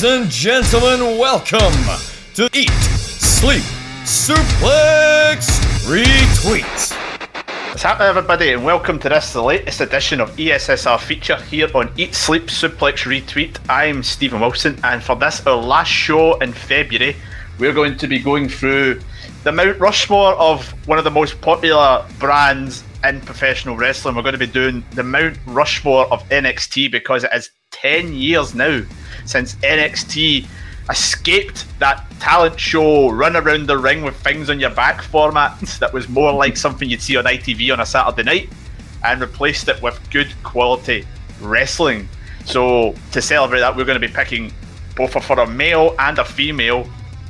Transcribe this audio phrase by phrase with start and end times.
[0.00, 1.72] Ladies and gentlemen, welcome
[2.34, 3.64] to Eat, Sleep,
[4.04, 5.48] Suplex,
[5.88, 6.92] Retweet.
[7.70, 11.90] What's happening, everybody, and welcome to this, the latest edition of ESSR feature here on
[11.96, 13.58] Eat, Sleep, Suplex, Retweet.
[13.68, 17.16] I'm Stephen Wilson, and for this, our last show in February,
[17.58, 19.00] we're going to be going through
[19.42, 24.14] the Mount Rushmore of one of the most popular brands in professional wrestling.
[24.14, 28.54] We're going to be doing the Mount Rushmore of NXT because it is 10 years
[28.54, 28.82] now
[29.28, 30.46] since NXT
[30.90, 35.92] escaped that talent show, run around the ring with things on your back format that
[35.92, 38.48] was more like something you'd see on ITV on a Saturday night
[39.04, 41.06] and replaced it with good quality
[41.40, 42.08] wrestling.
[42.44, 44.52] So, to celebrate that, we're going to be picking
[44.96, 46.88] both for a male and a female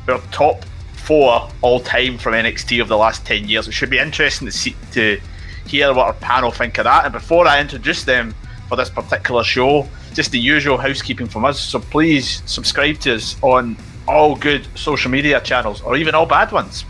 [0.08, 3.68] our top four all time from NXT of the last 10 years.
[3.68, 5.20] It should be interesting to see to
[5.66, 7.04] hear what our panel think of that.
[7.04, 8.34] And before I introduce them
[8.68, 9.86] for this particular show,
[10.18, 11.60] just the usual housekeeping from us.
[11.60, 13.76] So please subscribe to us on
[14.08, 16.84] all good social media channels or even all bad ones.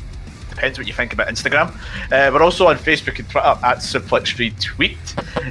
[0.48, 1.68] Depends what you think about Instagram.
[2.10, 4.96] Uh, we're also on Facebook and Twitter at Suplex Retweet.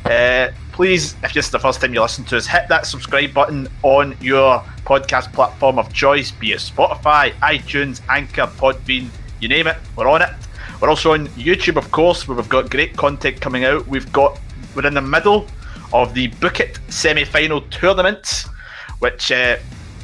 [0.08, 3.32] Uh, please, if this is the first time you listen to us, hit that subscribe
[3.32, 9.08] button on your podcast platform of choice, be it Spotify, iTunes, Anchor, Podbean,
[9.40, 10.34] you name it, we're on it.
[10.82, 13.86] We're also on YouTube, of course, where we've got great content coming out.
[13.88, 14.40] We've got
[14.76, 15.48] we're in the middle
[15.94, 18.46] of the Book It semi-final tournament,
[19.00, 19.58] which uh,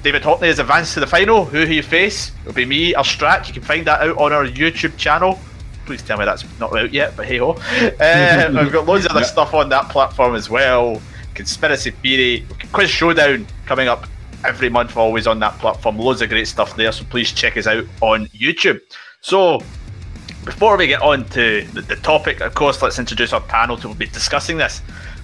[0.03, 1.45] David Hockney has advanced to the final.
[1.45, 2.31] Who he face?
[2.41, 3.47] It'll be me or Strack.
[3.47, 5.39] You can find that out on our YouTube channel.
[5.85, 7.51] Please tell me that's not out yet, but hey ho.
[7.51, 11.01] Uh, we've got loads of other stuff on that platform as well.
[11.33, 14.07] Conspiracy Theory, Quiz Showdown coming up
[14.45, 15.97] every month, always on that platform.
[15.97, 18.81] Loads of great stuff there, so please check us out on YouTube.
[19.21, 19.61] So,
[20.45, 23.93] before we get on to the, the topic, of course, let's introduce our panel to
[23.95, 24.81] be discussing this.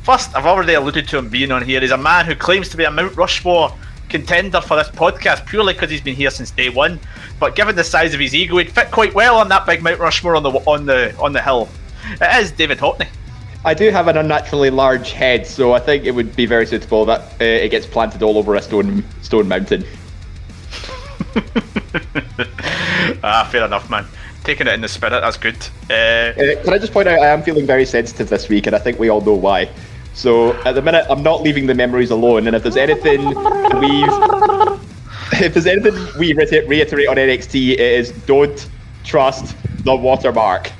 [0.09, 1.79] First, I've already alluded to him being on here.
[1.81, 3.71] He's a man who claims to be a Mount Rushmore
[4.09, 6.99] contender for this podcast purely because he's been here since day one.
[7.39, 9.99] But given the size of his ego, he'd fit quite well on that big Mount
[9.99, 11.69] Rushmore on the on the on the hill.
[12.19, 13.07] It is David Hockney.
[13.63, 17.05] I do have an unnaturally large head, so I think it would be very suitable
[17.05, 19.83] that uh, it gets planted all over a stone stone mountain.
[23.23, 24.07] ah, fair enough, man
[24.43, 25.21] taking it in the spirit.
[25.21, 25.57] That's good.
[25.89, 28.75] Uh, uh, can I just point out I am feeling very sensitive this week, and
[28.75, 29.69] I think we all know why.
[30.19, 34.03] So at the minute, I'm not leaving the memories alone, and if there's anything we've
[35.41, 38.69] if there's anything we reiterate on NXT, it is don't
[39.05, 40.73] trust the watermark.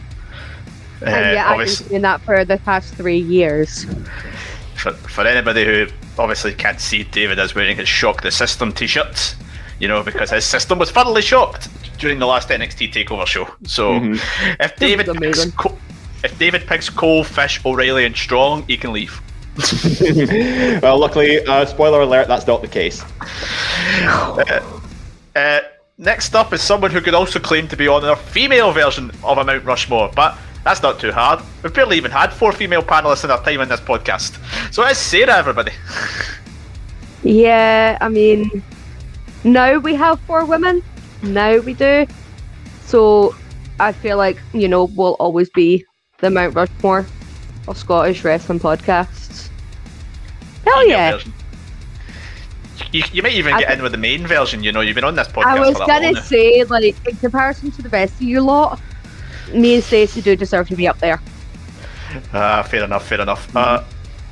[1.01, 3.85] Uh, and yeah, I've been doing that for the past three years.
[4.75, 9.38] For, for anybody who obviously can't see, David is wearing his Shock the System t-shirts,
[9.79, 13.47] you know, because his system was thoroughly shocked during the last NXT Takeover show.
[13.63, 14.61] So mm-hmm.
[14.61, 15.45] if David picks,
[16.25, 19.22] if David picks Cole, Fish, O'Reilly, and Strong, he can leave.
[20.81, 23.03] well, luckily, uh, spoiler alert, that's not the case.
[24.02, 24.62] Uh,
[25.36, 25.59] uh,
[25.97, 29.38] next up is someone who could also claim to be on a female version of
[29.38, 31.42] a Mount Rushmore, but that's not too hard.
[31.64, 34.38] We've barely even had four female panelists in our time in this podcast.
[34.74, 35.72] So it's Sarah, everybody.
[37.24, 38.64] Yeah, I mean,
[39.44, 40.81] now we have four women.
[41.22, 42.08] Now we do.
[42.86, 43.36] So
[43.80, 45.86] I feel like, you know, we'll always be
[46.20, 47.06] the Mount Rushmore
[47.68, 49.48] of Scottish wrestling podcasts.
[50.66, 51.20] Hell yeah.
[52.92, 55.03] You, you might even get I, in with the main version, you know, you've been
[55.03, 55.46] on this podcast.
[55.46, 58.80] I was going to say, like, in comparison to the best of you lot,
[59.53, 61.22] me and Stacey do deserve to be up there.
[62.34, 63.47] Ah, uh, fair enough, fair enough.
[63.50, 63.58] Mm-hmm.
[63.58, 63.84] Uh,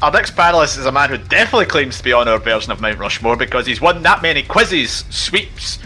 [0.02, 2.82] our next panelist is a man who definitely claims to be on our version of
[2.82, 5.80] Mount Rushmore because he's won that many quizzes, sweeps,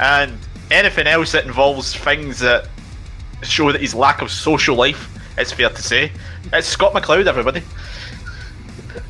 [0.00, 0.38] and
[0.70, 2.68] anything else that involves things that
[3.42, 5.14] show that his lack of social life.
[5.36, 6.12] It's fair to say.
[6.52, 7.62] It's Scott McLeod, everybody.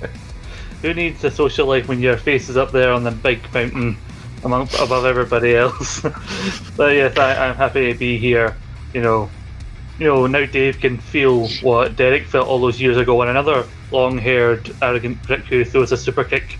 [0.82, 3.96] Who needs a social life when your face is up there on the big mountain
[4.44, 6.00] among above everybody else?
[6.76, 8.56] but yes, I, I'm happy to be here.
[8.94, 9.30] You know,
[9.98, 13.66] you know now Dave can feel what Derek felt all those years ago when another
[13.90, 16.58] long-haired, arrogant prick who throws a super kick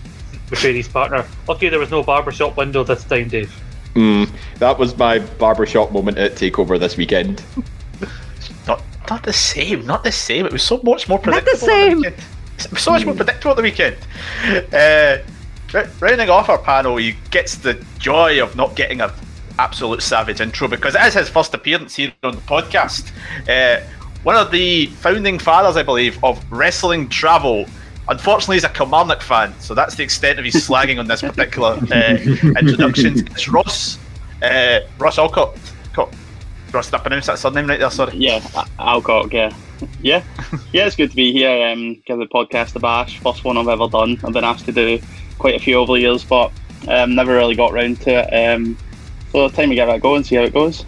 [0.49, 1.25] betrayed his partner.
[1.47, 3.53] Lucky there was no barbershop window this time, Dave.
[3.95, 7.43] Mm, that was my barbershop moment at Takeover this weekend.
[8.67, 9.85] not, not the same.
[9.85, 10.45] Not the same.
[10.45, 11.67] It was so much more predictable.
[11.67, 12.15] Not the same.
[12.65, 13.97] It was so much more predictable at the weekend.
[14.73, 15.17] Uh,
[15.99, 19.11] rounding off our panel, he gets the joy of not getting an
[19.57, 23.11] absolute savage intro because it is his first appearance here on the podcast.
[23.47, 23.83] Uh,
[24.23, 27.65] one of the founding fathers, I believe, of wrestling travel
[28.09, 31.77] Unfortunately, he's a Kilmarnock fan, so that's the extent of his slagging on this particular
[31.91, 32.17] uh,
[32.59, 33.27] introduction.
[33.27, 33.99] It's Ross,
[34.41, 35.55] uh, Ross Alcock.
[36.73, 37.91] Ross, did I pronounce that surname right there?
[37.91, 38.17] Sorry.
[38.17, 38.39] Yeah,
[38.79, 39.31] Alcock.
[39.31, 39.55] Yeah,
[40.01, 40.23] yeah,
[40.73, 40.85] yeah.
[40.85, 41.67] It's good to be here.
[41.67, 43.19] Um, give the podcast a bash.
[43.19, 44.17] First one I've ever done.
[44.23, 44.99] I've been asked to do
[45.37, 46.51] quite a few over the years, but
[46.87, 48.33] Um, never really got round to it.
[48.55, 48.77] Um,
[49.31, 50.85] so time to give it a go and see how it goes.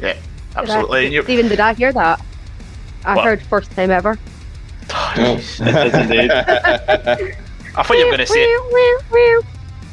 [0.00, 0.22] Yeah, Did
[0.56, 1.16] I- absolutely.
[1.16, 2.20] And Stephen, did I hear that?
[3.04, 3.24] I What?
[3.24, 4.18] heard first time ever.
[5.16, 6.30] It is indeed.
[7.74, 8.44] I thought you were going to say.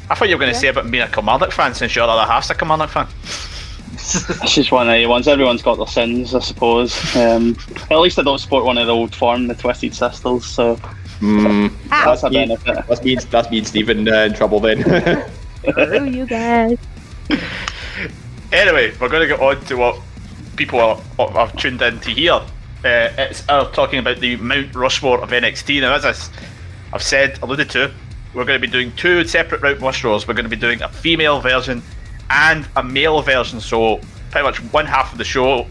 [0.08, 2.30] I thought you were going to say about being a Kilmarnock fan since your other
[2.30, 3.06] half's a Kilmarnock fan.
[4.42, 5.26] It's just one of the ones.
[5.28, 6.94] Everyone's got their sins, I suppose.
[7.16, 7.56] Um,
[7.90, 10.76] at least I don't support one of the old form, the Twisted Sisters, so
[11.20, 12.86] Hmm, that's a me- benefit.
[12.88, 14.82] that's me, that's me and Stephen uh, in trouble then.
[15.68, 16.78] Screw you guys.
[18.52, 19.96] Anyway, we're going to get on to what
[20.56, 22.32] people are, are, are tuned in to hear.
[22.32, 22.42] Uh,
[23.16, 25.80] it's uh, talking about the Mount Rushmore of NXT.
[25.80, 26.14] Now, as I,
[26.90, 27.92] have said, alluded to,
[28.34, 30.26] we're going to be doing two separate Mount Rushmores.
[30.26, 31.80] We're going to be doing a female version
[32.30, 33.60] and a male version.
[33.60, 34.00] So,
[34.30, 35.66] pretty much one half of the show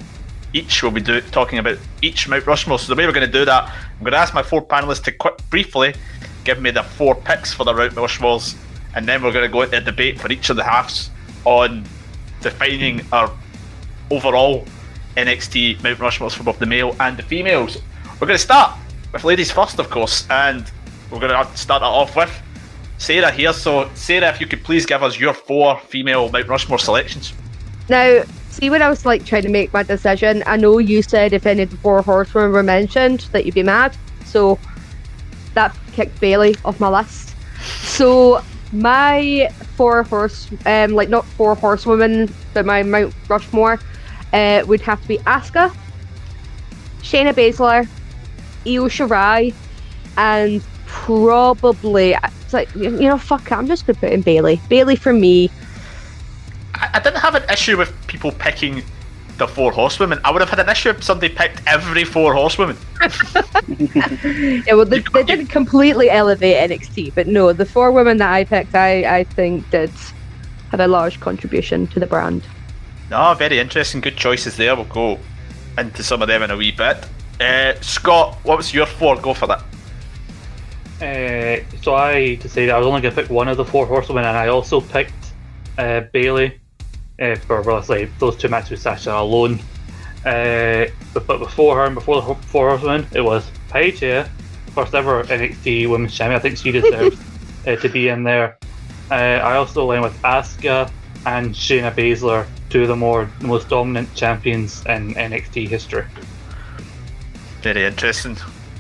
[0.53, 2.77] each will be do- talking about each Mount Rushmore.
[2.77, 5.03] So, the way we're going to do that, I'm going to ask my four panelists
[5.03, 5.93] to quick, briefly
[6.43, 8.55] give me the four picks for the Mount Rushmores,
[8.95, 11.11] and then we're going to go into a debate for each of the halves
[11.45, 11.85] on
[12.41, 13.31] defining our
[14.11, 14.65] overall
[15.17, 17.77] NXT Mount Rushmores for both the male and the females.
[18.19, 18.77] We're going to start
[19.13, 20.69] with ladies first, of course, and
[21.11, 22.31] we're going to start that off with
[22.99, 23.53] Sarah here.
[23.53, 27.33] So, Sarah, if you could please give us your four female Mount Rushmore selections.
[27.87, 31.33] Now, see when I was like trying to make my decision, I know you said
[31.33, 33.97] if any of the four horsemen were mentioned that you'd be mad.
[34.25, 34.59] So
[35.55, 37.35] that kicked Bayley off my list.
[37.81, 43.79] So my four horse um like not four horsewomen, but my Mount Rushmore
[44.33, 45.73] uh would have to be Asuka,
[47.01, 47.87] Shayna Baszler,
[48.67, 49.53] Io Shirai,
[50.17, 52.13] and probably
[52.49, 54.59] it's like you know, fuck it, I'm just gonna put in Bayley.
[54.69, 55.51] Bayley for me.
[56.73, 58.81] I, I didn't have an issue with people picking
[59.37, 60.19] the four horsewomen.
[60.25, 62.75] I would have had an issue if somebody picked every four horsewomen.
[64.65, 68.43] Yeah, well, they, they didn't completely elevate NXT, but no, the four women that I
[68.43, 69.91] picked, I, I think did
[70.71, 72.43] have a large contribution to the brand.
[73.11, 74.01] No, very interesting.
[74.01, 74.75] Good choices there.
[74.75, 75.19] We'll go
[75.77, 77.07] into some of them in a wee bit.
[77.39, 79.15] Uh, Scott, what was your four?
[79.17, 79.63] Go for that.
[81.01, 84.25] Uh, so I decided I was only going to pick one of the four horsewomen,
[84.25, 85.13] and I also picked
[85.77, 86.59] uh, Bayley
[87.21, 89.59] uh, for obviously those two matches with Sasha alone.
[90.25, 94.29] Uh, but, but before her and before the four horsewomen, it was Paige here,
[94.73, 96.37] first ever NXT Women's Champion.
[96.37, 97.17] I think she deserves
[97.67, 98.57] uh, to be in there.
[99.09, 100.91] Uh, I also went with Asuka
[101.25, 106.05] and Shayna Baszler, two of the more the most dominant champions in NXT history.
[107.61, 108.37] Very interesting.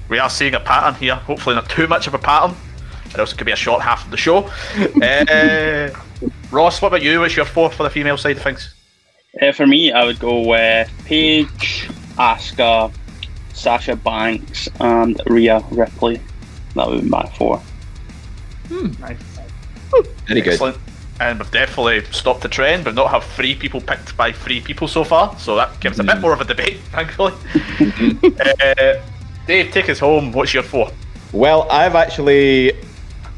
[0.09, 1.15] We are seeing a pattern here.
[1.15, 2.55] Hopefully, not too much of a pattern.
[3.05, 4.49] It also could be a short half of the show.
[5.01, 5.89] uh,
[6.51, 7.19] Ross, what about you?
[7.19, 8.73] What's your four for the female side of things?
[9.41, 12.91] Uh, for me, I would go with Paige, Asuka,
[13.53, 16.19] Sasha Banks, and Rhea Ripley.
[16.75, 17.61] That would be my four.
[18.69, 19.17] Nice.
[20.27, 20.75] Very good.
[21.19, 22.85] And we've definitely stopped the trend.
[22.85, 26.03] We've not have three people picked by three people so far, so that gives a
[26.03, 27.33] bit more of a debate, thankfully.
[28.39, 28.93] uh,
[29.49, 30.31] Dave, take us home.
[30.31, 30.91] What's your four?
[31.33, 32.71] Well, I've actually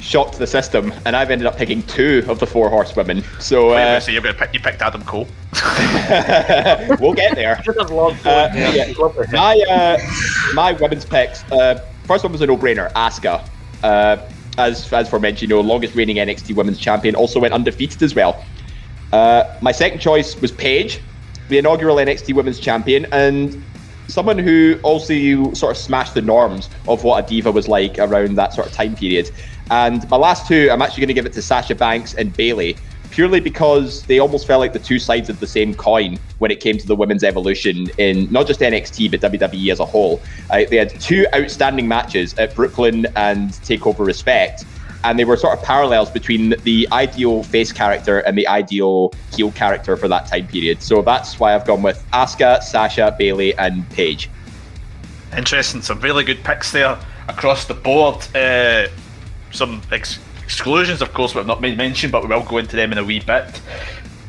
[0.01, 3.23] shocked the system, and I've ended up picking two of the four horsewomen.
[3.39, 5.25] So uh, so you're gonna pick, you picked Adam Cole.
[6.99, 7.61] we'll get there.
[7.63, 8.91] Just have love Uh, yeah.
[9.31, 11.49] My uh, my women's picks.
[11.49, 12.91] Uh, first one was a no-brainer.
[12.91, 13.47] Asuka,
[13.81, 14.17] uh,
[14.57, 18.43] as as mentioned, you know, longest reigning NXT Women's Champion, also went undefeated as well.
[19.13, 21.00] Uh, my second choice was Paige,
[21.47, 23.63] the inaugural NXT Women's Champion, and
[24.12, 28.36] someone who also sort of smashed the norms of what a diva was like around
[28.36, 29.30] that sort of time period.
[29.70, 32.77] And my last two, I'm actually going to give it to Sasha Banks and Bayley,
[33.10, 36.60] purely because they almost felt like the two sides of the same coin when it
[36.60, 40.24] came to the women's evolution in not just NXT but WWE as a whole.
[40.50, 44.65] Uh, they had two outstanding matches at Brooklyn and Takeover Respect,
[45.03, 49.51] and they were sort of parallels between the ideal face character and the ideal heel
[49.51, 50.81] character for that time period.
[50.81, 54.29] So that's why I've gone with Asuka, Sasha, Bayley, and Paige.
[55.36, 55.81] Interesting.
[55.81, 58.15] Some really good picks there across the board.
[58.36, 58.88] Uh,
[59.51, 62.91] some ex- exclusions, of course, we've not made mention, but we will go into them
[62.91, 63.62] in a wee bit.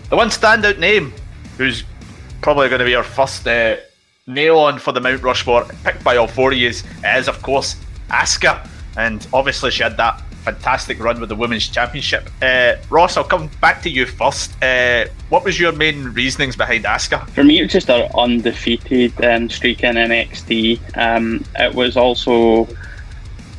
[0.08, 1.12] The one standout name,
[1.58, 1.84] who's
[2.40, 3.76] probably going to be our first uh,
[4.26, 7.76] nail on for the Mount Rushmore, picked by all four of you, is, of course,
[8.08, 8.68] Asuka.
[8.96, 12.28] And obviously, she had that fantastic run with the Women's Championship.
[12.40, 14.60] Uh, Ross, I'll come back to you first.
[14.62, 17.28] Uh, what was your main reasonings behind Asuka?
[17.30, 20.96] For me, it was just an undefeated um, streak in NXT.
[20.96, 22.68] Um, it was also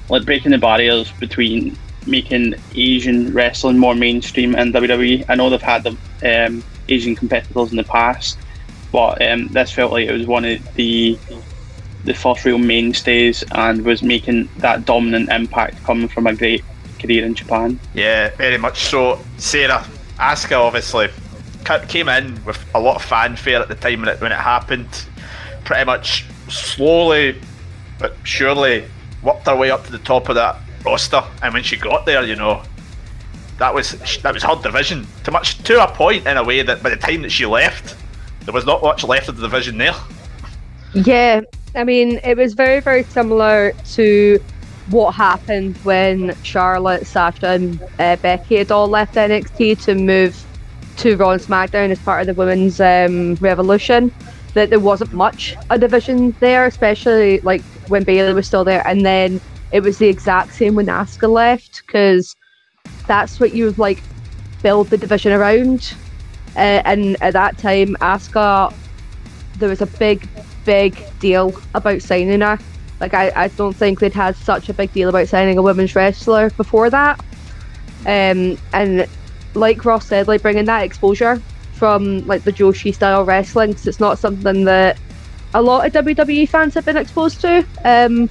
[0.09, 5.25] like breaking the barriers between making Asian wrestling more mainstream in WWE.
[5.29, 8.37] I know they've had the um, Asian competitors in the past,
[8.91, 11.17] but um, this felt like it was one of the
[12.03, 16.61] the first real mainstays and was making that dominant impact coming from a great
[17.03, 17.79] career in Japan.
[17.93, 19.19] Yeah, very much so.
[19.37, 19.85] Sarah,
[20.17, 21.09] Asuka obviously
[21.87, 25.05] came in with a lot of fanfare at the time when it, when it happened.
[25.63, 27.39] Pretty much slowly
[27.99, 28.85] but surely
[29.21, 31.23] worked her way up to the top of that roster.
[31.41, 32.61] And when she got there, you know,
[33.59, 33.91] that was
[34.23, 36.97] that was her division to much to a point in a way that by the
[36.97, 37.95] time that she left,
[38.41, 39.93] there was not much left of the division there.
[40.93, 41.41] Yeah,
[41.75, 44.39] I mean, it was very, very similar to
[44.87, 50.37] what happened when Charlotte, Sasha, and uh, Becky had all left NXT to move
[50.97, 54.11] to Raw and SmackDown as part of the women's um, revolution.
[54.53, 59.05] That there wasn't much a division there, especially like when Bayley was still there, and
[59.05, 62.35] then it was the exact same when Asuka left because
[63.07, 64.03] that's what you like
[64.61, 65.95] build the division around.
[66.55, 68.71] Uh, and at that time, Asuka,
[69.57, 70.29] there was a big,
[70.65, 72.59] big deal about signing her.
[73.03, 75.93] Like I, I don't think they'd had such a big deal about signing a women's
[75.93, 77.19] wrestler before that.
[78.05, 79.05] Um, and
[79.55, 81.41] like Ross said, like bringing that exposure
[81.73, 84.97] from like the Joshi style wrestling, because it's not something that
[85.53, 87.57] a lot of WWE fans have been exposed to.
[87.83, 88.29] Um,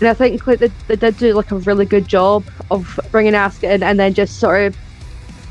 [0.00, 3.34] and I think like they, they did do like a really good job of bringing
[3.34, 4.78] Asuka in and then just sort of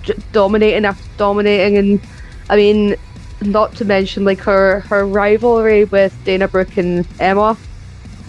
[0.01, 1.77] j- dominating after dominating.
[1.77, 2.01] And
[2.49, 2.95] I mean,
[3.41, 7.55] not to mention like her her rivalry with Dana Brooke and Emma,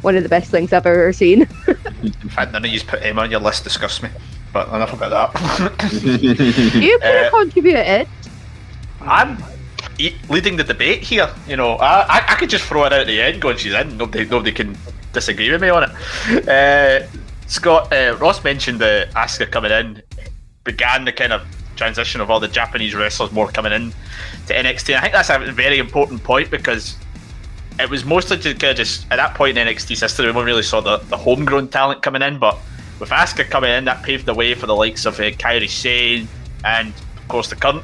[0.03, 1.43] one of the best things I've ever seen.
[2.03, 4.09] In fact, none of you put him on your list disgust me.
[4.53, 5.93] But enough about that.
[6.81, 8.09] you could have Uh, contributed.
[9.01, 9.39] I'm
[10.29, 11.31] leading the debate here.
[11.47, 13.75] You know, I, I, I could just throw it out at the end, going she's
[13.75, 13.97] in.
[13.97, 14.77] Nobody nobody can
[15.13, 16.49] disagree with me on it.
[16.49, 17.07] Uh,
[17.47, 20.03] Scott uh, Ross mentioned the Asuka coming in
[20.65, 21.43] began the kind of
[21.77, 23.93] transition of all the Japanese wrestlers more coming in
[24.47, 24.97] to NXT.
[24.97, 26.97] I think that's a very important point because
[27.83, 30.63] it was mostly just, kind of just at that point in NXT's history we really
[30.63, 32.59] saw the, the homegrown talent coming in, but
[32.99, 36.29] with Asuka coming in, that paved the way for the likes of uh, Kairi Sane
[36.65, 37.83] and of course the current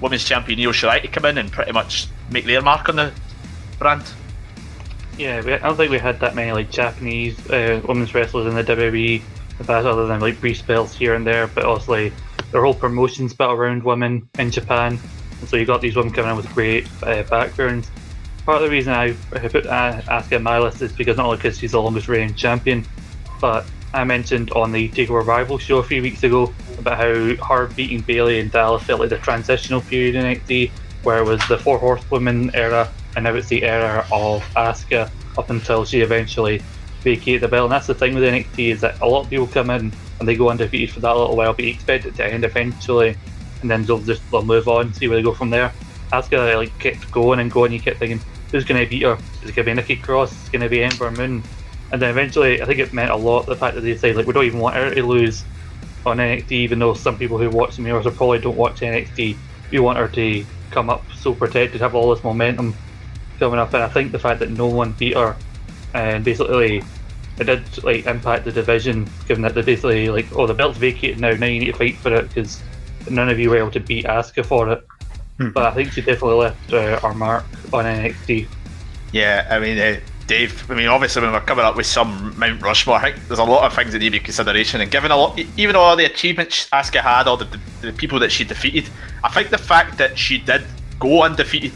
[0.00, 3.12] women's champion Io Shirai to come in and pretty much make their mark on the
[3.78, 4.04] brand.
[5.18, 8.54] Yeah, we, I don't think we had that many like Japanese uh, women's wrestlers in
[8.54, 9.22] the WWE
[9.68, 11.46] other than like brief spells here and there.
[11.46, 12.12] But also, like,
[12.50, 14.98] their whole promotions built around women in Japan,
[15.40, 17.90] and so you got these women coming in with great uh, backgrounds.
[18.44, 21.58] Part of the reason I put Asuka on my list is because not only because
[21.58, 22.84] she's the longest reigning champion,
[23.40, 27.68] but I mentioned on the Takeover Rival show a few weeks ago about how her
[27.68, 30.70] beating Bayley and Dallas felt like the transitional period in NXT,
[31.04, 35.48] where it was the Four Horsewomen era, and now it's the era of Asuka up
[35.48, 36.60] until she eventually
[37.00, 37.64] vacated the belt.
[37.64, 40.28] And that's the thing with NXT is that a lot of people come in and
[40.28, 43.16] they go undefeated for that little while, but you expect it to end eventually,
[43.62, 45.72] and then they'll just they'll move on, see where they go from there.
[46.12, 47.72] Asuka like kept going and going.
[47.72, 48.20] You kept thinking,
[48.54, 49.18] who's going to beat her?
[49.42, 50.30] Is it going to be Nikki Cross?
[50.30, 51.42] Is it going to be Ember Moon?
[51.90, 54.26] And then eventually, I think it meant a lot the fact that they said like
[54.26, 55.44] we don't even want her to lose
[56.06, 59.36] on NXT, even though some people who watch the mirrors or probably don't watch NXT,
[59.72, 62.76] we want her to come up so protected, have all this momentum
[63.40, 63.74] coming up.
[63.74, 65.36] And I think the fact that no one beat her
[65.94, 66.82] and basically
[67.38, 71.18] it did like impact the division, given that they basically like, oh, the belt's vacated
[71.20, 71.30] now.
[71.32, 72.62] Now you need to fight for it because
[73.10, 74.86] none of you were able to beat Asuka for it.
[75.38, 78.46] But I think she definitely left uh, our mark on NXT.
[79.12, 80.70] Yeah, I mean, uh, Dave.
[80.70, 83.44] I mean, obviously, when we're coming up with some Mount Rushmore, I think there's a
[83.44, 84.80] lot of things that need to be consideration.
[84.80, 88.18] And given a lot, even all the achievements Asuka had, all the, the, the people
[88.20, 88.88] that she defeated,
[89.22, 90.64] I think the fact that she did
[90.98, 91.74] go undefeated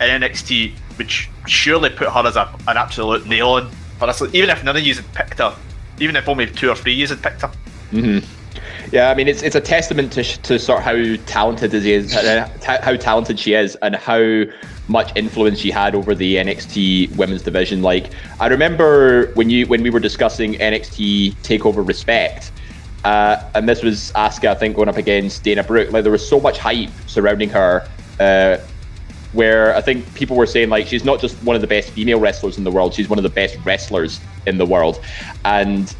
[0.00, 4.22] in NXT, which surely put her as a, an absolute nail on for us.
[4.34, 5.54] Even if none of you had picked her,
[6.00, 7.50] even if only two or three of you had picked her.
[8.94, 12.14] Yeah, I mean, it's it's a testament to, to sort of how talented it is,
[12.14, 14.44] uh, how talented she is, and how
[14.86, 17.82] much influence she had over the NXT women's division.
[17.82, 22.52] Like, I remember when you when we were discussing NXT Takeover Respect,
[23.02, 25.90] uh, and this was Asuka, I think, going up against Dana Brooke.
[25.90, 27.88] Like, there was so much hype surrounding her.
[28.20, 28.58] Uh,
[29.32, 32.20] where I think people were saying like she's not just one of the best female
[32.20, 35.04] wrestlers in the world, she's one of the best wrestlers in the world,
[35.44, 35.92] and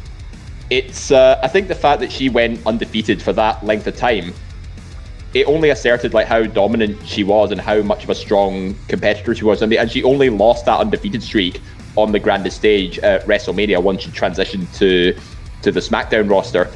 [0.69, 4.33] it's uh, I think the fact that she went undefeated for that length of time,
[5.33, 9.35] it only asserted like how dominant she was and how much of a strong competitor
[9.35, 11.61] she was, and, and she only lost that undefeated streak
[11.95, 15.17] on the grandest stage at WrestleMania once she transitioned to
[15.61, 16.71] to the SmackDown roster.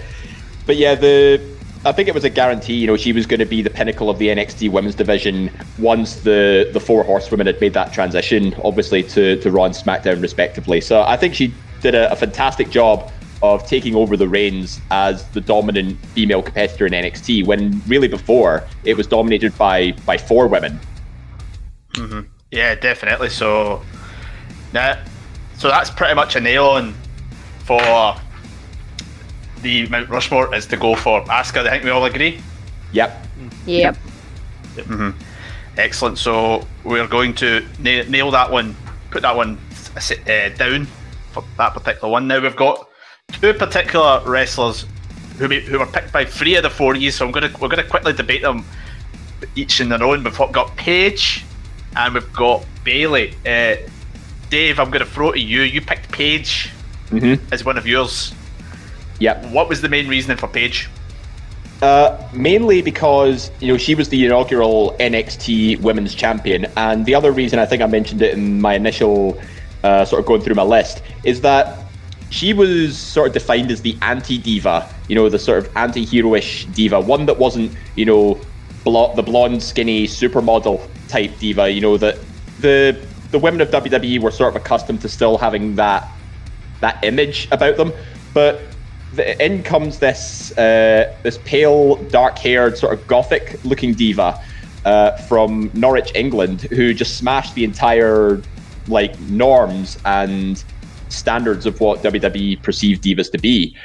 [0.65, 1.41] But yeah, the
[1.85, 2.75] I think it was a guarantee.
[2.75, 6.17] You know, she was going to be the pinnacle of the NXT Women's division once
[6.17, 10.79] the the four horsewomen had made that transition, obviously to to Raw and SmackDown respectively.
[10.79, 15.27] So I think she did a, a fantastic job of taking over the reins as
[15.29, 17.45] the dominant female competitor in NXT.
[17.45, 20.79] When really before it was dominated by by four women.
[22.51, 23.29] Yeah, definitely.
[23.29, 23.81] So
[24.73, 25.07] that
[25.57, 26.93] so that's pretty much a nail on
[27.65, 28.15] for
[29.61, 31.65] the Mount Rushmore is to go for Asuka.
[31.67, 32.41] I think we all agree.
[32.93, 33.25] Yep.
[33.65, 33.97] Yep.
[35.77, 36.17] Excellent.
[36.17, 38.75] So we're going to na- nail that one,
[39.11, 39.57] put that one
[39.95, 40.87] uh, down
[41.31, 42.27] for that particular one.
[42.27, 42.88] Now we've got
[43.31, 44.85] two particular wrestlers
[45.37, 47.15] who who were picked by three of the four E's.
[47.15, 48.65] So I'm gonna we're gonna quickly debate them
[49.55, 50.23] each in their own.
[50.23, 51.45] We've got Paige
[51.95, 53.33] and we've got Bayley.
[53.45, 53.75] Uh,
[54.49, 55.61] Dave, I'm gonna throw to you.
[55.61, 56.71] You picked Paige
[57.09, 57.51] Mm-hmm.
[57.51, 58.35] as one of yours.
[59.17, 59.43] Yeah.
[59.51, 60.87] What was the main reasoning for Paige?
[61.81, 67.31] Uh, mainly because you know she was the inaugural NXT Women's Champion, and the other
[67.31, 69.41] reason I think I mentioned it in my initial
[69.83, 71.79] uh, sort of going through my list is that
[72.29, 76.99] she was sort of defined as the anti-diva, you know, the sort of anti-heroish diva,
[76.99, 78.39] one that wasn't you know
[78.85, 82.17] the blonde, skinny supermodel type diva, you know that
[82.59, 86.07] the the women of WWE were sort of accustomed to still having that
[86.81, 87.91] that image about them.
[88.33, 88.61] But
[89.13, 94.39] the, in comes this uh, this pale, dark-haired, sort of gothic-looking diva
[94.85, 98.41] uh, from Norwich, England, who just smashed the entire
[98.87, 100.63] like norms and
[101.09, 103.75] standards of what WWE perceived divas to be.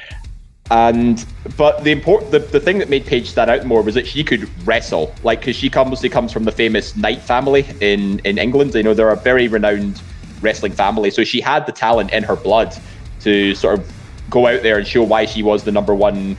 [0.71, 1.25] And
[1.57, 4.25] but the important the, the thing that made Paige stand out more was that she
[4.25, 8.38] could wrestle, like because she comes she comes from the famous Knight family in in
[8.38, 8.75] England.
[8.75, 10.00] You know they're a very renowned
[10.40, 12.75] wrestling family, so she had the talent in her blood
[13.21, 13.93] to sort of
[14.31, 16.37] go out there and show why she was the number one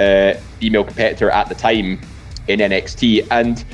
[0.00, 2.00] uh, female competitor at the time
[2.48, 3.26] in NXT.
[3.30, 3.64] And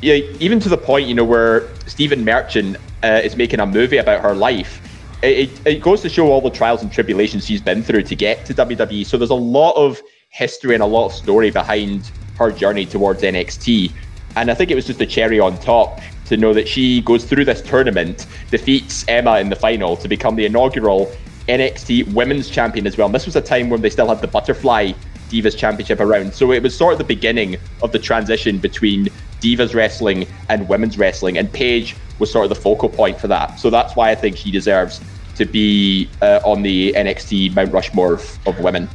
[0.00, 3.98] yeah, even to the point, you know, where Stephen Merchant uh, is making a movie
[3.98, 4.80] about her life.
[5.22, 8.46] It, it, goes to show all the trials and tribulations she's been through to get
[8.46, 9.04] to WWE.
[9.04, 10.00] So there's a lot of
[10.30, 13.92] history and a lot of story behind her journey towards NXT.
[14.36, 17.24] And I think it was just a cherry on top to know that she goes
[17.24, 21.12] through this tournament, defeats Emma in the final to become the inaugural
[21.48, 23.06] NXT Women's Champion as well.
[23.06, 24.92] And this was a time when they still had the Butterfly
[25.28, 26.32] Divas Championship around.
[26.32, 29.08] So it was sort of the beginning of the transition between
[29.40, 31.36] Divas wrestling and women's wrestling.
[31.36, 33.58] And Paige was sort of the focal point for that.
[33.58, 35.00] So that's why I think she deserves
[35.36, 38.88] to be uh, on the NXT Mount Rushmore of, of women.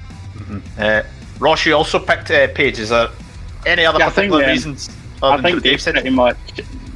[0.77, 1.03] Uh,
[1.39, 2.79] Ross, you also picked uh, Paige.
[2.79, 3.09] Is there
[3.65, 4.89] any other Yeah, I think, particular um, reasons?
[5.23, 6.38] I think what Dave pretty much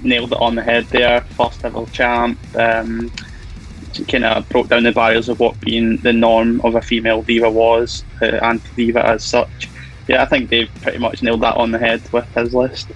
[0.04, 1.22] nailed it on the head there.
[1.22, 2.40] First ever champ.
[2.56, 3.12] Um,
[4.08, 7.50] kind of broke down the barriers of what being the norm of a female diva
[7.50, 9.68] was, uh, anti diva as such.
[10.08, 12.90] Yeah, I think Dave pretty much nailed that on the head with his list.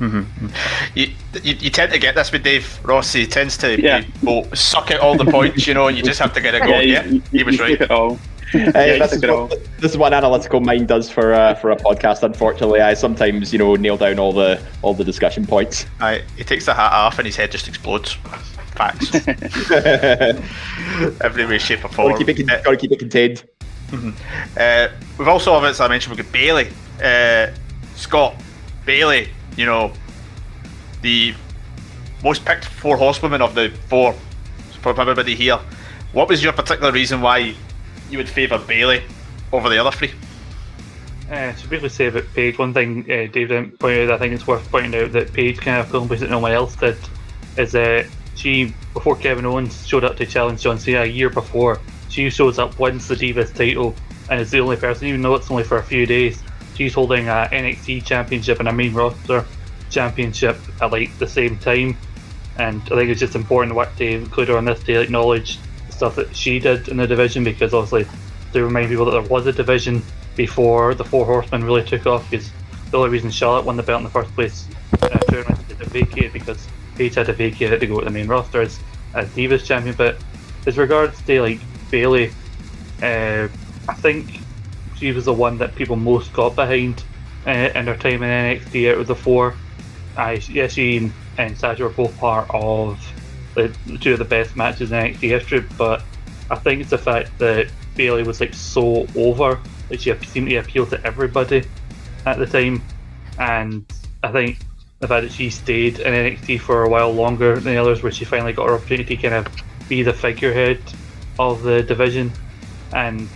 [0.00, 1.06] You,
[1.42, 3.20] you, you tend to get this with Dave Rossi.
[3.20, 4.00] He tends to Yeah.
[4.00, 6.54] be- oh, suck out all the points, you know, and you just have to get
[6.54, 6.88] it going.
[6.88, 7.70] Yeah, you- he was right.
[7.78, 8.18] took it all.
[8.52, 11.72] Hey, you this, is what, this is what an analytical mind does for uh, for
[11.72, 12.22] a podcast.
[12.22, 15.86] Unfortunately, I sometimes you know nail down all the all the discussion points.
[16.00, 18.12] Aye, he takes the hat off and his head just explodes.
[18.76, 19.10] Facts.
[21.20, 22.12] Every way, shape, or form.
[22.12, 23.44] gotta keep it Uh, gotta keep it contained.
[24.56, 26.68] Uh, we've also, as I mentioned, we've got Bayley,
[27.02, 27.48] uh,
[27.96, 28.34] Scott,
[28.84, 29.28] Bayley.
[29.56, 29.92] You know,
[31.02, 31.34] the
[32.22, 34.14] most picked four horsewomen of the four
[34.80, 35.58] from everybody here.
[36.12, 37.54] What was your particular reason why
[38.10, 39.02] you would favour Bayley
[39.52, 40.12] over the other three?
[41.30, 44.34] Uh, to briefly say about Paige, one thing uh, Dave didn't point out, I think
[44.34, 46.98] it's worth pointing out that Paige kind of accomplished that no one else did,
[47.56, 51.80] is that she, before Kevin Owens showed up to challenge John Cena a year before,
[52.10, 53.94] she shows up, wins the Divas title,
[54.30, 56.42] and is the only person, even though it's only for a few days,
[56.74, 59.44] she's holding a NXT championship and a main roster
[59.90, 61.96] championship at like the same time.
[62.58, 65.58] And I think it's just important work to include her on this to acknowledge
[65.90, 68.06] stuff that she did in the division because obviously
[68.52, 70.02] to remind people that there was a division
[70.36, 72.50] before the Four Horsemen really took off because
[72.90, 74.68] the only reason Charlotte won the belt in the first place
[75.02, 78.10] uh, tournament is to vacate because Paige had to vacate it to go to the
[78.10, 78.78] main roster as,
[79.14, 79.94] as Divas champion.
[79.96, 80.16] But
[80.66, 81.60] as regards to like
[81.90, 82.30] Bayley,
[83.02, 83.48] uh,
[83.88, 84.40] I think
[84.94, 87.02] she was the one that people most got behind
[87.46, 89.56] uh, in her time in NXT out of the four.
[90.16, 93.00] I yeah, she and Sasha were both part of
[93.54, 93.68] the
[94.00, 96.04] two of the best matches in NXT history, but
[96.50, 100.56] I think it's the fact that Bayley was like so over that she seemed to
[100.56, 101.64] appeal to everybody
[102.26, 102.82] at the time,
[103.38, 103.84] and
[104.22, 104.58] I think
[105.00, 108.12] the fact that she stayed in NXT for a while longer than the others, where
[108.12, 110.82] she finally got her opportunity to kind of be the figurehead
[111.38, 112.32] of the division,
[112.92, 113.28] and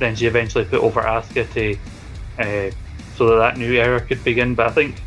[0.00, 1.78] then she eventually put over Asuka to
[2.38, 2.70] uh,
[3.16, 4.54] so that that new era could begin.
[4.54, 5.00] But I think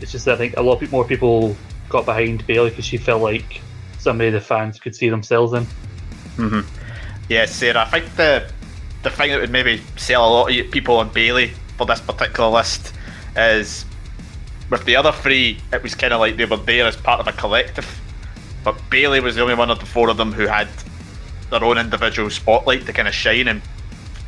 [0.00, 1.56] it's just that I think a lot more people
[1.88, 3.60] got behind Bayley because she felt like
[3.98, 5.66] somebody the fans could see themselves in.
[7.28, 7.82] Yeah, Sarah.
[7.82, 8.50] I think the
[9.02, 12.48] the thing that would maybe sell a lot of people on Bayley for this particular
[12.48, 12.92] list
[13.36, 13.84] is
[14.70, 17.28] with the other three, it was kind of like they were there as part of
[17.28, 18.00] a collective,
[18.64, 20.68] but Bayley was the only one of the four of them who had
[21.50, 23.62] their own individual spotlight to kind of shine and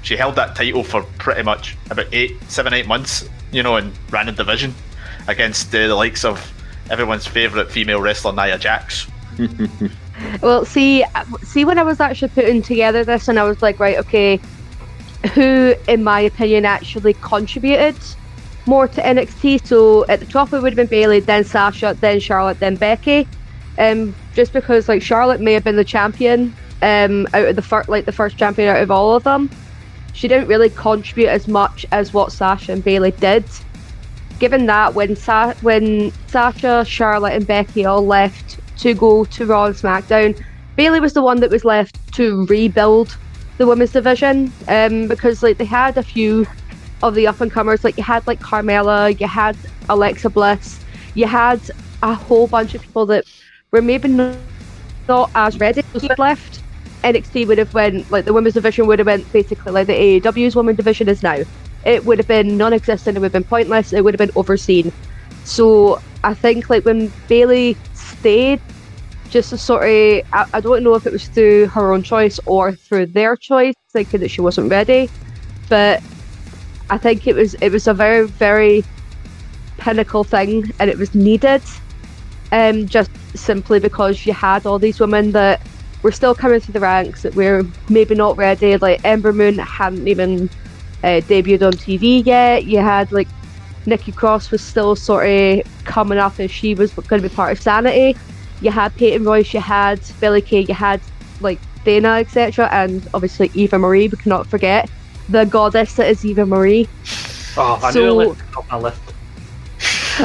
[0.02, 3.28] she held that title for pretty much about eight, seven, eight months.
[3.52, 4.72] You know, and ran a division
[5.26, 6.52] against uh, the likes of
[6.88, 9.08] everyone's favorite female wrestler Nia Jax.
[10.42, 11.04] Well, see,
[11.42, 14.40] see, when I was actually putting together this, and I was like, right, okay,
[15.34, 17.96] who, in my opinion, actually contributed
[18.66, 19.66] more to NXT?
[19.66, 23.26] So at the top, it would have been Bayley, then Sasha, then Charlotte, then Becky.
[23.78, 27.88] Um, just because like Charlotte may have been the champion, um, out of the first,
[27.88, 29.50] like the first champion out of all of them,
[30.20, 33.46] she didn't really contribute as much as what Sasha and Bayley did.
[34.38, 39.64] Given that, when Sa- when Sasha, Charlotte, and Becky all left to go to Raw
[39.64, 40.34] and SmackDown.
[40.76, 43.16] Bailey was the one that was left to rebuild
[43.56, 46.46] the women's division um, because like they had a few
[47.02, 47.82] of the up and comers.
[47.82, 49.56] Like you had like Carmella, you had
[49.88, 50.80] Alexa Bliss,
[51.14, 51.60] you had
[52.02, 53.24] a whole bunch of people that
[53.72, 56.59] were maybe not, as ready to left.
[57.04, 60.56] NXT would have went like the women's division would have went basically like the AEW's
[60.56, 61.38] women's division is now.
[61.84, 63.16] It would have been non-existent.
[63.16, 63.92] It would have been pointless.
[63.92, 64.92] It would have been overseen.
[65.42, 68.60] So I think like when Bayley stayed,
[69.28, 72.38] just to sort of, I, I don't know if it was through her own choice
[72.46, 75.10] or through their choice, thinking that she wasn't ready,
[75.68, 76.02] but
[76.90, 78.84] I think it was it was a very very
[79.78, 81.62] pinnacle thing, and it was needed,
[82.52, 85.60] um, just simply because you had all these women that
[86.02, 88.76] were still coming through the ranks that were maybe not ready.
[88.76, 90.48] Like Ember Moon hadn't even
[91.02, 92.64] uh, debuted on TV yet.
[92.64, 93.28] You had like
[93.86, 97.52] Nikki Cross was still sort of coming up as she was going to be part
[97.52, 98.16] of Sanity.
[98.60, 101.00] You had Peyton Royce, you had Billie Kay, you had
[101.40, 104.08] like Dana, etc., and obviously Eva Marie.
[104.08, 104.90] We cannot forget
[105.30, 106.86] the goddess that is Eva Marie.
[107.56, 109.00] Oh, I So- knew it off my list.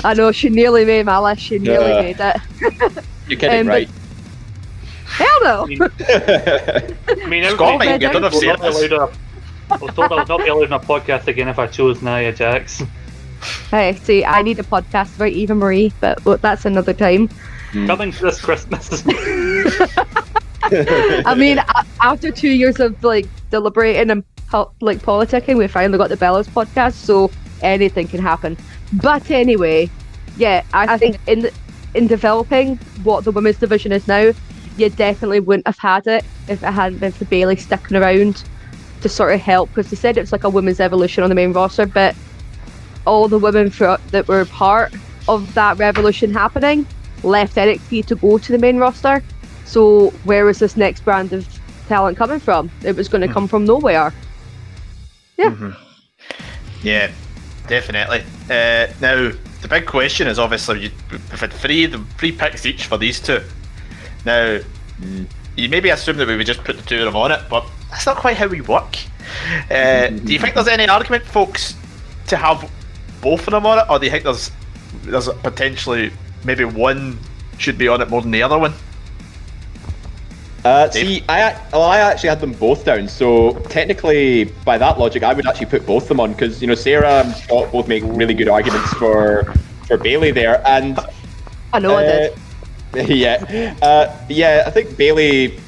[0.04, 1.42] I know she nearly made my list.
[1.44, 2.02] She nearly Yeah.
[2.02, 3.04] made it.
[3.30, 3.90] You're kidding, Um, but- right?
[5.18, 5.64] Hell no.
[5.64, 8.76] I mean, I mean Scott might everybody get rid of will not be Sarah's.
[8.92, 11.58] allowed a- I was told I would not be allowed on a podcast again if
[11.58, 12.84] I chose Nia Jax.
[13.72, 17.30] hey, see, I need a podcast about Eva Marie, but well, that's another time.
[17.72, 17.88] Hmm.
[17.88, 19.04] Coming this Christmas.
[20.64, 21.60] I mean,
[22.02, 26.48] after two years of like deliberating and po- like politicking, we finally got the Bellas
[26.48, 28.58] podcast, so anything can happen.
[28.94, 29.90] But anyway,
[30.38, 31.50] yeah, I, I think in
[31.94, 34.32] in developing what the women's division is now,
[34.78, 38.44] you definitely wouldn't have had it if it hadn't been for Bayley sticking around
[39.02, 41.36] to sort of help because they said it was like a women's evolution on the
[41.36, 42.16] main roster, but
[43.06, 44.94] all the women for, that were part
[45.28, 46.86] of that revolution happening
[47.24, 49.24] left NXT to go to the main roster.
[49.66, 51.48] So where was this next brand of
[51.88, 52.70] talent coming from?
[52.84, 54.14] It was going to come from nowhere.
[55.38, 55.74] Yeah,
[56.82, 57.12] Yeah,
[57.68, 58.24] definitely.
[58.50, 62.86] Uh, now, the big question is obviously you, we've had three the three picks each
[62.86, 63.42] for these two.
[64.26, 64.60] Now,
[65.56, 67.66] you maybe assume that we would just put the two of them on it, but
[67.90, 68.98] that's not quite how we work.
[69.70, 71.76] Uh, do you think there's any argument, folks,
[72.28, 72.70] to have
[73.22, 74.52] both of them on it, or do you think there's
[75.04, 76.12] there's potentially
[76.44, 77.18] maybe one
[77.58, 78.74] should be on it more than the other one?
[80.64, 83.08] Uh, see, I well, I actually had them both down.
[83.08, 86.68] So technically, by that logic, I would actually put both of them on because you
[86.68, 89.54] know Sarah and Scott both make really good arguments for
[89.88, 91.00] for Bayley there, and
[91.72, 92.40] I know I did.
[93.08, 94.64] yeah, uh, yeah.
[94.66, 95.60] I think Bayley.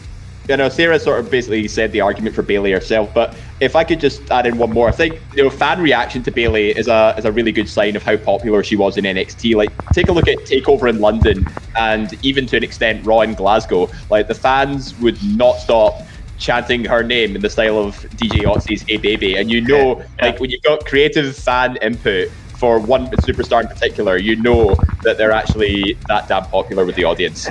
[0.49, 3.13] You know, Sarah sort of basically said the argument for Bayley herself.
[3.13, 6.23] But if I could just add in one more, I think you know, fan reaction
[6.23, 9.03] to Bayley is a is a really good sign of how popular she was in
[9.03, 9.55] NXT.
[9.55, 13.33] Like, take a look at Takeover in London, and even to an extent, Raw in
[13.33, 13.89] Glasgow.
[14.09, 15.99] Like, the fans would not stop
[16.37, 20.39] chanting her name in the style of DJ Otzi's "Hey Baby," and you know, like
[20.39, 25.31] when you've got creative fan input for one superstar in particular, you know that they're
[25.31, 27.47] actually that damn popular with the audience.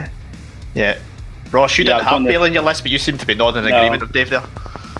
[0.75, 0.99] Yeah.
[1.53, 3.65] Ross, you Yeah, didn't have Bayley on your list, but you seem to be nodding
[3.65, 3.77] in No.
[3.79, 4.43] agreement with Dave there.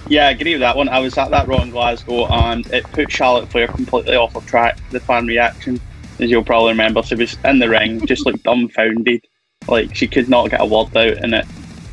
[0.09, 0.89] Yeah, I agree with that one.
[0.89, 4.47] I was at that Raw in Glasgow and it put Charlotte Flair completely off of
[4.47, 4.79] track.
[4.91, 5.81] The fan reaction,
[6.21, 9.27] as you'll probably remember, she was in the ring just like dumbfounded,
[9.67, 11.45] like she could not get a word out, and it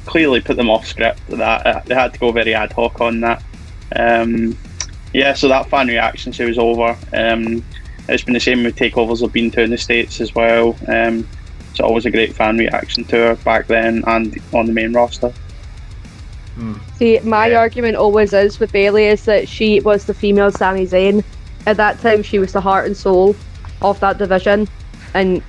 [0.06, 1.26] clearly put them off script.
[1.30, 3.42] That uh, they had to go very ad hoc on that.
[3.96, 4.56] Um,
[5.14, 6.96] yeah, so that fan reaction, she was over.
[7.14, 7.64] Um,
[8.08, 10.80] it's been the same with takeovers I've been to in the states as well.
[10.88, 11.28] Um,
[11.72, 15.34] it's always a great fan reaction to her back then and on the main roster.
[16.94, 17.60] See, my Yeah.
[17.60, 21.24] argument always is with Bayley is that she was the female Sami Zayn.
[21.66, 23.40] At that time, she was the heart and soul
[23.82, 24.70] of that division,
[25.14, 25.44] and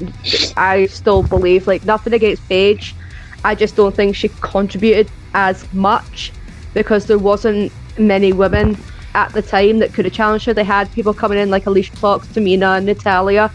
[0.56, 2.96] I still believe, like, nothing against Paige.
[3.44, 6.32] I just don't think she contributed as much
[6.74, 8.78] because there wasn't many women
[9.14, 10.54] at the time that could have challenged her.
[10.54, 13.50] They had people coming in like Alicia Fox, Tamina, Natalya.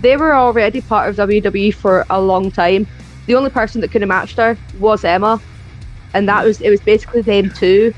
[0.00, 2.86] They were already part of WWE for a long time.
[3.26, 5.40] The only person that could have matched her was Emma,
[6.14, 7.92] and that was it was basically them two.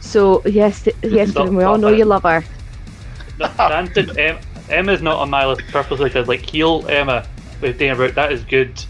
[0.00, 1.98] So yes, yes, Stop- Stephen, we all know it.
[1.98, 2.42] you love her.
[3.38, 7.26] No, Dancing em- Emma's not on my list purposely because like heel Emma
[7.60, 8.82] with Dana Brooke, that is good.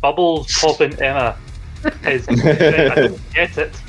[0.00, 1.36] Bubbles popping Emma
[2.04, 3.80] is I don't get it.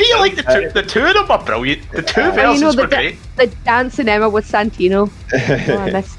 [0.00, 1.90] You know, like the two, the two of them are brilliant.
[1.92, 3.16] The two Uh, versions you know the, were great.
[3.36, 5.10] the dancing Emma with Santino.
[5.72, 6.16] Oh, I miss.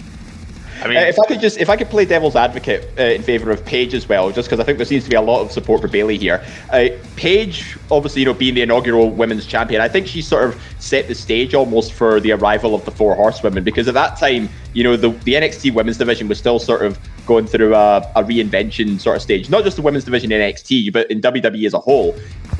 [0.84, 3.24] I mean, Uh, if I could just, if I could play devil's advocate uh, in
[3.24, 5.40] favour of Paige as well, just because I think there seems to be a lot
[5.42, 6.44] of support for Bayley here.
[6.72, 10.62] Uh, Paige, obviously, you know, being the inaugural women's champion, I think she sort of
[10.80, 14.50] set the stage almost for the arrival of the four horsewomen because at that time,
[14.74, 18.24] you know, the, the NXT women's division was still sort of going through a, a
[18.24, 19.50] reinvention sort of stage.
[19.50, 22.16] Not just the women's division in NXT, but in WWE as a whole.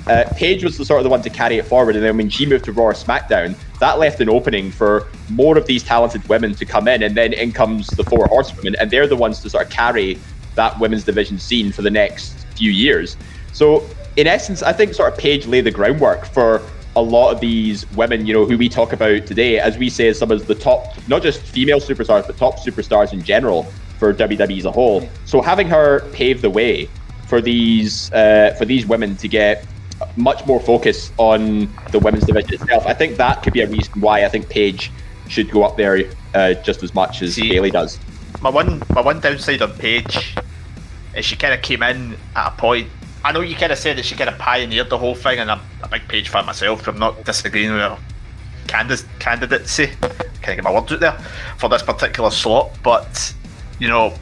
[0.08, 2.30] Uh, Paige was the sort of the one to carry it forward, and then when
[2.30, 6.28] she moved to Raw or SmackDown, that left an opening for more of these talented
[6.30, 9.40] women to come in, and then in comes the four horsewomen, and they're the ones
[9.40, 10.20] to sort of carry
[10.56, 13.18] that women's division scene for the next few years.
[13.52, 16.62] So, in essence, I think sort of Paige laid the groundwork for
[16.96, 20.08] a lot of these women, you know, who we talk about today, as we say,
[20.08, 23.64] as some of the top, not just female superstars, but top superstars in general
[23.98, 25.10] for WWE as a whole.
[25.26, 26.90] So, having her pave the way
[27.28, 29.66] for these uh, for these women to get
[30.18, 32.86] much more focus on the women's division itself.
[32.86, 34.92] I think that could be a reason why I think Paige
[35.28, 36.04] should go up there
[36.34, 38.00] uh, just as much as See- Bayley does.
[38.42, 40.36] my one my one downside on Paige
[41.16, 42.90] is she kind of came in at a point.
[43.24, 45.50] I know you kind of said that she kind of pioneered the whole thing, and
[45.50, 46.88] I'm a big Paige fan myself.
[46.88, 47.98] I'm not disagreeing with her
[48.68, 49.88] candid- candidacy.
[50.42, 51.18] Can I get my words out there
[51.58, 52.72] for this particular slot?
[52.84, 53.34] But
[53.80, 54.14] you know,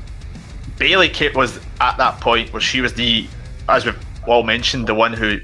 [0.77, 3.27] Bayley Kate was at that point where she was the,
[3.67, 5.39] as we've all mentioned, the one who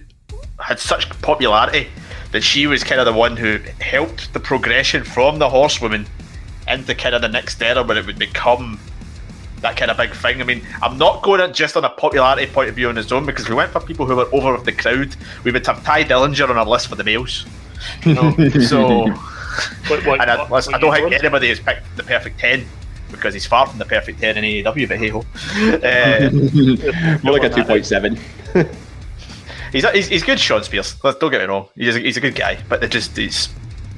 [0.60, 1.88] had such popularity
[2.32, 6.06] that she was kind of the one who helped the progression from the horsewoman
[6.67, 8.80] into kind of the next era where it would become
[9.62, 10.39] that kind of big thing.
[10.41, 13.12] I mean, I'm not going at just on a popularity point of view on his
[13.12, 15.15] own because we went for people who were over with the crowd.
[15.43, 17.45] We would have Tye Dillinger on our list for the males.
[18.06, 18.36] You know?
[18.60, 19.08] so,
[19.88, 21.13] What, what, and I, what- I don't think doing?
[21.19, 22.65] anybody has picked the perfect 10
[23.12, 25.26] because he's far from the perfect 10 in AEW, but hey ho.
[25.60, 26.30] Uh,
[27.24, 28.76] More like a 2.7.
[29.72, 30.96] He's, he's, he's good, Shawn Spears.
[30.96, 31.68] Don't get me wrong.
[31.76, 33.50] He's a, he's a good guy, but it just he's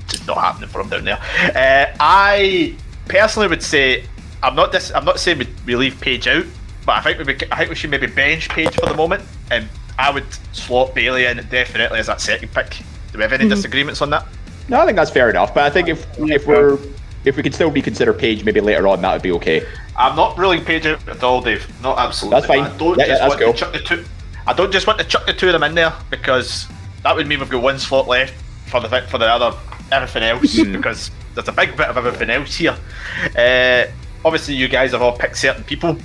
[0.07, 1.19] just not happening for him down there.
[1.55, 2.75] Uh, I
[3.07, 4.05] personally would say
[4.43, 6.45] I'm not dis- I'm not saying we, we leave Paige out,
[6.85, 9.67] but I think we I think we should maybe bench Paige for the moment, and
[9.97, 12.77] I would slot Bayley in definitely as that second pick.
[13.11, 14.25] Do we have any disagreements on that?
[14.69, 15.53] No, I think that's fair enough.
[15.53, 16.77] But I think if if we're
[17.23, 19.65] if we could still reconsider Paige maybe later on, that would be okay.
[19.95, 21.67] I'm not ruling Paige out at all, Dave.
[21.83, 22.39] Not absolutely.
[22.41, 22.59] That's fine.
[22.71, 23.53] I don't Yeah, just want cool.
[23.53, 24.03] to chuck the two.
[24.47, 26.67] I don't just want to chuck the two of them in there because
[27.03, 28.33] that would mean we've got one slot left
[28.67, 29.55] for the for the other
[29.91, 32.75] everything else because there's a big bit of everything else here.
[33.37, 33.85] Uh,
[34.25, 35.97] obviously, you guys have all picked certain people.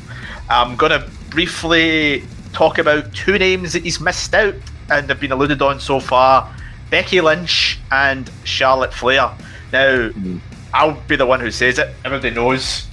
[0.48, 2.22] I'm gonna briefly
[2.52, 4.54] talk about two names that he's missed out
[4.90, 6.54] and have been alluded on so far:
[6.90, 9.30] Becky Lynch and Charlotte Flair.
[9.72, 10.38] Now, Hmm.
[10.74, 11.94] I'll be the one who says it.
[12.04, 12.86] Everybody knows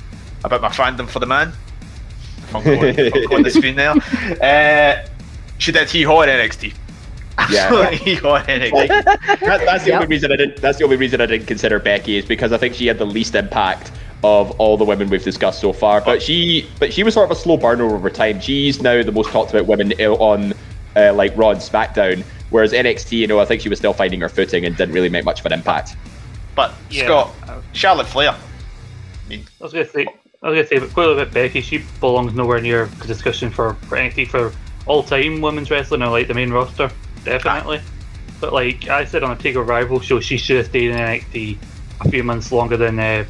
[0.43, 1.51] about my fandom for the man.
[2.53, 3.91] I'm going, I'm going the screen there.
[4.41, 5.06] Uh,
[5.58, 6.74] she did hee haw in NXT.
[7.50, 7.89] Yeah.
[7.92, 8.88] hee haw in NXT.
[9.39, 10.02] That, that's the Yep.
[10.02, 10.62] only reason I didn't.
[10.62, 13.06] That's the only reason I didn't consider Becky is because I think she had the
[13.06, 13.92] least impact
[14.24, 16.00] of all the women we've discussed so far.
[16.02, 18.39] But she, but she was sort of a slow burner over time.
[18.39, 20.54] She's now the most talked about women on
[20.96, 22.24] uh, like Raw and SmackDown.
[22.52, 25.10] Whereas NXT, you know, I think she was still finding her footing and didn't really
[25.10, 25.96] make much of an impact.
[26.56, 27.06] But Yeah.
[27.06, 27.34] Scott,
[27.74, 28.32] Charlotte Flair.
[28.32, 30.06] I mean, I was gonna say,
[30.44, 33.74] I was gonna say, but clearly with Becky, she belongs nowhere near the discussion for
[33.88, 34.54] for NXT for
[34.86, 36.91] all time women's wrestling or like the main roster,
[37.24, 37.82] definitely.
[38.39, 41.58] But like I said on a Takeover Rival show, she should have stayed in NXT
[42.02, 43.26] a few months longer than, uh,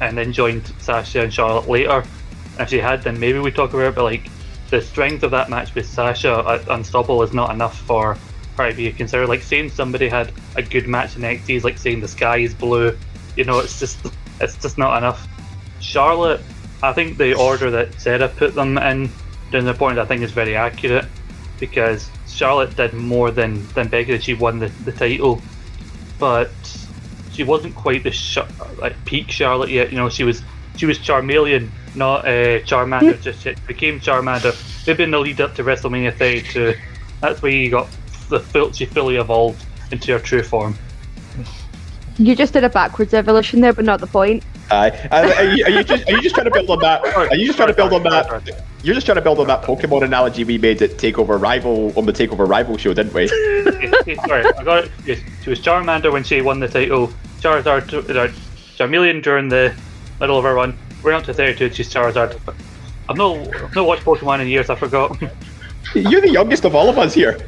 [0.00, 2.04] and then joined Sasha and Charlotte later.
[2.52, 3.94] And if she had, then maybe we talk about it.
[3.94, 4.28] But like
[4.70, 8.18] the strength of that match with Sasha at Unstoppable is not enough for
[8.58, 9.28] her to be considered.
[9.28, 12.54] Like saying somebody had a good match in NXT is like saying the sky is
[12.54, 12.96] blue.
[13.36, 13.98] You know, it's just
[14.40, 15.26] it's just not enough.
[15.80, 16.42] Charlotte,
[16.82, 19.10] I think the order that Sarah put them in
[19.50, 21.06] during the point I think is very accurate
[21.58, 24.22] because Charlotte did more than than Becky did.
[24.22, 25.40] She won the, the title,
[26.18, 26.50] but
[27.32, 28.38] she wasn't quite the sh-
[28.78, 29.90] like peak Charlotte yet.
[29.90, 30.42] You know, she was
[30.76, 33.20] she was Charmeleon, not uh, Charmander.
[33.20, 33.64] just yet.
[33.66, 34.54] became Charmander.
[34.86, 36.74] Maybe in the lead up to WrestleMania 32.
[37.20, 37.88] That's where you got
[38.28, 40.76] the full, she fully evolved into her true form.
[42.16, 44.42] You just did a backwards evolution there, but not the point.
[44.70, 47.04] Uh, are, are, you, are you just are you just trying to build on that?
[47.16, 48.64] Are you just trying to build on that?
[48.82, 52.06] You're just trying to build on that Pokemon analogy we made at Takeover Rival on
[52.06, 53.26] the Takeover Rival show, didn't we?
[54.26, 54.90] Sorry, I got it.
[55.04, 57.08] Yes, She was Charmander when she won the title.
[57.40, 58.28] Charizard, uh,
[58.76, 59.74] Charmeleon during the
[60.20, 60.78] middle of her run.
[61.02, 62.38] We're up to 32 and she's Charizard.
[63.08, 65.16] I've no, I've not watched Pokemon in years, I forgot.
[65.94, 67.38] You're the youngest of all of us here.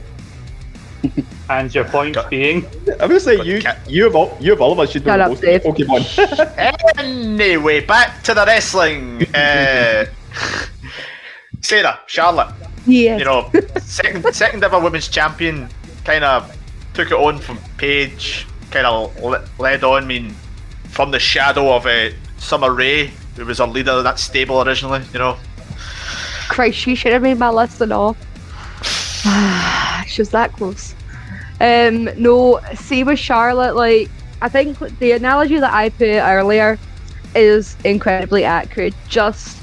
[1.50, 2.64] And your point Got- being,
[3.00, 5.04] I'm gonna say But you, ca- you of all, you of all of us should
[5.04, 5.66] know Shut up, most Dave.
[5.66, 6.98] of Pokemon.
[7.00, 9.24] Anyway, back to the wrestling.
[9.34, 10.04] Uh,
[11.62, 12.54] Sarah, Charlotte,
[12.86, 13.18] Yeah.
[13.18, 15.68] you know, second second ever women's champion,
[16.04, 16.56] kind of
[16.94, 19.16] took it on from Paige, kind of
[19.58, 20.02] led on.
[20.02, 20.34] I mean,
[20.88, 25.02] from the shadow of uh, Summer Rae, who was a leader of that stable originally.
[25.12, 25.36] You know,
[26.48, 28.16] Christ, she should have made my list and all.
[30.06, 30.94] she was that close.
[31.60, 36.78] Um, no, see with Charlotte, like I think the analogy that I put earlier
[37.34, 38.94] is incredibly accurate.
[39.08, 39.59] Just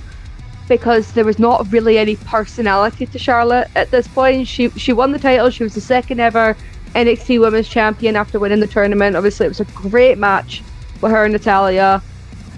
[0.67, 4.47] because there was not really any personality to Charlotte at this point.
[4.47, 5.49] She she won the title.
[5.49, 6.55] She was the second ever
[6.95, 9.15] NXT Women's Champion after winning the tournament.
[9.15, 10.63] Obviously, it was a great match
[11.01, 12.01] with her and Natalya,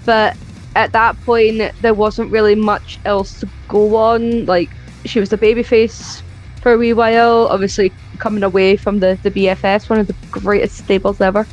[0.04, 0.36] but
[0.76, 4.46] at that point there wasn't really much else to go on.
[4.46, 4.70] Like
[5.04, 6.22] she was the babyface
[6.62, 10.76] for a wee while, obviously coming away from the the BFFs, one of the greatest
[10.78, 11.46] stables ever.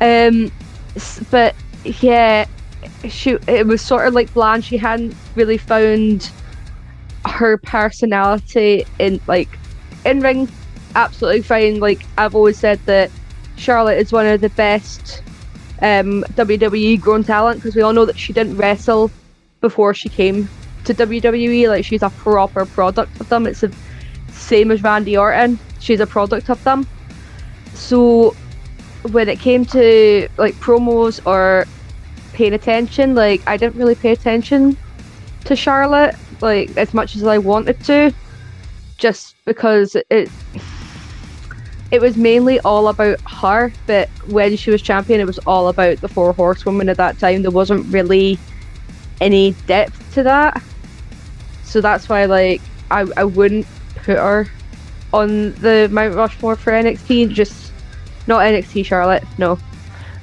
[0.00, 0.50] Um,
[1.30, 2.46] but yeah,
[3.08, 4.64] she it was sort of like bland.
[4.64, 6.30] She hadn't really found
[7.26, 9.58] her personality in like
[10.04, 10.48] in ring.
[10.94, 11.80] Absolutely fine.
[11.80, 13.10] Like I've always said that
[13.56, 15.22] Charlotte is one of the best
[15.82, 19.10] um, WWE grown talent because we all know that she didn't wrestle
[19.60, 20.48] before she came
[20.84, 21.68] to WWE.
[21.68, 23.46] Like she's a proper product of them.
[23.46, 23.74] It's the
[24.30, 25.58] same as Randy Orton.
[25.80, 26.86] She's a product of them.
[27.74, 28.34] So
[29.10, 31.66] when it came to like promos or
[32.36, 34.78] paying attention, like I didn't really pay attention
[35.46, 38.14] to Charlotte like as much as I wanted to,
[38.98, 40.32] just because it
[41.90, 43.74] it was mainly all about her.
[43.86, 47.42] But when she was champion, it was all about the four horsewomen at that time.
[47.42, 48.42] There wasn't really
[49.20, 50.62] any depth to that,
[51.62, 54.50] so that's why like I I wouldn't put her
[55.12, 57.28] on the Mount Rushmore for NXT.
[57.30, 57.74] Just
[58.26, 59.24] not NXT Charlotte.
[59.38, 59.60] No.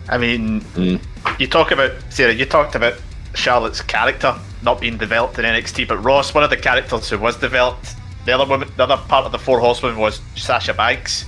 [0.10, 1.02] I mean, Mm.
[1.40, 2.34] You talk about Sarah.
[2.34, 2.96] You talked about
[3.36, 7.36] Charlotte's character not being developed in NXT, but Ross, one of the characters who was
[7.38, 11.24] developed, the other woman, the other part of the Four Horsemen was Sasha Banks,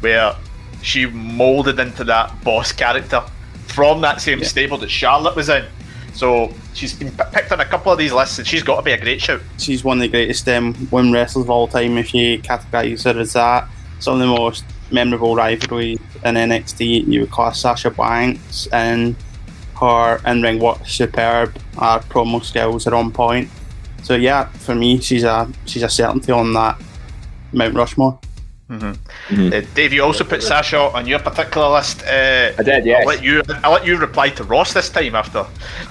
[0.00, 0.34] where
[0.82, 3.22] she molded into that boss character
[3.66, 5.64] from that same stable that Charlotte was in.
[6.14, 8.82] So she's been p- picked on a couple of these lists, and she's got to
[8.82, 9.40] be a great shout.
[9.58, 13.18] she's one of the greatest um, women wrestlers of all time if you categorise her
[13.18, 13.68] as that.
[13.98, 19.16] Some of the most memorable rivalries in NXT, you would class Sasha Banks and
[19.84, 21.54] her in ring work superb.
[21.78, 23.48] Her promo skills are on point.
[24.02, 26.80] So yeah, for me, she's a she's a certainty on that
[27.52, 28.18] Mount Rushmore.
[28.70, 28.94] Uh,
[29.74, 32.02] Dave, you also put Sasha on your particular list.
[32.02, 33.00] Uh, I did, yes.
[33.02, 33.42] I'll let you.
[33.62, 35.44] I'll let you reply to Ross this time after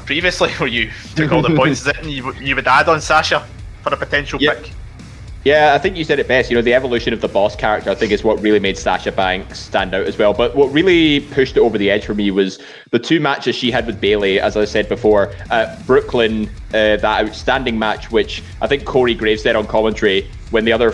[0.05, 3.47] previously, where you took all the points that you, would- you would add on Sasha
[3.83, 4.55] for a potential Yeah.
[4.55, 4.71] pick.
[5.43, 6.49] Yeah, I think you said it best.
[6.49, 9.11] You know, the evolution of the boss character, I think, is what really made Sasha
[9.11, 10.33] Banks stand out as well.
[10.33, 12.59] But what really pushed it over the edge for me was
[12.91, 17.27] the two matches she had with Bayley, as I said before, at Brooklyn, uh, that
[17.27, 20.93] outstanding match, which I think Corey Graves said on commentary when the other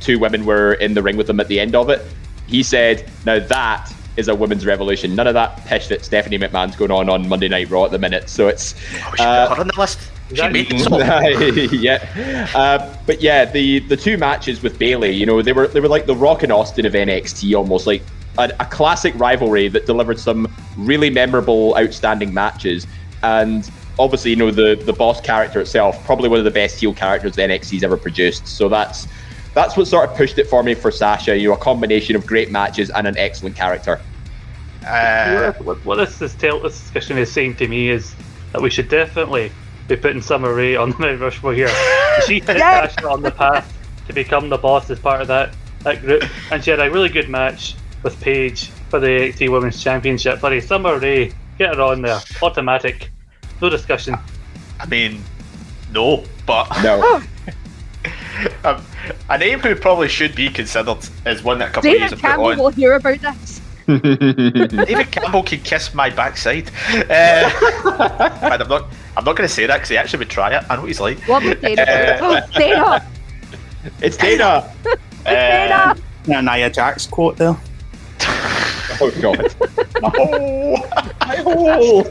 [0.00, 2.00] two women were in the ring with them at the end of it.
[2.46, 5.14] He said, "Now that is a women's revolution.
[5.14, 7.98] None of that pish that Stephanie McMahon's going on on Monday Night Raw at the
[7.98, 8.74] minute." So it's
[9.18, 9.98] Oh, uh, on the list.
[10.30, 10.78] She that made you?
[10.90, 15.66] it yeah, uh, but yeah, the the two matches with Bayley, you know, they were
[15.66, 18.02] they were like the Rock and Austin of NXT, almost like
[18.38, 22.86] a, a classic rivalry that delivered some really memorable, outstanding matches,
[23.22, 26.94] and obviously, you know, the the boss character itself, probably one of the best heel
[26.94, 28.46] characters NXT's ever produced.
[28.46, 29.08] So that's
[29.54, 31.36] that's what sort of pushed it for me for Sasha.
[31.36, 34.00] You know, a combination of great matches and an excellent character.
[34.86, 38.14] Uh, what, what this is tell this discussion is saying to me is
[38.52, 39.52] that we should definitely
[39.96, 41.70] be putting Summer Rae on the Mount Rushmore here.
[42.26, 42.86] She set Yeah.
[42.88, 43.72] Sasha on the path
[44.06, 47.08] to become the boss as part of that that group, and she had a really
[47.08, 50.40] good match with Paige for the NXT Women's Championship.
[50.40, 53.10] Bloody Summer Rae, get her on there, automatic,
[53.62, 54.16] no discussion.
[54.78, 55.22] I mean,
[55.92, 57.22] no, but No,
[58.64, 58.84] um,
[59.30, 62.10] a name who probably should be considered is one that a couple of years David
[62.10, 62.58] have put Campbell on.
[62.58, 63.60] will hear about this.
[63.86, 66.70] David Campbell can kiss my backside.
[67.08, 67.50] Uh,
[68.42, 68.88] I'm not.
[69.16, 70.64] I'm not going to say that because he actually would try it.
[70.70, 71.18] I know what he's like.
[71.22, 71.82] What would Dana?
[71.88, 73.06] Uh, oh, Dana!
[74.00, 74.72] it's Dana.
[75.24, 75.94] Dana!
[76.28, 77.56] Uh, Nia Jax quote there.
[79.02, 79.54] Oh God.
[81.74, 82.04] oh.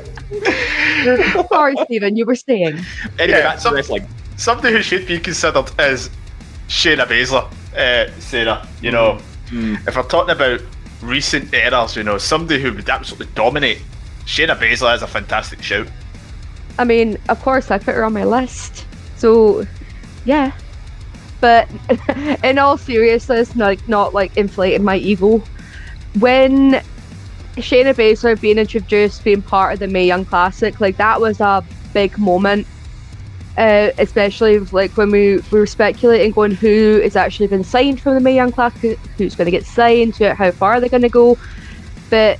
[1.49, 2.79] Sorry, Stephen, you were saying.
[3.19, 4.07] Anyway, Yeah, back to some- wrestling.
[4.37, 6.09] somebody who should be considered is
[6.67, 7.45] Shayna Baszler,
[7.77, 8.67] uh, Sarah.
[8.81, 9.19] You know,
[9.51, 10.61] if we're talking about
[11.01, 13.79] recent eras, you know, somebody who would absolutely dominate,
[14.25, 15.87] Shayna Baszler is a fantastic shout.
[16.79, 18.85] I mean, of course, I put her on my list.
[19.17, 19.67] So,
[20.23, 20.53] yeah.
[21.41, 21.69] But
[22.43, 25.43] in all seriousness, like not like inflating my ego,
[26.19, 26.81] when
[27.57, 31.63] Shayna Baszler being introduced, being part of the Mae Young Classic, like that was a
[31.93, 32.65] big moment.
[33.57, 38.15] Uh, especially like when we, we were speculating going who is actually been signed from
[38.15, 41.37] the Mae Young Classic, who's going to get signed, how far they're going to go.
[42.09, 42.39] But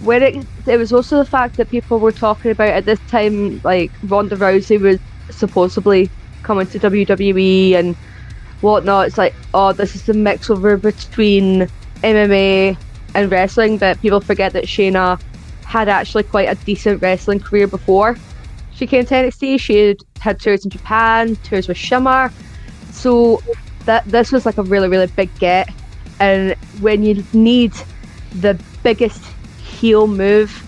[0.00, 0.34] when it
[0.66, 4.36] it was also the fact that people were talking about at this time, like Ronda
[4.36, 4.98] Rousey was
[5.30, 7.96] supposedly coming to WWE and
[8.60, 9.08] whatnot.
[9.08, 11.68] It's like, oh, this is the mix over between
[12.02, 12.76] MMA
[13.14, 15.18] and wrestling, but people forget that Shayna
[15.64, 18.16] had actually quite a decent wrestling career before
[18.70, 19.60] she came to NXT.
[19.60, 22.32] She had had tours in Japan, tours with Shimmer,
[22.90, 23.42] so
[23.84, 25.68] that this was like a really really big get.
[26.18, 27.74] And when you need
[28.32, 29.22] the biggest
[29.80, 30.64] heel move,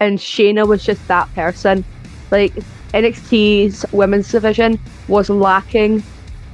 [0.00, 1.84] and Shayna was just that person,
[2.30, 2.54] like
[2.94, 4.78] NXT's women's division
[5.08, 6.02] was lacking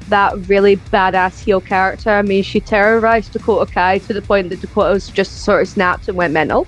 [0.09, 2.11] that really badass heel character.
[2.11, 5.69] I mean, she terrorized Dakota Kai to the point that Dakota was just sort of
[5.69, 6.67] snapped and went mental,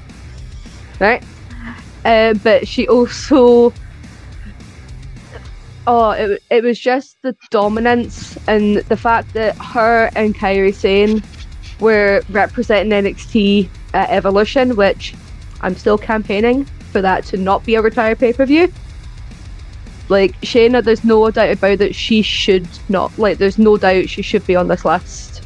[1.01, 1.23] right?
[2.05, 3.73] Uh, but she also,
[5.87, 11.23] oh, it, it was just the dominance and the fact that her and Kairi Sane
[11.81, 15.15] were representing NXT at Evolution, which
[15.61, 18.73] I'm still campaigning for that to not be a retired pay per view.
[20.09, 21.95] Like Shayna, there's no doubt about that.
[21.95, 23.17] She should not.
[23.19, 25.43] Like, there's no doubt she should be on this list.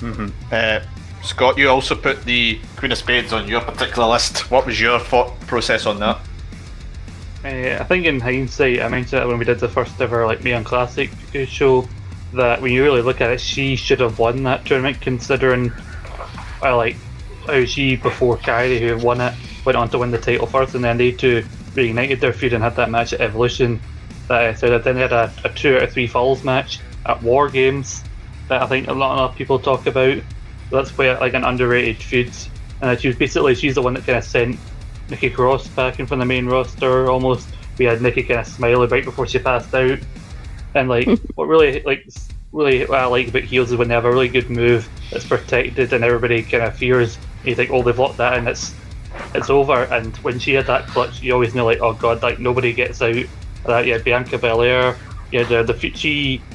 [0.00, 0.28] Mm-hmm.
[0.50, 0.80] Uh,
[1.22, 4.50] Scott, you also put the Queen of Spades on your particular list.
[4.50, 6.20] What was your thought process on that?
[7.44, 10.42] Uh, I think in hindsight, I mentioned it when we did the first ever like
[10.42, 11.10] Mae Young Classic
[11.46, 11.86] show
[12.32, 15.72] that when you really look at it, she should have won that tournament, considering
[16.62, 16.96] uh, like
[17.46, 19.34] how she before Kairi, who won it,
[19.64, 22.62] went on to win the title first, and then they two reignited their feud and
[22.62, 23.80] had that match at Evolution.
[24.28, 27.22] That uh, so then they had a, a two out of three falls match at
[27.22, 28.04] War Games
[28.48, 30.18] that I think a lot of people talk about.
[30.70, 32.32] That's quite like an underrated feud.
[32.80, 34.58] And she was basically she's the one that kind of sent
[35.08, 37.48] Nikki Cross back in from the main roster almost.
[37.78, 39.98] We had Nikki kind of smiling right before she passed out.
[40.74, 42.06] And like what really like
[42.52, 45.26] really what I like about heels is when they have a really good move that's
[45.26, 47.18] protected and everybody kind of fears.
[47.44, 48.78] You think, oh, they've locked that and it's
[49.34, 49.84] it's over.
[49.84, 53.02] And when she had that clutch, you always know like, oh god, like nobody gets
[53.02, 53.24] out.
[53.66, 54.98] That yeah, Bianca Belair,
[55.30, 56.46] yeah, the the she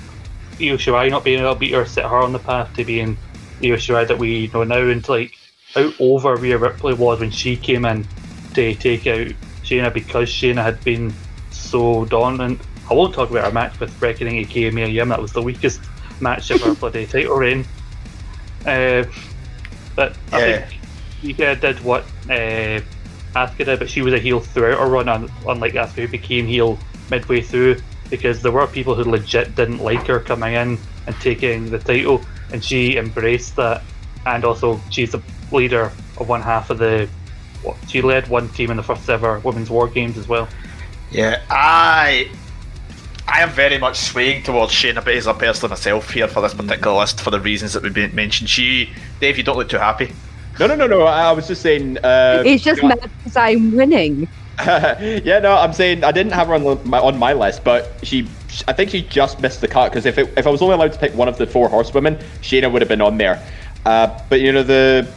[0.62, 3.20] Io Shirai not being able to beat her set her on the path to being
[3.64, 5.34] Io Shirai that we know now, and like
[5.74, 8.10] how over Rhea Ripley was when she came in
[8.54, 9.28] to take out
[9.64, 11.20] Shayna because Shayna had been
[11.50, 12.62] so dominant.
[12.90, 15.90] I won't talk about her match with Reckoning aka Mia Yim, that was the weakest
[16.20, 17.68] match of her bloody title reign.
[18.66, 19.06] Uh,
[19.98, 20.58] but I Yeah.
[20.60, 20.80] think
[21.24, 22.80] Ika did what uh,
[23.36, 26.46] Asuka did, but she was a heel throughout her run, un- unlike Asuka who became
[26.48, 26.80] heel
[27.12, 27.76] midway through,
[28.10, 30.78] because there were people who legit didn't like her coming in
[31.08, 32.22] and taking the title,
[32.54, 33.82] and she embraced that,
[34.26, 35.22] and also she's the
[35.52, 37.10] leader of one half of the.
[37.64, 40.48] what- She led one team in the first ever women's war games as well.
[41.12, 42.30] Yeah, I
[43.28, 47.22] I am very much swaying towards Shayna Baszler personally myself here for this particular list
[47.22, 48.50] for the reasons that we've been mentioned.
[48.50, 50.14] She, Dave, you don't look too happy.
[50.60, 51.02] No, no, no, no.
[51.04, 51.98] I was just saying.
[52.04, 54.28] Uh, It's just you know, mad because I'm winning.
[54.66, 58.28] yeah, no, I'm saying I didn't have her on my on my list, but she,
[58.68, 60.94] I think she just missed the cut because if it, if I was only allowed
[60.94, 63.44] to pick one of the four horsewomen, Shayna would have been on there.
[63.86, 65.08] Uh, but you know the,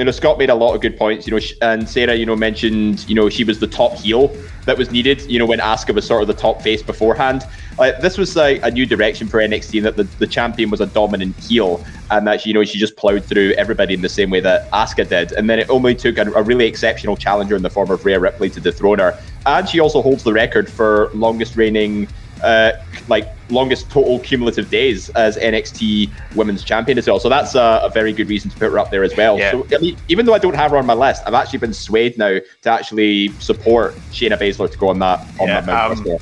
[0.00, 1.26] you know Scott made a lot of good points.
[1.26, 4.34] You know, and Sarah, you know, mentioned you know she was the top heel
[4.64, 5.20] that was needed.
[5.28, 7.44] You know, when Asuka was sort of the top face beforehand.
[7.78, 10.86] Like this was like a new direction for NXT, that the, the champion was a
[10.86, 14.40] dominant heel, and that you know she just plowed through everybody in the same way
[14.40, 15.32] that Asuka did.
[15.32, 18.18] And then it only took a, a really exceptional challenger in the form of Rhea
[18.18, 19.14] Ripley to dethrone her.
[19.44, 22.08] And she also holds the record for longest reigning,
[22.42, 22.72] uh,
[23.08, 27.18] like longest total cumulative days as NXT Women's Champion as well.
[27.18, 29.38] So that's a, a very good reason to put her up there as well.
[29.38, 29.50] Yeah.
[29.52, 31.72] So I mean, even though I don't have her on my list, I've actually been
[31.74, 35.92] swayed now to actually support Shayna Baszler to go on that on Yeah, that Mount
[35.92, 36.20] um, Rushmore.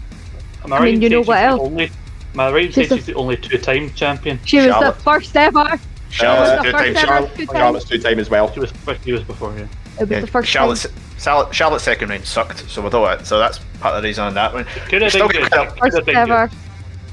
[0.72, 1.60] I, I mean, you know what else?
[1.62, 1.90] Only,
[2.34, 4.38] am I right She's the- the only two-time champion?
[4.44, 4.96] She was Charlotte.
[4.96, 5.80] the first ever.
[6.10, 6.86] Charlotte's Uh, two the times.
[6.86, 8.52] first ever Charlotte, two Charlotte's two time as well.
[8.52, 8.72] She was
[9.04, 9.66] she was before, yeah.
[9.98, 10.92] It was yeah, the first Charlotte's, time.
[11.18, 13.26] Charlotte, Charlotte's second round sucked, so we don't.
[13.26, 14.64] So that's part of the reason on that one.
[14.88, 15.50] Could have been good.
[15.50, 15.80] credit.
[15.80, 16.50] Could have First been ever.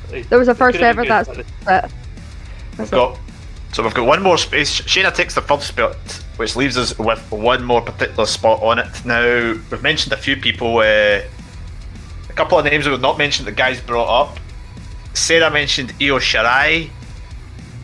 [0.10, 0.26] good.
[0.26, 1.02] There was a first ever.
[1.02, 1.40] been That's good.
[1.40, 1.46] it.
[1.68, 3.20] We've That's got
[3.76, 4.80] so we've got one more space.
[4.82, 5.98] Shayna takes the third spot,
[6.38, 9.06] which leaves us with one more particular spot on it.
[9.06, 10.78] Now we've mentioned a few people.
[10.78, 11.22] Uh,
[12.30, 13.48] a couple of names we've not mentioned.
[13.48, 14.40] The guys brought up.
[15.14, 16.90] Sarah mentioned Io Shirai.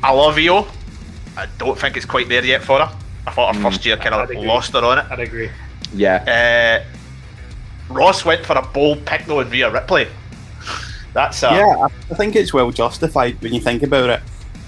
[0.02, 0.66] I love Io.
[1.36, 2.98] I don't think it's quite there yet for her.
[3.28, 5.06] I thought her first year kind I'd of lost her on it.
[5.12, 5.50] I'd agree.
[5.94, 6.84] Yeah.
[6.88, 10.08] Uh, Ross went for a bold pick though in Rhea Ripley.
[11.14, 14.22] That's uh, Yeah, I- I think it's well justified when you think about it.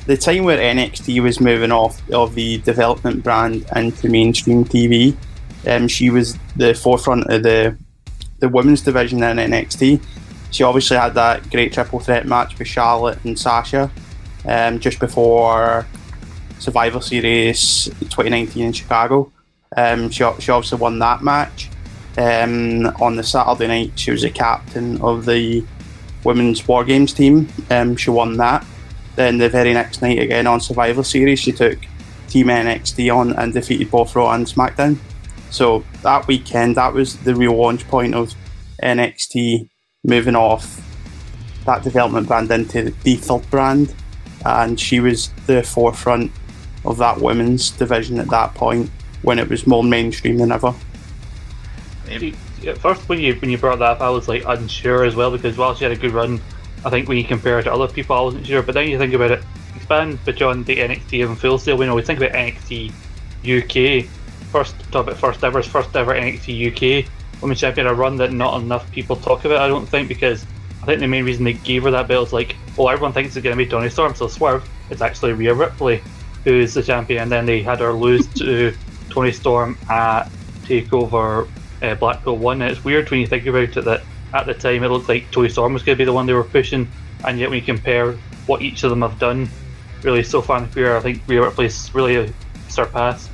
[0.05, 5.15] The time where NXT was moving off of the development brand into mainstream TV,
[5.65, 7.77] um, she was the forefront of the
[8.39, 10.01] the women's division in NXT.
[10.51, 13.89] She obviously had that great triple threat match with Charlotte and Sasha
[14.45, 15.87] um, just before
[16.59, 19.31] Survivor Series 2019 in Chicago.
[19.75, 21.69] Um, she, she obviously won that match.
[22.17, 25.65] Um, on the Saturday night, she was a captain of the
[26.23, 27.47] women's War Games team.
[27.69, 28.65] Um, she won that.
[29.15, 31.79] Then the very next night, again on Survivor Series, she took
[32.27, 34.97] Team NXT on and defeated both Raw and SmackDown.
[35.51, 38.33] So that weekend, that was the real launch point of
[38.81, 39.69] NXT
[40.03, 40.81] moving off
[41.65, 43.93] that development brand into the third brand,
[44.45, 46.31] and she was the forefront
[46.85, 48.89] of that women's division at that point
[49.21, 50.73] when it was more mainstream than ever.
[52.67, 55.31] At first, when you when you brought that up, I was like unsure as well
[55.31, 56.41] because while she had a good run,
[56.85, 58.61] I think when you compare her to other people, I wasn't sure.
[58.61, 59.43] But then you think about it,
[59.75, 61.77] expand beyond the NXT and Full Sail.
[61.77, 62.91] We know we think about NXT
[63.43, 64.05] UK,
[64.51, 67.09] first about first ever, first ever NXT UK
[67.43, 69.59] women's champion, a run that not enough people talk about.
[69.59, 70.45] I don't think because
[70.81, 73.35] I think the main reason they gave her that belt is like, oh, everyone thinks
[73.35, 74.67] it's going to be Toni Storm, so swerve.
[74.89, 76.01] It's actually Rhea Ripley
[76.43, 78.75] who's the champion, and then they had her lose to
[79.09, 80.23] Toni Storm at
[80.63, 81.47] Takeover
[81.81, 82.61] uh, Blackpool One.
[82.61, 85.29] And it's weird when you think about it that at the time it looked like
[85.31, 86.87] Toni Storm was going to be the one they were pushing,
[87.25, 88.13] and yet when you compare
[88.45, 89.47] what each of them have done,
[90.01, 92.33] really so far in the career, I think Rhea Ripley's really
[92.67, 93.29] surpassed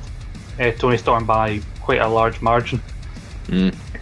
[0.58, 2.80] uh, Toni Storm by quite a large margin.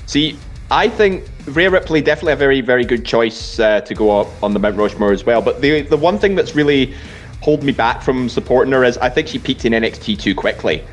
[0.07, 0.39] See,
[0.71, 4.53] I think Rhea Ripley definitely a very, very good choice uh, to go up on
[4.53, 5.41] the Mount Rushmore as well.
[5.41, 6.95] But the the one thing that's really
[7.41, 10.85] holding me back from supporting her is I think she peaked in NXT too quickly.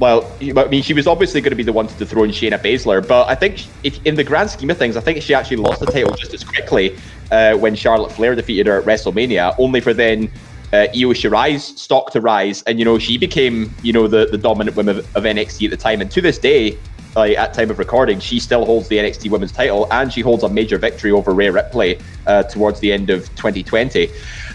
[0.00, 3.06] Well, I mean, she was obviously going to be the one to dethrone Shayna Baszler,
[3.06, 5.80] but I think if, in the grand scheme of things, I think she actually lost
[5.80, 6.98] the title just as quickly
[7.30, 10.32] uh, when Charlotte Flair defeated her at WrestleMania, only for then
[10.72, 14.38] uh, Io Shirai's stock to rise, and you know she became you know the, the
[14.38, 16.76] dominant woman of, of NXT at the time, and to this day,
[17.14, 20.42] like at time of recording, she still holds the NXT Women's title, and she holds
[20.42, 24.10] a major victory over Rhea Ripley uh, towards the end of 2020.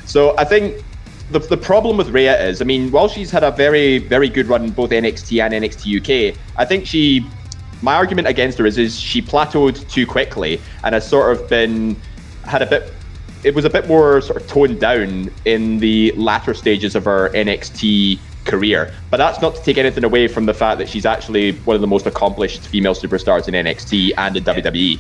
[0.06, 0.76] So I think
[1.32, 4.48] the, the problem with Rhea is, I mean, while she's had a very, very good
[4.48, 7.26] run in both NXT and NXT UK, I think she,
[7.82, 11.96] my argument against her is, is she plateaued too quickly and has sort of been,
[12.46, 12.92] had a bit,
[13.44, 17.30] it was a bit more sort of toned down in the latter stages of her
[17.30, 18.94] NXT career.
[19.12, 21.82] But that's not to take anything away from the fact that she's actually one of
[21.82, 24.46] the most accomplished female superstars in NXT and in E.
[24.46, 25.00] WWE.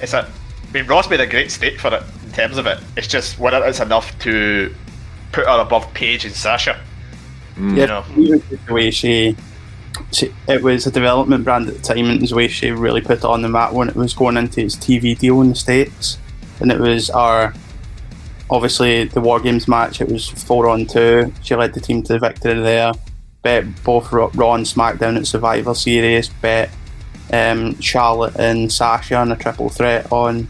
[0.00, 0.28] it's a.
[0.28, 2.78] I mean, Ross made a great stake for it in terms of it.
[2.96, 4.72] It's just whether it's enough to
[5.32, 6.80] put her above Paige and Sasha.
[7.76, 8.02] You know,
[8.66, 9.36] the way she,
[10.12, 13.18] she, it was a development brand at the time, and the way she really put
[13.18, 16.18] it on the map when it was going into its TV deal in the states,
[16.60, 17.52] and it was our,
[18.48, 20.00] obviously the War Games match.
[20.00, 21.32] It was four on two.
[21.42, 22.92] She led the team to the victory there.
[23.42, 26.28] Bet both Raw Raw and SmackDown at Survivor Series.
[26.28, 26.70] Bet
[27.32, 30.48] um, Charlotte and Sasha on a triple threat on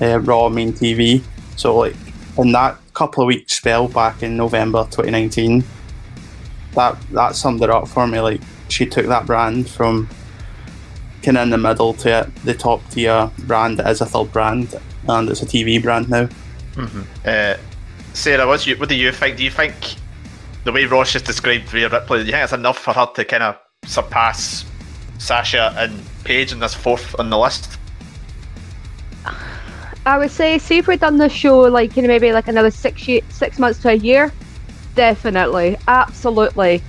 [0.00, 1.22] uh, Raw main TV.
[1.56, 1.96] So like
[2.36, 5.62] in that couple of weeks spell back in November 2019
[6.72, 8.18] that that summed it up for me.
[8.18, 10.08] Like she took that brand from
[11.22, 14.74] kind of in the middle to the top tier brand as a third brand,
[15.06, 16.28] and it's a TV brand now.
[17.24, 17.56] uh,
[18.14, 19.36] Sarah, what's you, what do you think?
[19.36, 19.74] Do you think
[20.64, 23.24] the way Ross just described Rhea Ripley, do you think it's enough for her to
[23.24, 24.64] kind of surpass
[25.18, 27.78] Sasha and Paige in this fourth on the list?
[30.08, 32.70] I would say, see if we'd done this show like you know maybe like another
[32.70, 34.32] six ye- six months to a year,
[34.94, 36.82] definitely, absolutely.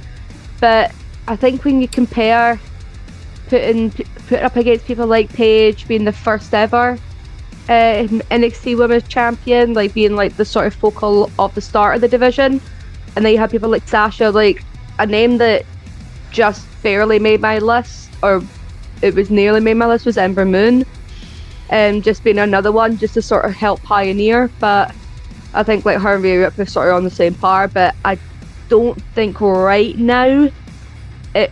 [0.61, 0.93] But
[1.27, 2.57] I think when you compare
[3.49, 3.91] putting
[4.29, 6.97] put up against people like Paige being the first ever
[7.67, 12.01] uh, NXT Women's Champion, like being like the sort of focal of the start of
[12.01, 12.61] the division,
[13.17, 14.63] and then you have people like Sasha, like
[14.97, 15.65] a name that
[16.31, 18.41] just barely made my list, or
[19.01, 20.85] it was nearly made my list was Ember Moon
[21.69, 24.49] um, just being another one just to sort of help pioneer.
[24.59, 24.93] But
[25.53, 27.67] I think like her and Rhea Ripley sort of on the same par.
[27.67, 28.17] But I
[28.69, 30.49] don't think right now
[31.35, 31.51] it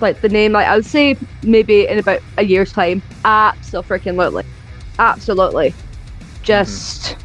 [0.00, 3.02] like the name like I would say maybe in about a year's time.
[3.24, 4.44] Absolutely, freaking
[4.98, 5.74] absolutely.
[6.42, 7.16] Just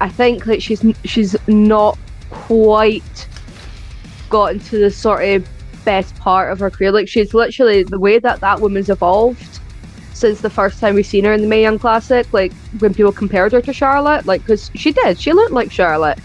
[0.00, 1.98] I think that she's she's not
[2.30, 3.28] quite
[4.30, 5.48] gotten to the sort of
[5.84, 6.92] best part of her career.
[6.92, 9.60] Like she's literally the way that that woman's evolved
[10.22, 13.12] since the first time we've seen her in the Mae Young Classic, like when people
[13.12, 16.18] compared her to Charlotte, like because she did, she looked like Charlotte.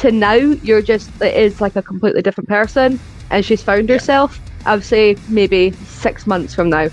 [0.00, 2.98] To now, you're just it is like a completely different person,
[3.30, 4.38] and she's found herself.
[4.66, 6.88] I would say maybe six months from now.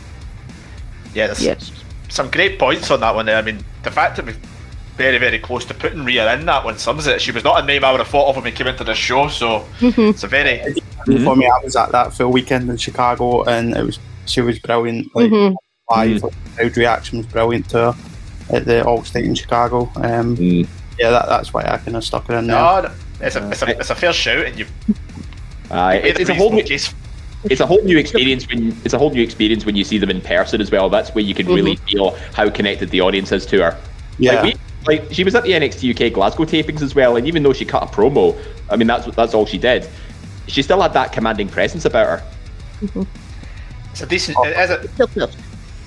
[1.14, 1.56] Yeah, there's Yeah.
[2.10, 3.38] some great points on that one there.
[3.38, 4.38] I mean, the fact that we've
[4.96, 7.22] very, very close to putting Rhea in that one sums it.
[7.22, 8.98] She was not a name I would have thought of when we came into this
[8.98, 10.60] show, so it's a very
[11.06, 14.60] For me, I was at that full weekend in Chicago, and it was she was
[14.60, 15.16] brilliant.
[15.16, 15.56] Like Mhm.
[15.90, 17.96] Live, like, crowd reaction was brilliant to her
[18.56, 19.90] at the Allstate in Chicago.
[19.96, 20.68] Um, Mm.
[21.00, 22.58] Yeah, that, that's why I kind of stuck it in there.
[22.58, 24.72] no, no, it's a, it's a, it's a fair shout, and you've
[25.70, 26.92] Uh, it's, a it's a whole new, case.
[27.44, 30.10] it's a whole new experience when it's a whole new experience when you see them
[30.10, 30.90] in person as well.
[30.90, 33.78] That's where you can really feel how connected the audience is to her.
[34.18, 37.28] yeah, Like, we, like she was at the NXT UK Glasgow tapings as well, and
[37.28, 38.36] even though she cut a promo,
[38.72, 39.88] I mean that's that's all she did.
[40.48, 43.08] She still had that commanding presence about her.
[43.92, 45.08] It's a decent, it is a,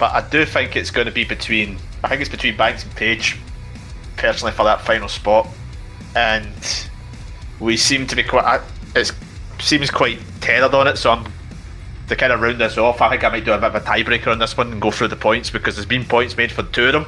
[0.01, 1.78] but I do think it's going to be between.
[2.03, 3.36] I think it's between Banks and Paige,
[4.16, 5.46] personally, for that final spot,
[6.16, 6.88] and
[7.61, 8.62] we seem to be quite.
[8.96, 9.12] It
[9.61, 11.30] seems quite tethered on it, so I'm
[12.09, 13.03] to kind of round this off.
[13.03, 14.90] I think I might do a bit of a tiebreaker on this one and go
[14.90, 17.07] through the points because there's been points made for two of them.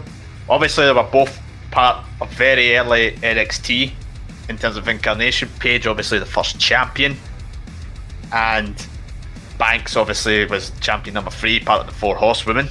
[0.49, 1.40] Obviously, they were both
[1.70, 3.90] part of very early NXT
[4.51, 5.49] in terms of incarnation.
[5.59, 7.16] Paige, obviously, the first champion,
[8.32, 8.86] and
[9.59, 12.68] Banks obviously was champion number three, part of the Four Horsewomen.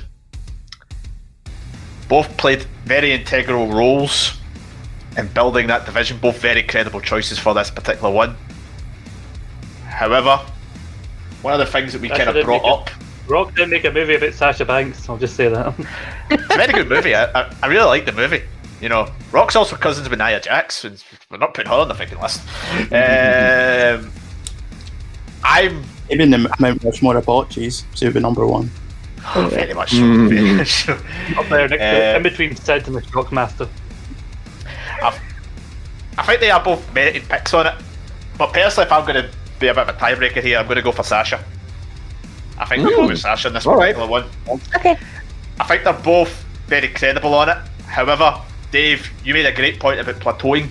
[2.12, 4.38] Both played very integral roles
[5.16, 8.36] in building that division, both very credible choices for this particular one.
[9.86, 10.42] However,
[11.42, 12.90] one of the things that we That's kind of brought make up,
[13.30, 15.08] Rock didn't make a movie about Sasha Banks.
[15.08, 15.74] I'll just say that.
[16.30, 17.16] it's a very good movie.
[17.16, 18.44] I, I, I really like the movie.
[18.82, 21.96] You know, Rock's also cousins with Nia Jax, and we're not putting her on the
[21.96, 22.42] fucking list.
[22.92, 24.12] Um,
[25.46, 28.70] I'm maybe in the Mount Rushmore of botches, she would be number one.
[29.50, 29.98] Very much so.
[29.98, 30.30] Mm.
[30.30, 30.94] very much so.
[31.38, 33.68] Up there, next Uh, to, in between Sid and the Shockmaster.
[36.18, 37.76] I think they are both merited picks on it.
[38.38, 40.76] But personally, if I'm going to be a bit of a tiebreaker here, I'm going
[40.76, 41.44] to go for Sasha.
[42.58, 43.96] I think we'll go with Sasha in this All right.
[43.96, 44.60] particular one.
[44.76, 44.98] Okay.
[45.60, 47.58] I think they're both very credible on it.
[47.88, 48.40] However,
[48.72, 50.68] Dave, you made a great point about plateauing.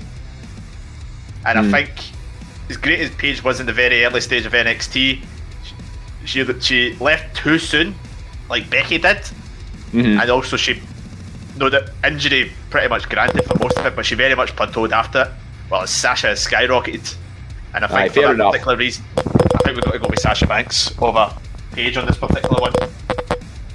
[1.46, 1.90] And I think,
[2.68, 5.24] as great as Paige was in the very early stage of NXT,
[6.26, 7.94] she, she left too soon,
[8.50, 9.18] like Becky did.
[9.92, 10.20] Mhm.
[10.20, 10.82] And also, she,
[11.56, 14.92] no, the injury pretty much granted for most of it, but she very much plateaued
[14.92, 15.28] after it.
[15.70, 17.14] Well, Sasha has skyrocketed.
[17.74, 18.52] And I think Aye, for fair that enough.
[18.52, 19.22] particular reason, I
[19.62, 21.32] think we've got to go with Sasha Banks over
[21.72, 22.72] Paige on this particular one.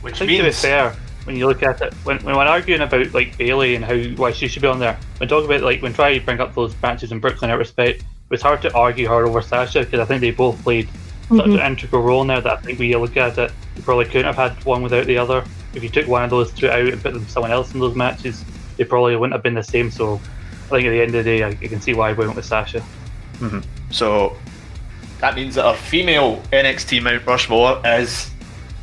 [0.02, 2.82] Which I think to be fair, when you look at it, when, when we're arguing
[2.82, 5.82] about like Bayley and how why she should be on there, when talking about like
[5.82, 8.74] when try to bring up those matches in Brooklyn out respect, it was hard to
[8.76, 10.90] argue her over Sasha because I think they both played
[11.30, 11.60] such mm-hmm.
[11.60, 14.06] an integral role in there that I think when you look at it, you probably
[14.06, 15.44] couldn't have had one without the other.
[15.74, 17.96] If you took one of those two out and put them someone else in those
[17.96, 18.46] matches,
[18.78, 19.90] they probably wouldn't have been the same.
[19.90, 20.22] So
[20.66, 22.36] I think at the end of the day, I, I can see why we went
[22.36, 22.80] with Sasha.
[23.40, 23.60] Mm-hmm.
[23.92, 24.38] So
[25.20, 28.30] that means that our female NXT Mount Rushmore is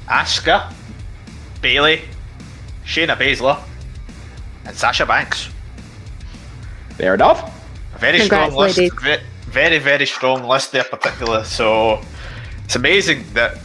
[0.08, 0.72] Asuka,
[1.60, 2.02] Bayley,
[2.84, 3.62] Shayna Baszler,
[4.64, 5.48] and Sasha Banks.
[6.96, 7.50] Fair enough.
[7.94, 8.78] A very Congrats, strong list.
[8.78, 9.20] ladies.
[9.46, 11.44] Very, very strong list there, particularly.
[11.44, 12.00] So
[12.72, 13.58] it's amazing that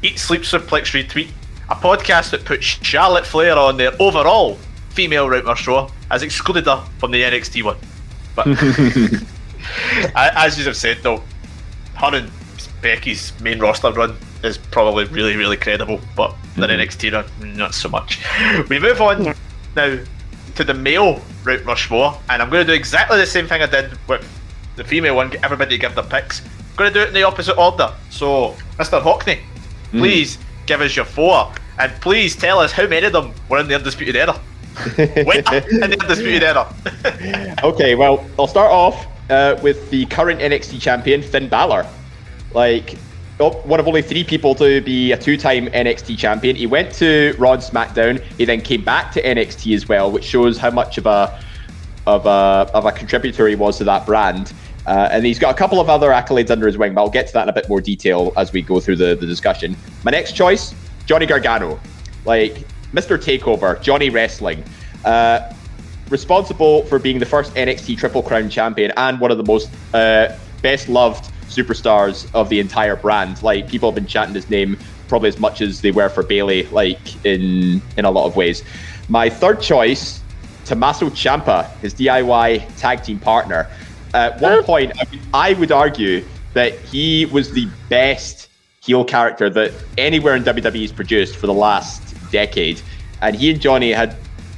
[0.00, 1.28] Eat Sleep Suplex retweet
[1.68, 4.54] a podcast that puts Charlotte Flair on their overall
[4.88, 7.76] female Mount Rushmore has excluded her from the NXT one.
[8.34, 8.46] But
[10.16, 11.22] as you have said, though,
[11.96, 12.30] her and
[12.80, 16.80] Becky's main roster run is probably really, really credible, but their mm-hmm.
[16.80, 18.18] NXT run, not so much.
[18.70, 19.34] We move on
[19.76, 19.98] now
[20.54, 23.66] to the male Route Rushmore, and I'm going to do exactly the same thing I
[23.66, 24.26] did with
[24.76, 26.40] the female one, get everybody to give their picks.
[26.76, 27.92] Going to do it in the opposite order.
[28.10, 29.00] So, Mr.
[29.00, 29.40] Hockney,
[29.90, 33.68] please give us your four, and please tell us how many of them were in
[33.68, 34.38] the Undisputed Era.
[34.98, 36.74] In the Undisputed Era.
[37.62, 41.86] Okay, well, I'll start off uh, with the current NXT champion, Finn Balor.
[42.52, 42.98] Like,
[43.38, 46.56] oh, one of only three people to be a two-time NXT champion.
[46.56, 48.20] He went to Raw SmackDown.
[48.36, 51.40] He then came back to NXT as well, which shows how much of a
[52.06, 54.52] of a of a contributor he was to that brand.
[54.86, 57.26] Uh, and he's got a couple of other accolades under his wing, but I'll get
[57.28, 59.76] to that in a bit more detail as we go through the, the discussion.
[60.04, 60.74] My next choice,
[61.06, 61.80] Johnny Gargano.
[62.24, 63.18] Like, Mr.
[63.18, 64.62] Takeover, Johnny Wrestling.
[65.04, 65.52] Uh,
[66.10, 70.36] responsible for being the first NXT Triple Crown champion and one of the most uh,
[70.62, 73.42] best loved superstars of the entire brand.
[73.42, 74.78] Like people have been chanting his name
[75.08, 78.62] probably as much as they were for Bayley, like in in a lot of ways.
[79.08, 80.22] My third choice,
[80.64, 83.68] Tommaso Ciampa, his DIY tag team partner.
[84.14, 88.48] At one point, I would, I would argue that he was the best
[88.80, 92.80] heel character that anywhere in WWE's produced for the last decade.
[93.22, 94.16] And he and Johnny had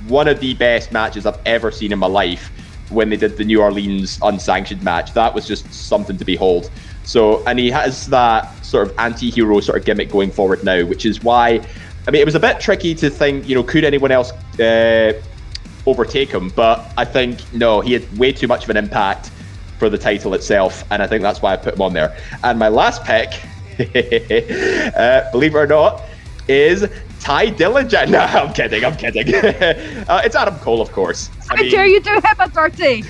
[0.08, 2.50] one of the best matches I've ever seen in my life
[2.90, 5.14] when they did the New Orleans unsanctioned match.
[5.14, 6.70] That was just something to behold.
[7.04, 11.06] So, and he has that sort of anti-hero sort of gimmick going forward now, which
[11.06, 11.60] is why,
[12.06, 15.14] I mean, it was a bit tricky to think, you know, could anyone else uh,
[15.86, 16.50] overtake him.
[16.50, 19.30] But I think no, he had way too much of an impact
[19.78, 22.16] for the title itself, and I think that's why I put him on there.
[22.42, 23.28] And my last pick,
[23.78, 26.02] uh, believe it or not,
[26.48, 28.08] is Tye Dillinger.
[28.10, 28.84] No, I'm kidding.
[28.84, 29.34] I'm kidding.
[30.08, 31.30] uh, it's Adam Cole, of course.
[31.48, 33.02] How dare you do him a dirty?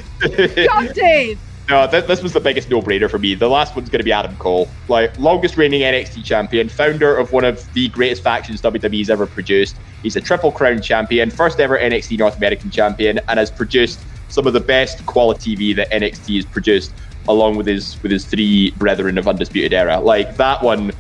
[0.67, 1.41] God, Dave.
[1.69, 3.35] No, th- this was the biggest no-brainer for me.
[3.35, 7.33] The last one's going to be Adam Cole, like longest reigning NXT champion, founder of
[7.33, 9.81] one of the greatest factions WWE's ever produced.
[10.03, 14.47] He's a triple crown champion, first ever NXT North American champion, and has produced some
[14.47, 16.93] of the best quality TV that NXT has produced,
[17.29, 19.99] along with his with his three brethren of Undisputed Era.
[19.99, 20.93] Like that one,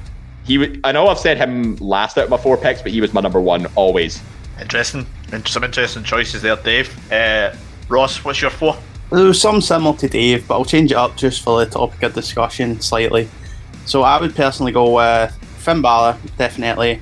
[0.44, 0.56] he.
[0.58, 3.12] W- I know I've said him last out of my four picks, but he was
[3.12, 4.22] my number one always.
[4.60, 5.06] Interesting.
[5.44, 7.12] Some interesting choices there, Dave.
[7.12, 7.54] Uh,
[7.88, 8.76] Ross, what's your four?
[9.10, 12.02] There was some similar to Dave, but I'll change it up just for the topic
[12.02, 13.28] of discussion slightly.
[13.84, 17.00] So I would personally go with Finn Balor, definitely.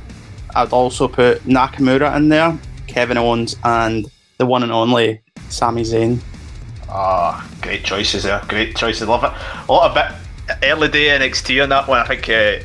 [0.54, 4.06] I'd also put Nakamura in there, Kevin Owens, and
[4.38, 6.20] the one and only Sami Zayn.
[6.88, 8.42] Ah, great choices there.
[8.49, 9.09] Great choices.
[9.09, 9.32] Love it.
[9.68, 11.99] A lot of bit early day NXT on that one.
[11.99, 12.64] I think uh,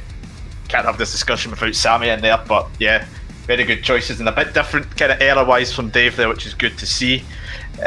[0.68, 3.06] can't have this discussion without Sami in there, but yeah,
[3.44, 6.46] very good choices and a bit different kind of era wise from Dave there, which
[6.46, 7.24] is good to see.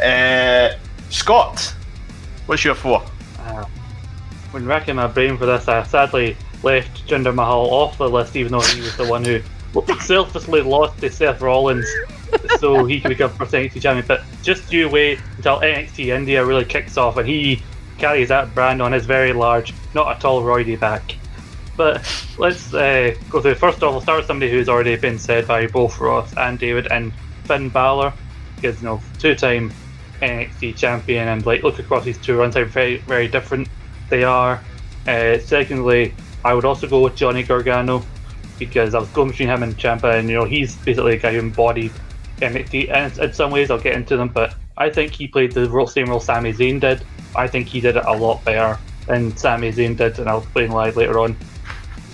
[0.03, 0.71] Uh,
[1.11, 1.75] Scott,
[2.47, 3.05] what's your four?
[3.39, 3.65] Uh,
[4.51, 8.53] when racking my brain for this, I sadly left Jinder Mahal off the list, even
[8.53, 9.41] though he was the one who
[10.01, 11.87] selflessly lost to Seth Rollins
[12.59, 14.05] so he could become first NXT champion.
[14.07, 17.63] But just you wait until NXT India really kicks off and he
[17.99, 21.17] carries that brand on his very large, not at all roidy back.
[21.77, 22.03] But
[22.39, 23.55] let's uh, go through.
[23.55, 26.91] First off, we'll start with somebody who's already been said by both Ross and David
[26.91, 27.13] and
[27.45, 28.13] Finn Balor,
[28.57, 29.73] because you know, two-time
[30.21, 33.69] NXT champion, and like look across these two runs, how very very different
[34.11, 34.63] they are.
[35.07, 36.15] Uh, secondly,
[36.45, 38.05] I would also go with Johnny Gargano
[38.59, 41.33] because I was going between him and Ciampa, and you know he's basically a guy
[41.33, 41.93] who embodied
[42.41, 45.87] And in some ways, I'll get into them, but I think he played the role,
[45.87, 47.05] same role Sami Zayn did.
[47.37, 50.73] I think he did it a lot better than Sami Zayn did, and I'll explain
[50.73, 51.37] why later on.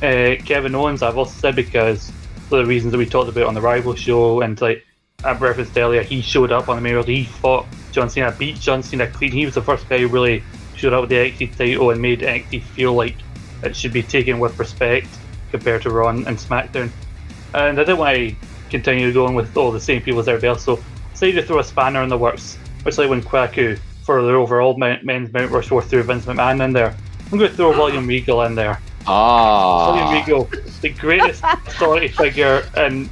[0.02, 2.10] Uh, Kevin Owens, I've also said because
[2.48, 4.84] for the reasons that we talked about on the Rival show, and like
[5.24, 7.12] I referenced earlier, he showed up on the main roster.
[7.12, 9.32] He fought John Cena, beat John Cena clean.
[9.32, 10.42] He was the first guy who really
[10.76, 13.16] showed up with the NXT title and made NXT feel like
[13.62, 15.08] it should be taken with respect
[15.50, 16.90] compared to Raw and SmackDown.
[17.54, 18.36] And I didn't want to
[18.68, 20.82] continue going with all the same people as everybody else, so
[21.14, 24.76] say to throw a spanner in the works, which like when Kwaku for the overall
[24.76, 26.96] men's Mount Rushmore threw Vince McMahon in there.
[27.30, 28.80] I'm going to throw William Regal in there.
[29.06, 30.50] Ah, William Regal,
[30.80, 33.10] the greatest authority figure in,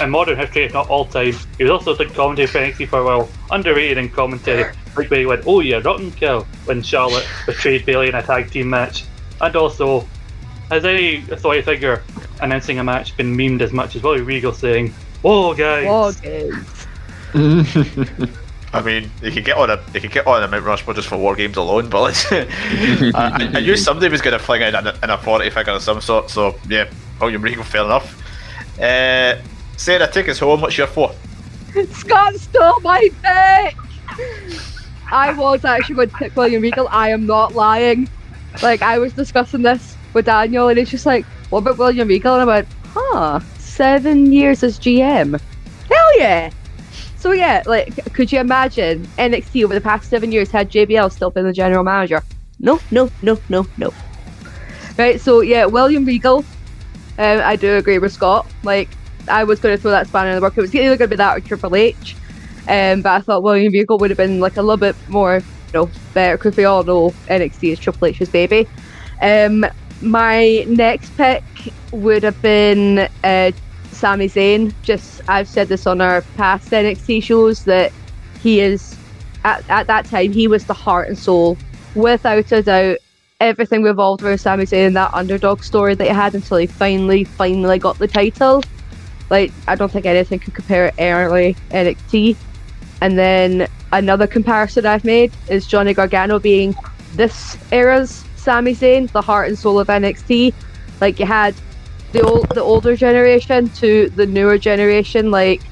[0.00, 1.34] in modern history, if not all time.
[1.56, 4.72] He was also did commentary for NXT for a while, underrated in commentary.
[4.94, 8.50] Like when he went, "Oh yeah, rotten kill" when Charlotte betrayed Bayley in a tag
[8.50, 9.04] team match,
[9.40, 10.06] and also
[10.70, 12.02] has any authority figure
[12.40, 15.86] announcing a match been memed as much as William Regal saying, "Whoa guys"?
[15.88, 16.86] Oh, games.
[18.72, 21.08] I mean, you could get on a you could get on a Mount Rushmore just
[21.08, 22.46] for war games alone, but let's, I,
[23.14, 25.72] I, I knew somebody was going to fling out in a, in a forty figure
[25.72, 26.30] of some sort.
[26.30, 26.88] So yeah,
[27.20, 28.16] William Regal, fair enough.
[28.80, 29.40] Uh,
[29.76, 30.60] Sarah, take us home.
[30.60, 31.12] What's your four?
[31.92, 33.76] Scott stole my pick.
[35.12, 36.86] I was actually going to pick William Regal.
[36.88, 38.08] I am not lying.
[38.62, 42.34] Like I was discussing this with Daniel, and he's just like, "What about William Regal?"
[42.34, 45.40] And I went, "Huh, seven years as GM.
[45.90, 46.50] Hell yeah!"
[47.16, 51.30] So yeah, like, could you imagine NXT over the past seven years had JBL still
[51.30, 52.22] been the general manager?
[52.58, 53.92] No, no, no, no, no.
[54.96, 55.20] Right.
[55.20, 56.38] So yeah, William Regal.
[57.18, 58.50] Um, I do agree with Scott.
[58.62, 58.88] Like,
[59.28, 60.56] I was going to throw that spanner in the work.
[60.56, 62.16] It was either going to be that or Triple H.
[62.66, 65.42] Um, but I thought William Regal would have been like a little bit more, you
[65.74, 68.66] know, better because we all know NXT is Triple H's baby.
[69.20, 69.66] Um,
[70.00, 71.44] my next pick
[71.92, 73.52] would have been uh,
[73.90, 74.72] Sami Zayn.
[74.82, 77.92] Just I've said this on our past NXT shows that
[78.42, 78.96] he is
[79.44, 81.56] at, at that time he was the heart and soul,
[81.94, 82.98] without a doubt.
[83.40, 87.78] Everything revolved around Sami Zayn, that underdog story that he had until he finally, finally
[87.78, 88.62] got the title.
[89.30, 92.36] Like I don't think anything could compare it early NXT.
[93.00, 96.74] And then another comparison I've made is Johnny Gargano being
[97.14, 100.54] this era's Sami Zayn, the heart and soul of NXT.
[101.00, 101.54] Like you had
[102.12, 105.30] the old, the older generation to the newer generation.
[105.30, 105.62] Like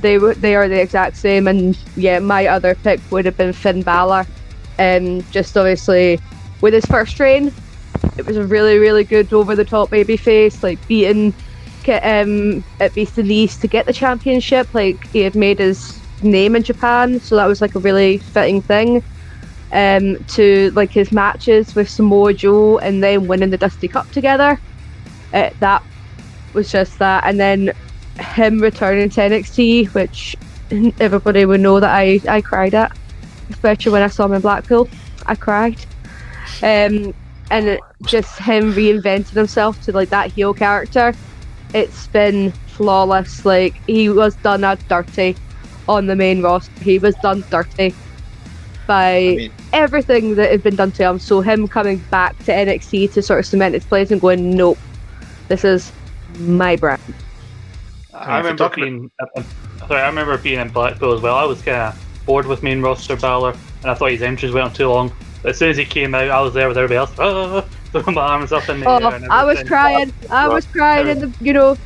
[0.00, 1.46] they were, they are the exact same.
[1.46, 4.26] And yeah, my other pick would have been Finn Balor.
[4.78, 6.18] And just obviously
[6.60, 7.52] with his first reign,
[8.16, 11.34] it was a really, really good over the top baby face, like beating
[12.02, 14.72] um, at Beast of the East to get the championship.
[14.74, 18.62] Like he had made his name in Japan, so that was like a really fitting
[18.62, 19.02] thing.
[19.72, 24.60] Um, to like his matches with Samoa Joe and then winning the Dusty Cup together.
[25.34, 25.82] Uh, that
[26.52, 27.72] was just that, and then
[28.18, 30.36] him returning to NXT, which
[31.00, 32.96] everybody would know that I, I cried at,
[33.50, 34.88] especially when I saw him in Blackpool.
[35.26, 35.78] I cried.
[36.62, 37.14] Um,
[37.50, 41.14] and just him reinventing himself to like that heel character,
[41.74, 43.44] it's been flawless.
[43.44, 45.36] Like he was done out dirty
[45.88, 46.72] on the main roster.
[46.82, 47.94] He was done dirty
[48.86, 51.18] by mean- everything that had been done to him.
[51.18, 54.78] So him coming back to NXT to sort of cement his place and going, nope,
[55.48, 55.92] this is
[56.38, 56.98] my brand.
[58.14, 59.42] I if you're remember being uh,
[59.88, 60.00] sorry.
[60.02, 61.36] I remember being in Blackpool as well.
[61.36, 61.94] I was kind of
[62.26, 65.14] bored with main roster Balor, and I thought his entrance went on too long.
[65.42, 68.14] But as soon as he came out, I was there with everybody else, ah, throwing
[68.14, 69.14] my arms up in the Oh, air.
[69.14, 70.12] And I was crying.
[70.30, 71.76] I was crying in the, you know,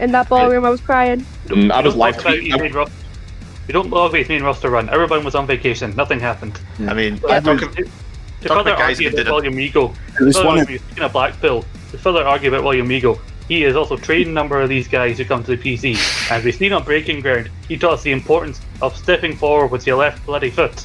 [0.00, 0.64] in that ballroom.
[0.64, 1.26] I was crying.
[1.48, 2.88] Mm, I was don't live talk about his tweeting.
[3.72, 4.88] Main ros- You don't talk about his main roster run.
[4.90, 5.94] Everyone was on vacation.
[5.96, 6.58] Nothing happened.
[6.88, 7.40] I mean, Yeah.
[7.40, 10.78] talking- To, to further argue who about didn't- William Regal, It was one of argue,
[10.78, 14.60] speaking of Blackpool, to further argue about William Regal, he is also trained a number
[14.60, 15.96] of these guys who come to the PC.
[16.30, 19.86] As we've seen on Breaking Ground, he taught us the importance of stepping forward with
[19.86, 20.84] your left bloody foot.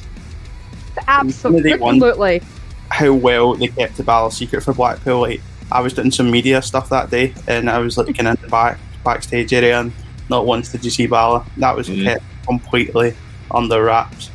[1.06, 2.42] Absolutely.
[2.90, 5.20] how well they kept the Balor secret for Blackpool.
[5.20, 8.48] Like, I was doing some media stuff that day, and I was looking in the
[8.48, 9.92] back backstage area, and
[10.30, 11.44] not once did you see Balor.
[11.58, 12.04] That was Mhm.
[12.04, 13.14] kept completely
[13.50, 14.30] under wraps.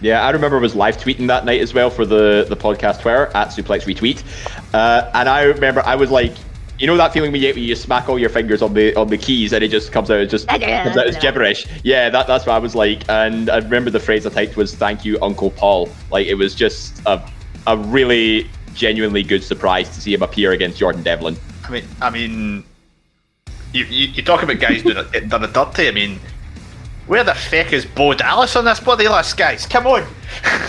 [0.00, 3.00] Yeah, I remember I was live tweeting that night as well for the, the podcast
[3.02, 4.22] Twitter at Suplex Retweet.
[4.72, 6.32] Uh, and I remember I was like,
[6.78, 9.08] you know that feeling when you, when you smack all your fingers on the on
[9.08, 11.66] the keys and it just comes out, it just comes out as gibberish.
[11.82, 13.02] Yeah, that, that's what I was like.
[13.08, 16.54] And I remember the phrase I typed was "Thank you, Uncle Paul." Like it was
[16.54, 17.20] just a
[17.66, 21.36] a really genuinely good surprise to see him appear against Jordan Devlin.
[21.64, 22.64] I mean, I mean,
[23.72, 25.88] you, you, you talk about guys doing it, done it dirty.
[25.88, 26.20] I mean,
[27.08, 29.66] where the feck is Bo Dallas on this bloody list, guys?
[29.66, 30.06] Come on,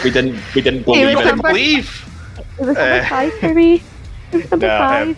[0.04, 1.30] We didn't we didn't He believe was it.
[1.30, 2.06] number- believe
[2.38, 3.84] It was number Uh, five for me.
[4.32, 5.16] It was number Yeah, um,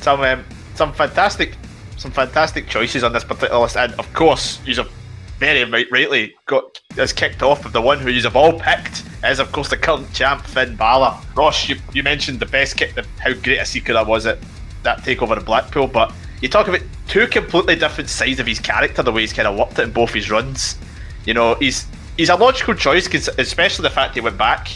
[0.00, 1.56] some um, some fantastic
[1.96, 4.90] some fantastic choices on this particular list, and of course, you have
[5.38, 9.38] very rightly got us kicked off with the one who you have all picked is
[9.40, 11.16] of course the current champ Finn Balor.
[11.36, 14.38] Ross, you, you mentioned the best kick, the, how great a secret that was at
[14.84, 16.12] that takeover in Blackpool, but
[16.42, 19.56] you talk about two completely different sides of his character, the way he's kind of
[19.56, 20.76] worked it in both his runs.
[21.24, 21.86] You know, he's
[22.16, 23.06] he's a logical choice,
[23.38, 24.68] especially the fact he went back.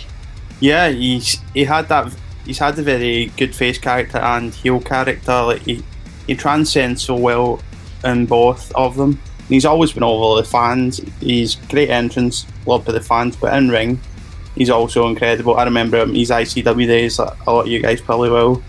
[0.60, 2.14] Yeah, he's he had that.
[2.44, 5.42] He's had a very good face character and heel character.
[5.42, 5.82] Like he,
[6.28, 7.60] he transcends so well
[8.04, 9.20] in both of them.
[9.48, 11.00] He's always been over the fans.
[11.20, 14.00] He's great entrance, loved by the fans, but in ring,
[14.54, 15.56] he's also incredible.
[15.56, 17.18] I remember him, his ICW days.
[17.18, 18.62] A lot of you guys probably will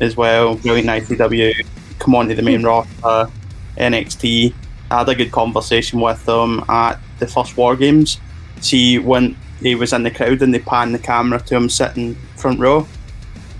[0.00, 0.56] as well.
[0.56, 1.66] Brilliant ICW.
[2.00, 3.30] Come on to the main roster,
[3.76, 4.52] NXT.
[4.90, 8.18] I had a good conversation with him at the first War Games.
[8.60, 12.16] See when he was in the crowd and they panned the camera to him sitting
[12.36, 12.86] front row.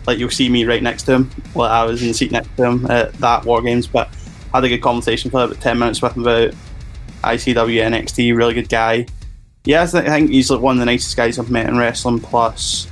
[0.06, 1.30] Like you'll see me right next to him.
[1.54, 4.08] Well, I was in the seat next to him at that War Games, but
[4.52, 6.54] I had a good conversation for about ten minutes with him about
[7.22, 8.36] ICW NXT.
[8.36, 9.06] Really good guy.
[9.64, 12.18] Yeah, I think he's like one of the nicest guys I've met in wrestling.
[12.20, 12.88] Plus,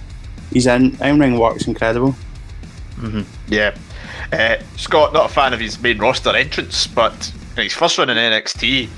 [0.53, 2.15] he's in in ring works incredible.
[2.97, 3.23] Mm-hmm.
[3.49, 3.77] Yeah.
[4.33, 8.11] Uh, Scott, not a fan of his main roster entrance, but in his first run
[8.11, 8.89] in NXT,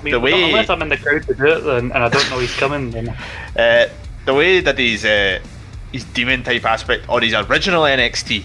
[0.00, 2.08] I mean, The way- unless I'm in the crowd to do it, then, and I
[2.08, 3.08] don't know he's coming, then
[3.58, 3.86] uh,
[4.24, 5.40] the way that his uh,
[5.92, 8.44] his demon type aspect on his original NXT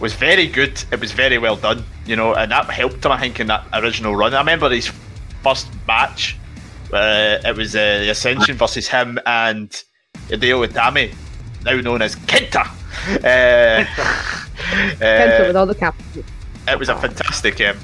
[0.00, 0.82] was very good.
[0.90, 3.64] It was very well done, you know, and that helped him, I think, in that
[3.74, 4.32] original run.
[4.32, 4.90] I remember his
[5.42, 6.36] first match.
[6.92, 9.68] Uh, it was uh, the Ascension versus him and
[10.28, 11.14] Hideo Itami,
[11.64, 12.66] now known as Kenta.
[13.08, 13.84] Uh,
[15.04, 16.24] uh, with all the captains.
[16.66, 17.60] it was a fantastic.
[17.60, 17.78] Um,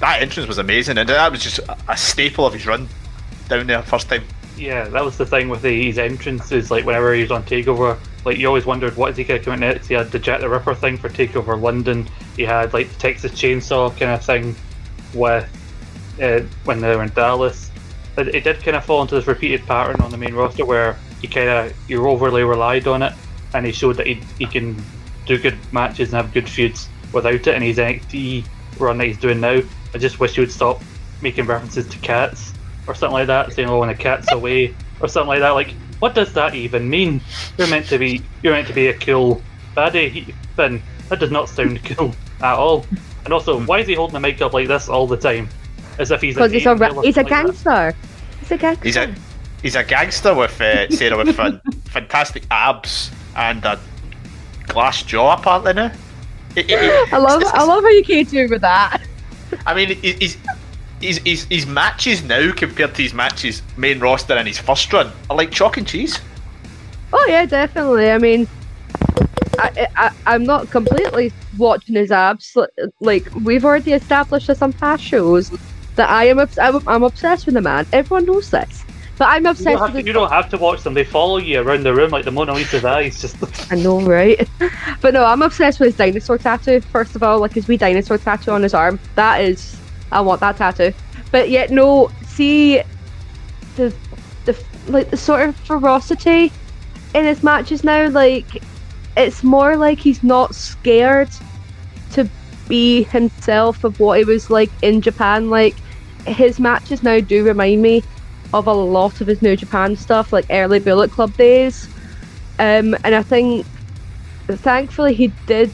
[0.00, 2.88] that entrance was amazing, and that was just a, a staple of his run
[3.48, 4.24] down there first time.
[4.56, 6.70] yeah, that was the thing with the, his entrances.
[6.70, 9.44] Like whenever he was on Takeover, like you always wondered what is he going to
[9.44, 9.88] come in next.
[9.88, 12.08] He had the Jack the Ripper thing for Takeover London.
[12.36, 14.54] He had like the Texas Chainsaw kind of thing
[15.14, 15.48] with
[16.20, 17.70] uh, when they were in Dallas.
[18.14, 20.98] But it did kind of fall into this repeated pattern on the main roster where
[21.22, 23.12] you kind of you're overly relied on it,
[23.54, 24.76] and he showed that he he can
[25.26, 27.48] do good matches and have good feuds without it.
[27.48, 28.44] And his NXT
[28.78, 29.60] run that he's doing now,
[29.94, 30.82] I just wish he would stop
[31.22, 32.52] making references to cats
[32.86, 35.50] or something like that, saying, "Oh, when the cat's away," or something like that.
[35.50, 37.20] Like, what does that even mean?
[37.58, 39.42] You're meant to be you're meant to be a cool
[39.76, 40.82] baddie, Finn.
[41.08, 42.86] That does not sound cool at all.
[43.24, 45.48] And also, why is he holding the mic up like this all the time,
[45.98, 47.46] as if he's Because he's a ra- he's a something like that?
[47.64, 47.94] gangster.
[48.40, 48.84] He's a gangster.
[48.84, 49.14] He's a
[49.62, 53.78] he's a gangster with uh, Sarah with fan, fantastic abs and a
[54.68, 55.92] glass jaw apparently now.
[56.54, 56.74] He- he-
[57.12, 59.00] I love I love how you came to with that.
[59.66, 60.36] I mean, he- he's.
[60.98, 65.12] His, his, his matches now compared to his matches main roster and his first run
[65.28, 66.18] are like chalk and cheese.
[67.12, 68.10] Oh yeah, definitely.
[68.10, 68.48] I mean,
[69.58, 72.56] I, I I'm not completely watching his abs.
[73.00, 75.50] Like we've already established this on past shows.
[75.96, 77.86] that I am I'm, I'm obsessed with the man.
[77.92, 78.85] Everyone knows this.
[79.18, 80.92] But I'm You obsessed have with to, you don't have to watch them.
[80.92, 83.20] They follow you around the room like the Mona Lisa's eyes.
[83.20, 83.36] Just
[83.72, 84.46] I know, right?
[85.00, 86.80] but no, I'm obsessed with his dinosaur tattoo.
[86.80, 89.00] First of all, like his wee dinosaur tattoo on his arm.
[89.14, 89.80] That is,
[90.12, 90.92] I want that tattoo.
[91.30, 92.10] But yet, no.
[92.26, 92.82] See,
[93.76, 93.94] the
[94.44, 96.52] the like the sort of ferocity
[97.14, 98.08] in his matches now.
[98.08, 98.62] Like,
[99.16, 101.30] it's more like he's not scared
[102.12, 102.28] to
[102.68, 105.48] be himself of what he was like in Japan.
[105.48, 105.74] Like,
[106.26, 108.02] his matches now do remind me
[108.52, 111.88] of a lot of his New Japan stuff, like early Bullet Club days.
[112.58, 113.66] Um, and I think,
[114.48, 115.70] thankfully, he did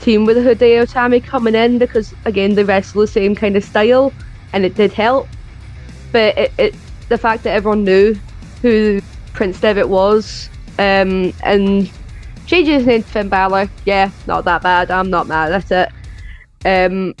[0.00, 4.12] team with Hideo Itami coming in because, again, they wrestle the same kind of style,
[4.52, 5.28] and it did help.
[6.12, 6.74] But it, it
[7.08, 8.14] the fact that everyone knew
[8.62, 9.00] who
[9.32, 11.90] Prince Devitt was, um, and
[12.46, 14.90] changing his name to Finn Balor, yeah, not that bad.
[14.90, 15.92] I'm not mad at it.
[16.66, 17.14] Um,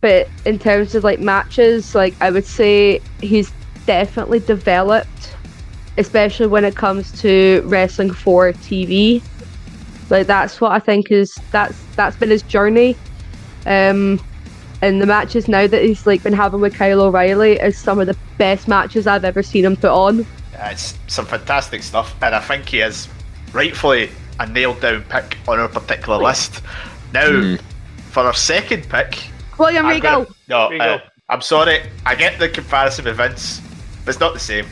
[0.00, 3.52] but in terms of like matches, like I would say he's
[3.86, 5.36] definitely developed,
[5.98, 9.22] especially when it comes to wrestling for TV.
[10.10, 12.96] Like that's what I think is that's that's been his journey.
[13.66, 14.20] Um,
[14.82, 18.06] and the matches now that he's like been having with Kyle O'Reilly is some of
[18.06, 20.20] the best matches I've ever seen him put on.
[20.58, 23.08] Uh, It's some fantastic stuff, and I think he is
[23.52, 26.62] rightfully a nailed down pick on our particular list.
[27.12, 27.56] Now,
[28.10, 29.18] for our second pick,
[29.58, 30.24] William I'm Regal.
[30.24, 30.88] gonna- no, Regal.
[30.94, 31.82] uh, I'm sorry.
[32.06, 33.69] I get the comparison with Vince, but
[34.10, 34.66] it's not the same.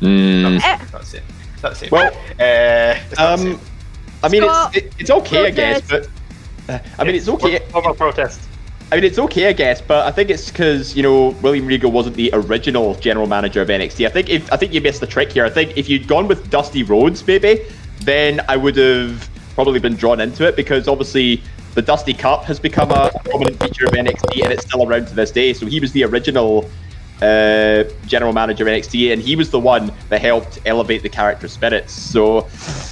[0.00, 0.56] Mm.
[0.56, 1.22] It's not the same.
[1.54, 1.90] It's not the same.
[1.90, 3.60] Well, uh, it's not the Um.
[4.22, 6.08] I mean, Scott, it's it, it's okay, I guess, but
[6.68, 7.58] uh, I mean, it's okay.
[7.70, 8.40] Formal protest.
[8.90, 11.90] I mean, it's okay, I guess, but I think it's because you know William Regal
[11.90, 14.06] wasn't the original general manager of NXT.
[14.06, 15.44] I think if I think you missed the trick here.
[15.44, 17.66] I think if you'd gone with Dusty Rhodes, maybe,
[18.00, 21.42] then I would have probably been drawn into it because obviously
[21.74, 25.14] the Dusty Cup has become a prominent feature of NXT and it's still around to
[25.14, 25.52] this day.
[25.52, 26.70] So he was the original
[27.24, 31.48] uh, general manager of NXT, and he was the one that helped elevate the character
[31.48, 31.92] spirits.
[31.92, 32.48] So,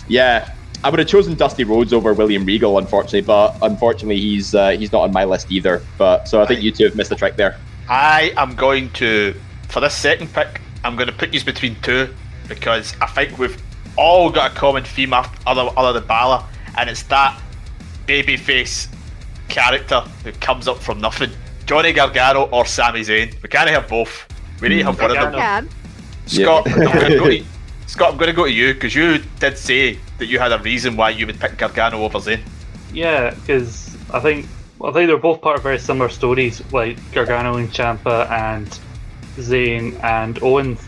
[0.08, 0.54] yeah,
[0.84, 4.90] I would have chosen Dusty Rhodes over William Regal, unfortunately, but unfortunately he's uh, he's
[4.90, 5.82] not on my list either.
[5.98, 7.56] But so I think you two have missed the trick there.
[7.88, 9.34] I am going to,
[9.68, 12.12] for this second pick, I'm going to put you between two
[12.48, 13.60] because I think we've
[13.96, 16.44] all got a common theme after, other other than Balor,
[16.78, 17.40] and it's that
[18.06, 18.88] babyface
[19.48, 21.30] character who comes up from nothing.
[21.66, 23.40] Johnny Gargano or Sami Zayn.
[23.42, 24.26] We can't have both.
[24.60, 25.32] We need to have one of them.
[25.32, 25.68] Gargano.
[25.68, 25.82] can.
[26.26, 26.74] Scott, Yeah.
[26.74, 27.44] I'm going to go to,
[27.86, 30.58] Scott, I'm going to go to you because you did say that you had a
[30.58, 32.40] reason why you would pick Gargano over Zayn.
[32.92, 34.46] Yeah, because I think
[34.84, 38.66] I think they're both part of very similar stories, like Gargano and Ciampa and
[39.36, 40.80] Zayn and Owens.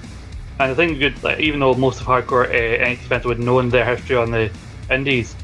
[0.58, 3.62] And I think good, like, even though most of hardcore uh, NXT fans would know
[3.62, 4.50] their history on the
[4.90, 5.36] Indies,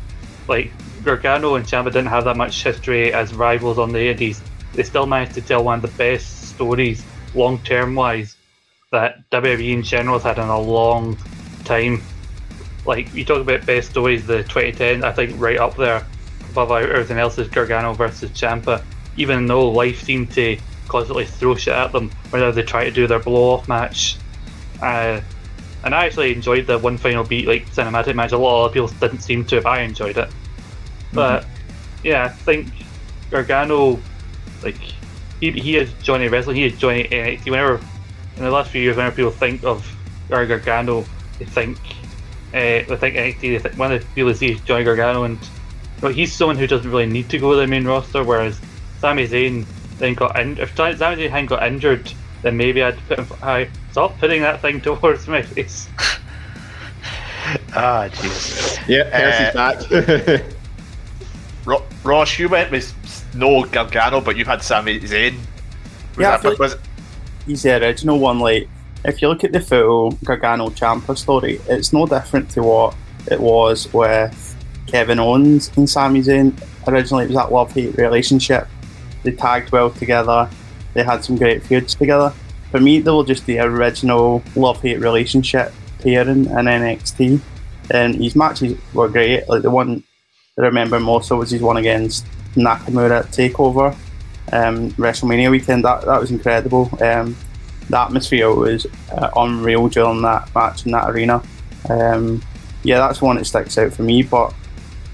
[0.49, 0.73] like
[1.05, 4.43] Gargano and Ciampa didn't have that much history as rivals on the Indies.
[4.75, 7.05] They still managed to tell one of the best stories,
[7.35, 8.37] long term wise,
[8.93, 11.19] that WWE in general has had in a long
[11.65, 12.03] time.
[12.85, 16.07] Like you talk about best stories, the 2010, I think right up there
[16.51, 18.85] above everything else is Gargano versus Ciampa.
[19.17, 20.59] Even though life seemed to
[20.89, 24.19] constantly throw shit at them whenever they try to do their blow off match.
[24.83, 25.21] Uh,
[25.85, 28.33] and I actually enjoyed the one final beat like cinematic match.
[28.33, 29.67] A lot of people didn't seem to.
[29.67, 30.29] I enjoyed it,
[31.15, 31.49] but
[32.03, 32.75] yeah, I think
[33.31, 34.03] Gargano,
[34.63, 34.77] like
[35.41, 36.57] he he is Johnny Wrestling.
[36.57, 37.51] He is Johnny NXT.
[37.51, 37.81] Whenever
[38.37, 39.87] in the last few years, whenever people think of
[40.29, 41.05] Gar- Gargano,
[41.39, 41.79] they think
[42.49, 43.41] uh, they think NXT.
[43.41, 45.39] They think when they people see Johnny Gargano, and
[46.01, 48.25] but he's someone who doesn't really need to go to the main roster.
[48.25, 48.61] Whereas
[49.01, 49.67] Sami Zayn
[49.99, 50.59] then got in.
[50.59, 53.69] If Sami Zayn hadn't got injured, then maybe I'd put him high.
[53.93, 55.89] Stop putting that thing towards my face.
[57.75, 58.79] Ah, jeez.
[58.89, 59.55] Yeah, Percy's
[60.35, 60.45] back.
[62.05, 62.95] Ross, you went with
[63.35, 65.35] no Gargano, but you've had Sami Zayn.
[65.35, 66.79] Was Yeah, that, feel like-
[67.47, 68.39] he's the original one.
[68.41, 68.69] Like,
[69.05, 72.95] if you look at the full Gargano Ciampa story, it's no different to what
[73.31, 74.57] it was with
[74.87, 76.53] Kevin Owens and Sami Zayn.
[76.87, 78.67] Originally, it was that love hate relationship.
[79.23, 80.49] They tagged well together.
[80.95, 82.33] They had some great feuds together.
[82.71, 87.41] For me, they were just the original love hate relationship pairing in NXT.
[87.91, 89.49] And his matches were great.
[89.49, 90.03] Like the one
[90.59, 92.27] I remember most so was his one against
[92.57, 93.95] Nakamura Takeover
[94.53, 95.85] um, WrestleMania weekend.
[95.85, 96.91] That that was incredible.
[97.03, 97.37] Um,
[97.89, 101.43] the atmosphere was uh, unreal during that match in that arena.
[101.89, 102.43] Um,
[102.83, 104.23] yeah, that's one that sticks out for me.
[104.23, 104.55] But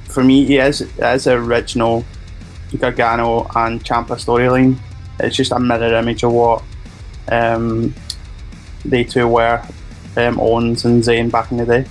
[0.05, 2.05] for me, he is as original
[2.78, 4.78] Gargano and Ciampa storyline.
[5.20, 6.62] It's just a mirror image of what
[7.28, 7.95] um,
[8.84, 9.62] they two were,
[10.16, 11.84] um, Owens and Zayn back in the day.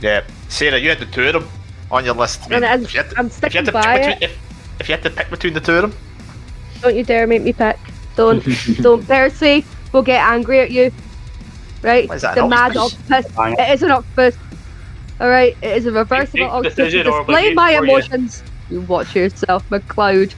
[0.00, 0.22] yeah.
[0.48, 1.48] Sarah, you had the two of them
[1.90, 2.40] on your list.
[2.44, 3.98] I mean, And I'm- if you had to, I'm if you had sticking to by
[4.00, 4.30] pick it.
[4.30, 4.38] if,
[4.80, 5.94] if you had to pick between the two of them,
[6.82, 7.76] Don't you dare make me pick.
[8.16, 8.44] Don't,
[8.82, 9.06] don't.
[9.06, 10.90] Percy will get angry at you.
[11.82, 12.08] Right?
[12.08, 13.26] What is that, the an mad octopus?
[13.36, 13.54] octopus.
[13.58, 14.36] It is an octopus.
[15.20, 16.76] All right, it is a reversible Make octopus.
[16.76, 17.90] decision To display my for you.
[17.92, 18.42] emotions.
[18.70, 20.34] You watch yourself, McLeod.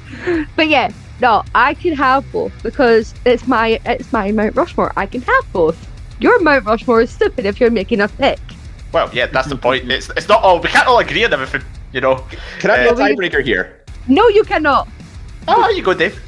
[0.57, 4.93] But yeah, no, I can have both because it's my it's my Mount Rushmore.
[4.97, 5.77] I can have both.
[6.21, 8.39] Your Mount Rushmore is stupid if you're making a pick.
[8.93, 9.91] Well, yeah, that's the point.
[9.91, 10.61] It's, it's not all.
[10.61, 11.63] We can't all agree on everything,
[11.93, 12.25] you know.
[12.59, 13.80] Can I be Uh, a tiebreaker here?
[14.09, 14.89] No, you cannot.
[15.49, 16.21] Oh, you go, Dave.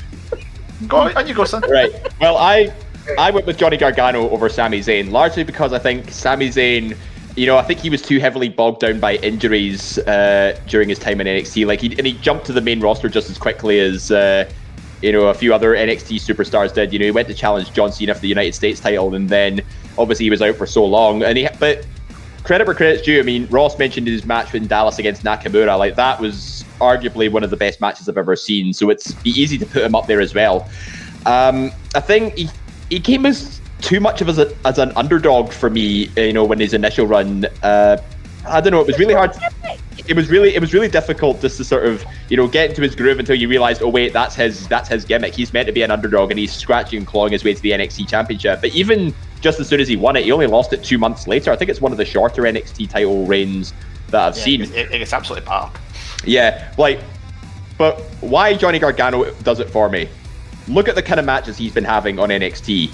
[0.89, 1.63] Go on, on you go, son.
[1.69, 1.93] Right.
[2.21, 2.73] Well, I
[3.19, 6.97] I went with Johnny Gargano over Sami Zayn, largely because I think Sami Zayn,
[7.37, 10.99] you know, I think he was too heavily bogged down by injuries uh, during his
[10.99, 11.67] time in NXT.
[11.67, 14.11] Like, he and he jumped to the main roster just as quickly as.
[14.11, 14.51] Uh,
[15.03, 16.93] you know, a few other NXT superstars did.
[16.93, 19.61] You know, he went to challenge John Cena for the United States title, and then
[19.99, 21.25] obviously he was out for so long.
[21.25, 21.85] And he, but
[22.45, 23.19] credit where credit's due.
[23.19, 25.77] I mean, Ross mentioned his match in Dallas against Nakamura.
[25.77, 28.73] Like that was arguably one of the best matches I've ever seen.
[28.73, 30.69] So it's easy to put him up there as well.
[31.25, 32.51] Um, I think he
[32.91, 36.11] he came as too much of as, a, as an underdog for me.
[36.17, 37.47] You know, when his initial run.
[37.63, 37.97] Uh,
[38.47, 38.81] I don't know.
[38.81, 39.37] It was really hard.
[40.09, 42.83] It was really, it was really difficult just to sort of, you know, get into
[42.83, 45.33] his groove until you realised, oh wait, that's his, that's his gimmick.
[45.33, 47.71] He's meant to be an underdog, and he's scratching and clawing his way to the
[47.71, 48.61] NXT Championship.
[48.61, 51.29] But even just as soon as he won it, he only lost it two months
[51.29, 51.53] later.
[51.53, 53.73] I think it's one of the shorter NXT title reigns
[54.09, 54.63] that I've seen.
[54.63, 55.71] It, it, it's absolutely bad.
[56.25, 57.01] Yeah, like,
[57.79, 60.09] but why Johnny Gargano does it for me?
[60.69, 62.91] Look at the kind of matches he's been having on NXT.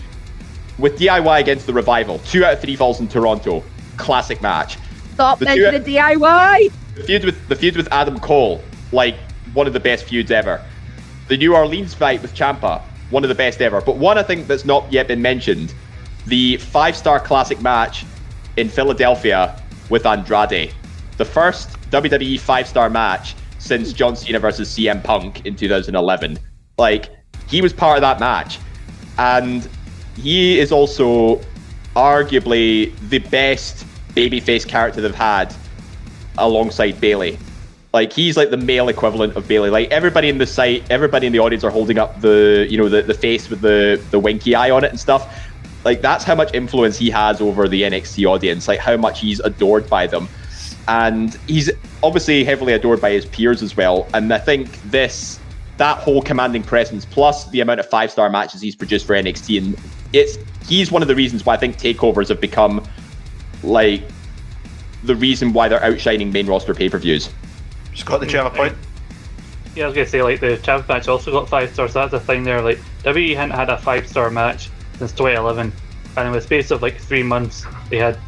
[0.79, 3.65] With DIY against the Revival, two out of three falls in Toronto,
[3.97, 4.79] classic match.
[5.15, 6.73] Stop The mentioning DIY.
[6.95, 8.63] The feud with the feud with Adam Cole,
[8.93, 9.17] like
[9.53, 10.65] one of the best feuds ever.
[11.27, 13.81] The New Orleans fight with Ciampa, one of the best ever.
[13.81, 15.75] But one I think that's not yet been mentioned,
[16.27, 18.07] the five-star classic match
[18.57, 19.61] in Philadelphia
[19.91, 20.73] with Andrade,
[21.19, 26.39] the first WWE five-star match since John Cena versus CM Punk in 2011.
[26.79, 27.11] Like
[27.49, 28.59] he was part of that match,
[29.19, 29.69] and
[30.17, 31.41] he is also
[31.95, 35.55] arguably the best babyface character they've had
[36.39, 37.39] alongside Bayley.
[37.93, 39.71] Like he's like the male equivalent of Bayley.
[39.71, 42.89] Like everybody in the site, everybody in the audience are holding up the you know
[42.89, 45.53] the, the face with the the winky eye on it and stuff.
[45.85, 48.69] Like that's how much influence he has over the NXT audience.
[48.69, 50.29] Like how much he's adored by them,
[50.89, 51.71] and he's
[52.03, 54.09] obviously heavily adored by his peers as well.
[54.15, 55.39] And I think this
[55.77, 59.59] that whole commanding presence plus the amount of five star matches he's produced for NXT
[59.59, 59.81] and
[60.13, 60.37] it's
[60.67, 62.85] he's one of the reasons why I think takeovers have become
[63.63, 64.03] like
[65.05, 67.31] the reason why they're outshining main roster pay per views.
[67.95, 68.77] Scott, did you have a point?
[69.77, 71.93] Yeah, I was gonna say like the champ match also got five stars.
[71.93, 72.61] That's the thing there.
[72.61, 75.73] Like WWE hadn't had a five star match since 2011,
[76.17, 78.19] and in the space of like three months, they had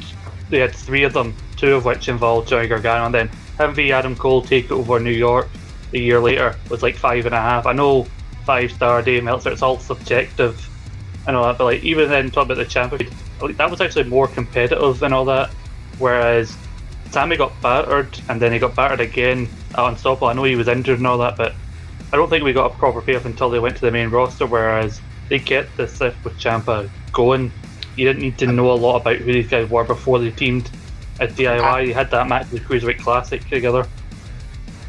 [0.48, 3.92] they had three of them, two of which involved Johnny Gargano, and then having the
[3.92, 5.48] Adam Cole take over New York
[5.92, 7.66] a year later was like five and a half.
[7.66, 8.04] I know
[8.46, 10.66] five star Dave Meltzer, it's all subjective
[11.26, 14.04] and all that, but like even then talking about the champion, like, that was actually
[14.04, 15.50] more competitive and all that.
[15.98, 16.56] Whereas
[17.10, 20.28] Sami got battered and then he got battered again at Unstoppable.
[20.28, 21.54] I know he was injured and all that, but
[22.12, 24.46] I don't think we got a proper payoff until they went to the main roster.
[24.46, 27.52] Whereas they kept the stuff with Ciampa going.
[27.96, 30.70] You didn't need to know a lot about who these guys were before they teamed
[31.20, 31.86] at DIY.
[31.86, 33.86] You had that match with Cruiserweight Classic together.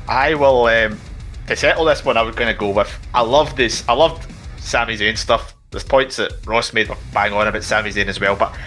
[0.08, 1.00] I will um,
[1.48, 2.18] to settle this one.
[2.18, 3.08] I was going to go with.
[3.14, 3.88] I love this.
[3.88, 5.56] I loved Sami Zayn stuff.
[5.70, 8.58] There's points that Ross made were bang on about Sami Zayn as well, but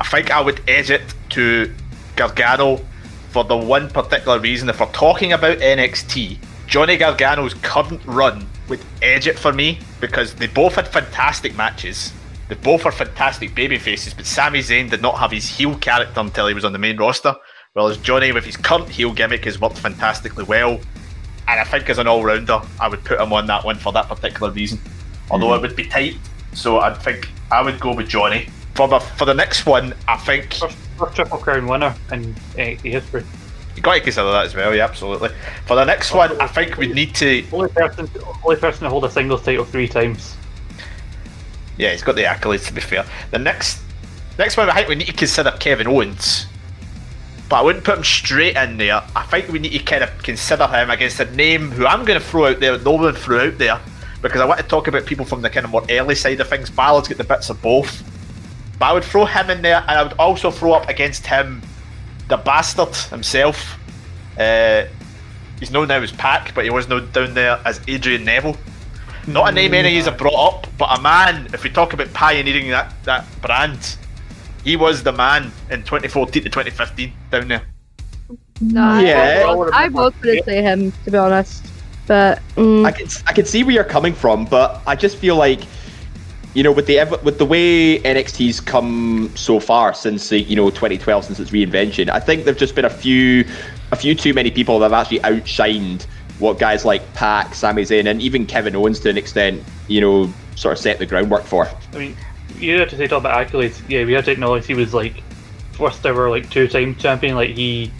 [0.00, 1.74] I think I would edge it to
[2.16, 2.80] Gargano
[3.30, 4.68] for the one particular reason.
[4.68, 10.34] If we're talking about NXT, Johnny Gargano's current run would edge it for me because
[10.34, 12.12] they both had fantastic matches.
[12.48, 16.20] They both are fantastic baby faces, but Sami Zayn did not have his heel character
[16.20, 17.34] until he was on the main roster.
[17.72, 20.80] Whereas Johnny, with his current heel gimmick, has worked fantastically well.
[21.48, 23.92] And I think as an all rounder, I would put him on that one for
[23.92, 24.80] that particular reason.
[25.30, 25.64] Although mm-hmm.
[25.64, 26.14] it would be tight,
[26.52, 28.48] so I think I would go with Johnny.
[28.74, 32.80] For the for the next one, I think First, first Triple Crown winner in NXT
[32.80, 33.24] history.
[33.74, 34.74] you got to consider that as well.
[34.74, 35.30] Yeah, absolutely.
[35.66, 37.44] For the next one, I think we need to.
[37.52, 38.08] Only person,
[38.44, 40.36] only person to hold a singles title three times.
[41.78, 42.66] Yeah, he's got the accolades.
[42.66, 43.80] To be fair, the next
[44.38, 46.46] next one, I think we need to consider Kevin Owens.
[47.48, 49.02] But I wouldn't put him straight in there.
[49.14, 52.18] I think we need to kind of consider him against a name who I'm going
[52.18, 53.80] to throw out there, no one threw out there,
[54.20, 56.48] because I want to talk about people from the kind of more early side of
[56.48, 56.70] things.
[56.70, 58.02] Ballard's got the bits of both.
[58.78, 61.62] But I would throw him in there, and I would also throw up against him
[62.28, 63.78] the bastard himself.
[64.36, 64.84] Uh,
[65.60, 68.56] he's known now as Pac, but he was known down there as Adrian Neville.
[69.26, 71.92] Not a name any of you have brought up, but a man, if we talk
[71.92, 73.96] about pioneering that, that brand,
[74.62, 77.62] he was the man in 2014 to 2015 down there.
[78.60, 79.44] No, Yeah.
[79.46, 81.64] I was, I was going to say him to be honest,
[82.06, 85.36] but mm, I can I can see where you're coming from, but I just feel
[85.36, 85.60] like
[86.54, 91.24] you know, with the with the way NXT's come so far since you know 2012
[91.26, 93.44] since its reinvention, I think there've just been a few
[93.92, 96.06] a few too many people that have actually outshined
[96.38, 100.32] what guys like Pac, Sami Zayn, and even Kevin Owens to an extent, you know,
[100.54, 101.68] sort of set the groundwork for.
[101.92, 102.16] I mean,
[102.58, 103.80] you have to say talk about accolades.
[103.88, 105.22] Yeah, we have to acknowledge he was like
[105.72, 107.34] first ever like two time champion.
[107.36, 107.90] Like he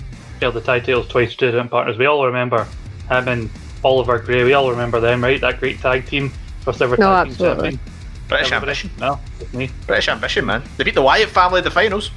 [0.41, 1.97] held the tag titles twice to different partners.
[1.99, 2.65] We all remember
[3.09, 3.51] him and
[3.85, 4.45] Oliver Grey.
[4.45, 5.41] We all remember them, right?
[5.41, 6.31] That great tag team,
[6.61, 7.71] first ever No, tag absolutely.
[7.71, 7.93] team champion.
[8.29, 8.71] British Everybody?
[8.71, 8.91] ambition.
[8.99, 9.71] No, just me.
[9.87, 10.63] British ambition, man.
[10.77, 12.11] They beat the Wyatt family in the finals.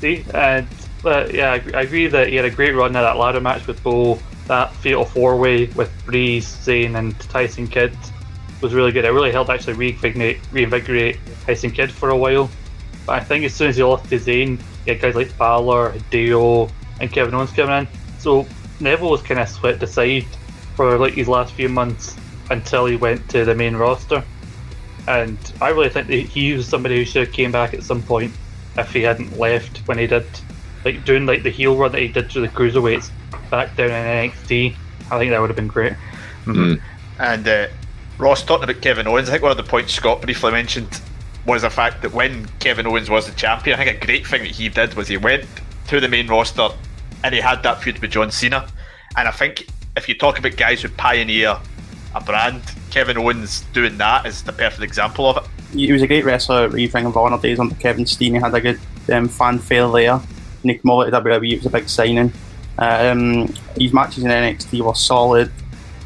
[0.00, 0.66] See, and
[1.02, 3.82] but yeah, I agree- that he had a great run at that ladder match with
[3.82, 4.18] Bo.
[4.46, 7.96] That fatal four way with Breeze, Zayn, and Tyson Kidd
[8.60, 9.04] was really good.
[9.04, 12.50] It really helped actually reinvigorate, reinvigorate Tyson Kidd for a while.
[13.06, 15.92] But I think as soon as he lost to Zayn, you had guys like Balor,
[15.92, 16.70] Hideo,
[17.00, 17.88] and Kevin Owens coming in.
[18.18, 18.46] So
[18.80, 20.26] Neville was kind of swept aside
[20.74, 22.16] for like these last few months
[22.50, 24.24] until he went to the main roster.
[25.06, 28.02] And I really think that he was somebody who should have came back at some
[28.02, 28.32] point
[28.76, 30.26] if he hadn't left when he did,
[30.84, 33.10] like doing like the heel run that he did through the cruiserweights
[33.50, 34.74] back down in NXT.
[35.10, 35.94] I think that would have been great.
[37.18, 37.68] And uh,
[38.18, 39.28] Ross talking about Kevin Owens.
[39.28, 41.00] I think one of the points Scott briefly mentioned
[41.46, 44.42] was the fact that when Kevin Owens was the champion, I think a great thing
[44.42, 45.44] that he did was he went
[45.88, 46.68] to the main roster
[47.24, 48.68] and he had that feud with John Cena.
[49.16, 49.66] And I think
[49.96, 51.56] if you talk about guys who pioneer
[52.14, 55.50] a brand, Kevin Owens doing that is the perfect example of it.
[55.72, 58.34] he was a great wrestler at Ring of Honor days under Kevin Steen.
[58.34, 58.80] He had a good
[59.12, 60.20] um, fanfare there.
[60.62, 62.32] He came to WWE, it was a big signing.
[62.78, 65.50] Um, his matches in NXT were solid.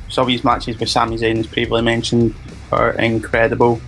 [0.09, 2.35] Some of his matches with Sami Zayn, as previously mentioned,
[2.73, 3.81] are incredible.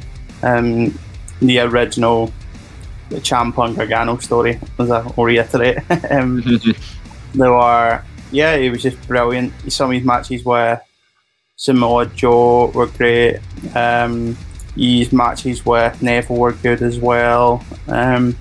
[0.43, 0.99] Um,
[1.41, 2.33] the original
[3.09, 5.79] the Ciampa and Gargano story, as I will reiterate.
[6.11, 6.43] um,
[7.35, 8.03] there were,
[8.33, 9.53] yeah, it was just brilliant.
[9.73, 10.81] Some of his matches were
[11.57, 13.41] Samoa Joe were great.
[13.75, 14.37] Um,
[14.77, 17.65] his matches with Neville were good as well.
[17.89, 18.37] Um,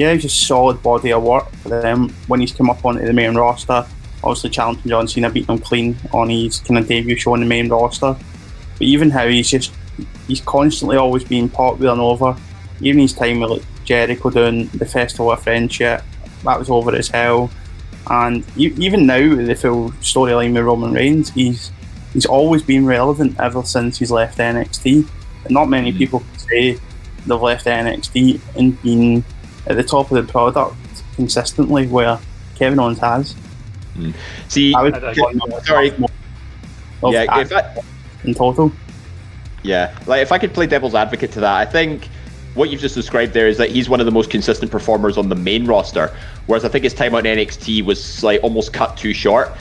[0.00, 3.12] yeah, he's just solid body of work for them when he's come up onto the
[3.12, 3.86] main roster.
[4.24, 7.46] Obviously, challenging John Cena, beating him clean on his kind of debut show on the
[7.46, 8.16] main roster.
[8.78, 9.74] But even how he's just
[10.26, 12.34] he's constantly always being popular and over.
[12.80, 16.02] Even his time with like, Jericho doing the Festival of Friendship,
[16.44, 17.50] that was over as hell.
[18.08, 21.72] And even now, with the full storyline with Roman Reigns, he's
[22.14, 25.06] he's always been relevant ever since he's left NXT.
[25.44, 25.98] And not many mm.
[25.98, 26.78] people can say
[27.26, 29.24] they've left NXT and been
[29.66, 30.76] at the top of the product
[31.16, 32.18] consistently, where
[32.56, 33.32] Kevin Owens has.
[33.94, 34.10] Hmm.
[34.48, 35.92] See, I would I- I- sorry.
[37.02, 37.82] yeah, if I,
[38.24, 38.72] in total.
[39.62, 42.08] Yeah, like if I could play devil's advocate to that, I think
[42.54, 45.28] what you've just described there is that he's one of the most consistent performers on
[45.28, 46.14] the main roster,
[46.46, 49.52] whereas I think his time on NXT was like almost cut too short.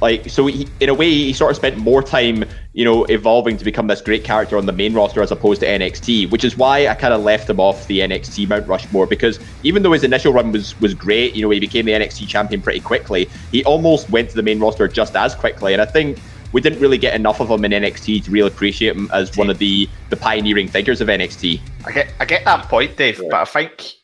[0.00, 3.56] Like, so he, in a way, he sort of spent more time, you know, evolving
[3.56, 6.56] to become this great character on the main roster as opposed to NXT, which is
[6.56, 10.04] why I kind of left him off the NXT Mount Rushmore because even though his
[10.04, 13.28] initial run was was great, you know, he became the NXT champion pretty quickly.
[13.52, 16.18] He almost went to the main roster just as quickly, and I think
[16.52, 19.50] we didn't really get enough of him in NXT to really appreciate him as one
[19.50, 21.60] of the the pioneering figures of NXT.
[21.84, 23.94] I get I get that point, Dave, but I think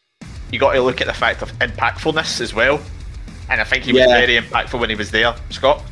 [0.52, 2.80] you got to look at the fact of impactfulness as well.
[3.50, 4.20] And I think he was Yeah.
[4.24, 5.82] very impactful when he was there, Scott.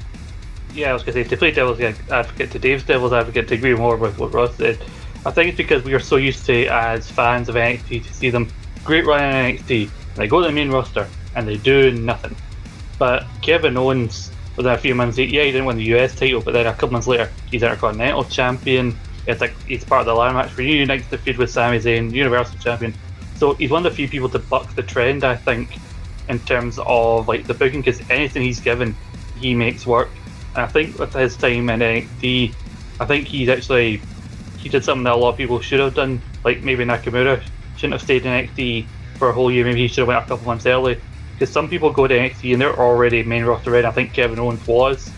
[0.75, 3.55] Yeah, I was going to say, to play devil's advocate to Dave's devil's advocate, to
[3.55, 4.79] agree more with what Ross said,
[5.27, 8.31] I think it's because we are so used to, as fans of NXT, to see
[8.31, 8.49] them
[8.85, 9.91] great run in NXT.
[10.15, 12.37] They go to the main roster and they do nothing.
[12.99, 16.53] But Kevin Owens, within a few months, yeah, he didn't win the US title, but
[16.55, 18.97] then a couple months later, he's Intercontinental Champion.
[19.27, 22.13] It's like he's part of the ladder match for United the feud with Sami Zayn,
[22.13, 22.95] Universal Champion.
[23.37, 25.71] So he's one of the few people to buck the trend, I think,
[26.29, 28.97] in terms of like the booking, because anything he's given,
[29.35, 30.21] he makes work.
[30.55, 32.55] And I think with his time in NXT,
[33.01, 34.09] I think he's actually
[34.57, 36.23] he did something that a lot of people should have done.
[36.45, 37.43] Like maybe Nakamura
[37.77, 39.65] shouldn't have stayed in NXT for a whole year.
[39.65, 41.01] Maybe he should have went a couple months early.
[41.39, 43.87] Because some people go to NXT and they're already main roster ready.
[43.87, 45.15] I think Kevin Owens was,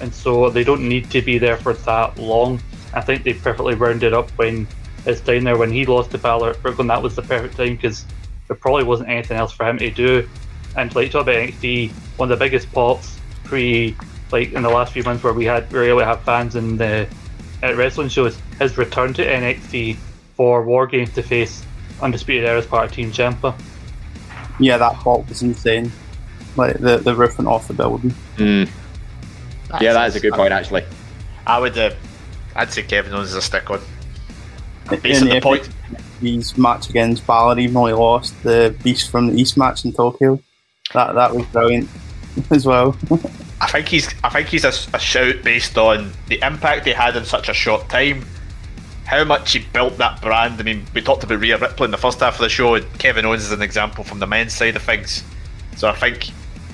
[0.00, 2.62] and so they don't need to be there for that long.
[2.94, 4.68] I think they perfectly rounded up when
[5.04, 6.86] it's time there when he lost to Balor at Brooklyn.
[6.86, 8.06] That was the perfect time because
[8.48, 10.28] there probably wasn't anything else for him to do.
[10.76, 13.96] And like talk about NXT, one of the biggest pops pre
[14.32, 16.56] like in the last few months where we had we were able to have fans
[16.56, 17.08] in the
[17.62, 19.96] at wrestling shows, his return to NXT
[20.36, 21.64] for War Games to face
[22.02, 23.58] Undisputed Era as part of Team Ciampa.
[24.58, 25.90] Yeah, that fault was insane.
[26.56, 28.14] Like the the roof went off the building.
[28.38, 30.84] yeah, that is a good point actually.
[31.46, 31.94] I would, uh,
[32.56, 33.80] I'd say Kevin Owens is a stick on.
[34.90, 35.68] In Based on the point,
[36.20, 39.92] His match against Balor, even though he lost the Beast from the East match in
[39.92, 40.40] Tokyo,
[40.96, 41.88] that that was brilliant
[42.50, 42.96] as well.
[43.60, 47.16] I think he's, I think he's a, a shout based on the impact he had
[47.16, 48.24] in such a short time,
[49.06, 50.60] how much he built that brand.
[50.60, 52.98] I mean, we talked about Rhea Ripley in the first half of the show, and
[52.98, 55.22] Kevin Owens is an example from the men's side of things.
[55.76, 56.28] So I think.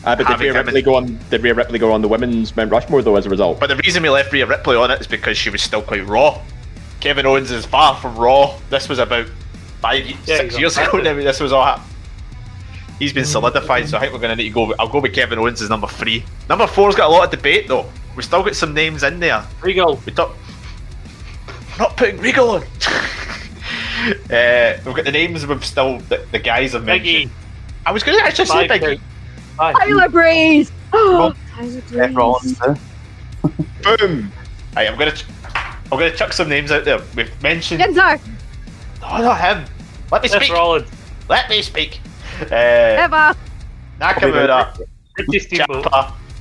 [0.05, 1.19] Uh, but did having Rhea Ripley in- go on?
[1.31, 3.15] Did Rhea Ripley go on the women's Mount Rushmore though?
[3.17, 5.51] As a result, But the reason we left Rhea Ripley on it is because she
[5.51, 6.41] was still quite raw.
[6.99, 8.57] Kevin Owens is far from raw.
[8.71, 9.27] This was about
[9.81, 10.91] five, Yeah, six years ago.
[11.03, 11.15] fire.
[11.23, 11.65] This was all.
[11.65, 11.81] hap-
[13.03, 14.67] He's been solidified, so I think we're going to need to go.
[14.69, 16.25] with- I'll go with Kevin Owens as number three.
[16.49, 17.91] Number four's got a lot of debate though.
[18.15, 19.45] We still got some names in there.
[19.61, 20.01] Regal.
[20.07, 20.37] We talk.
[21.49, 22.63] We're not putting Regal on.
[24.31, 27.31] uh, we've got the names of we've still the, the guys I've mentioned.
[27.31, 27.35] Biggie.
[27.85, 29.01] I was going to actually say Five Biggie.
[29.57, 29.77] Five.
[29.79, 30.71] Tyler Breeze.
[30.93, 32.15] Oh, Tyler Breeze.
[32.15, 32.59] Rollins.
[33.83, 34.31] boom.
[34.77, 35.25] Right, I'm gonna, ch-
[35.91, 37.01] I'm gonna chuck some names out there.
[37.17, 37.83] We've mentioned.
[37.83, 38.21] Ginzer.
[39.01, 39.65] No, not him.
[40.13, 40.53] Let me Seth speak.
[40.55, 40.89] Rollins.
[41.29, 42.01] Let me speak.
[42.51, 43.37] Uh, Eva.
[44.01, 44.81] Nakamura,
[45.19, 45.87] Ricky Steamboat.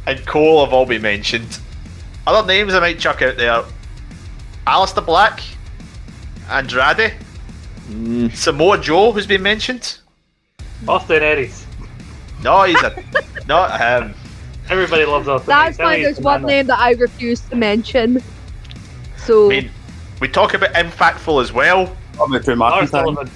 [0.08, 1.60] And Cole have all been mentioned.
[2.26, 3.64] Other names I might chuck out there:
[4.66, 5.42] Aleister Black,
[6.50, 7.14] Andrade,
[7.90, 9.98] Mm, Samoa Joe, who's been mentioned.
[10.88, 11.66] Austin Aries.
[12.42, 13.04] No, he's a
[13.48, 14.14] not him.
[14.70, 15.86] Everybody loves Austin That's Aries.
[15.98, 16.58] why there's one banana.
[16.58, 18.24] name that I refuse to mention.
[19.18, 19.72] So I mean,
[20.22, 21.96] we talk about impactful as well.
[22.20, 22.92] I'm with Drew Lars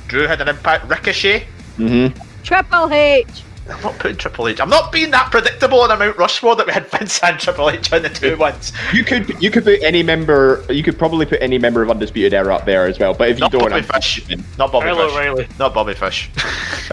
[0.08, 0.88] Drew had an impact.
[0.90, 1.46] Ricochet.
[1.78, 2.16] mhm.
[2.46, 3.28] Triple H.
[3.68, 4.62] I'm not putting Triple H.
[4.62, 7.72] I'm not being that predictable on a Mount Rushmore that we had Vince and Triple
[7.72, 8.72] H on the two ones.
[8.94, 10.64] You could you could put any member.
[10.70, 13.16] You could probably put any member of Undisputed Era up there as well.
[13.16, 14.24] But if you Not don't, Bobby I'm Fish.
[14.60, 15.16] Not Bobby Kyle Fish.
[15.16, 15.48] O'Reilly.
[15.58, 16.30] Not Bobby Fish.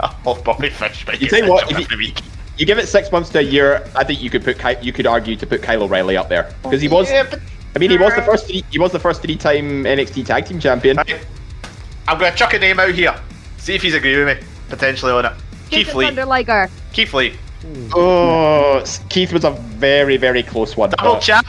[0.03, 2.21] I love Bobby Fish, but You you tell what, if you- week.
[2.57, 3.87] You give it six months to a year.
[3.95, 6.55] I think you could put Ky- you could argue to put Kyle O'Reilly up there
[6.63, 7.11] because he was.
[7.11, 7.41] Yeah, but
[7.75, 8.47] I mean, he was the first.
[8.47, 10.97] Three, he was the first three-time NXT Tag Team Champion.
[10.99, 11.27] Right.
[12.09, 13.15] I'm going to chuck a name out here.
[13.59, 14.47] See if he's agree with me.
[14.73, 15.33] Potentially on it.
[15.69, 16.07] Keith Keith Lee.
[16.07, 16.71] Thunder Liger.
[16.95, 17.35] Keith Lee.
[17.95, 20.89] Oh, Keith was a very very close one.
[20.89, 21.15] Double oh.
[21.17, 21.47] but champ.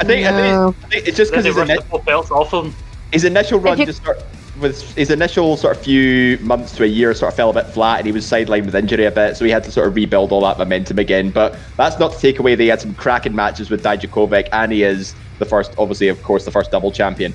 [0.00, 2.32] I think, I, think, I think it's just because his, rushed ini- the full belts
[2.32, 2.74] off him.
[3.12, 4.20] his initial run you- just sort
[4.60, 7.66] was his initial sort of few months to a year sort of fell a bit
[7.66, 9.94] flat, and he was sidelined with injury a bit, so he had to sort of
[9.94, 11.30] rebuild all that momentum again.
[11.30, 14.72] But that's not to take away that he had some cracking matches with Dijakovic, and
[14.72, 17.32] he is the first, obviously, of course, the first double champion.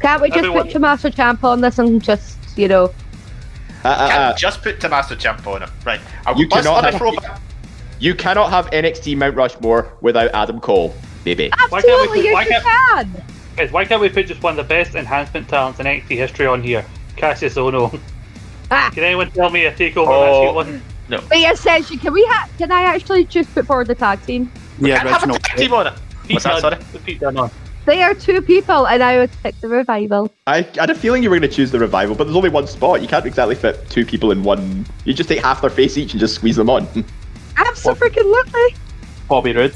[0.00, 2.90] Can't we just Everyone- put Tommaso Ciampa on this and just, you know,
[3.86, 5.70] Uh, uh, uh, just put Tommaso Ciampa on it.
[5.84, 6.00] Right.
[6.26, 7.40] I'll, You cannot have- throw back.
[8.00, 10.94] you cannot have NXT Mount Rushmore without Adam Cole,
[11.24, 11.50] baby.
[11.68, 13.22] Why can't we put- why you can't- can.
[13.56, 16.46] Guys, why can't we put just one of the best enhancement talents in NXT history
[16.46, 16.84] on here?
[17.16, 17.98] Cassius Ohno.
[18.70, 20.52] Ah, Can anyone tell me a takeover Oh.
[20.54, 20.82] match he won?
[21.28, 24.50] but essentially, can we ha- can I actually just put forward the tag team?
[24.80, 25.38] The Can't have a original.
[25.38, 25.92] tag team on it.
[26.28, 26.76] What's that, sorry?
[27.04, 27.50] Pete Dunne on.
[27.86, 30.30] They are two people, and I would pick the revival.
[30.48, 32.50] I, I had a feeling you were going to choose the revival, but there's only
[32.50, 33.00] one spot.
[33.00, 34.84] You can't exactly fit two people in one.
[35.04, 36.86] You just take half their face each and just squeeze them on.
[37.56, 38.74] Absolutely.
[39.28, 39.74] Bobby Roode.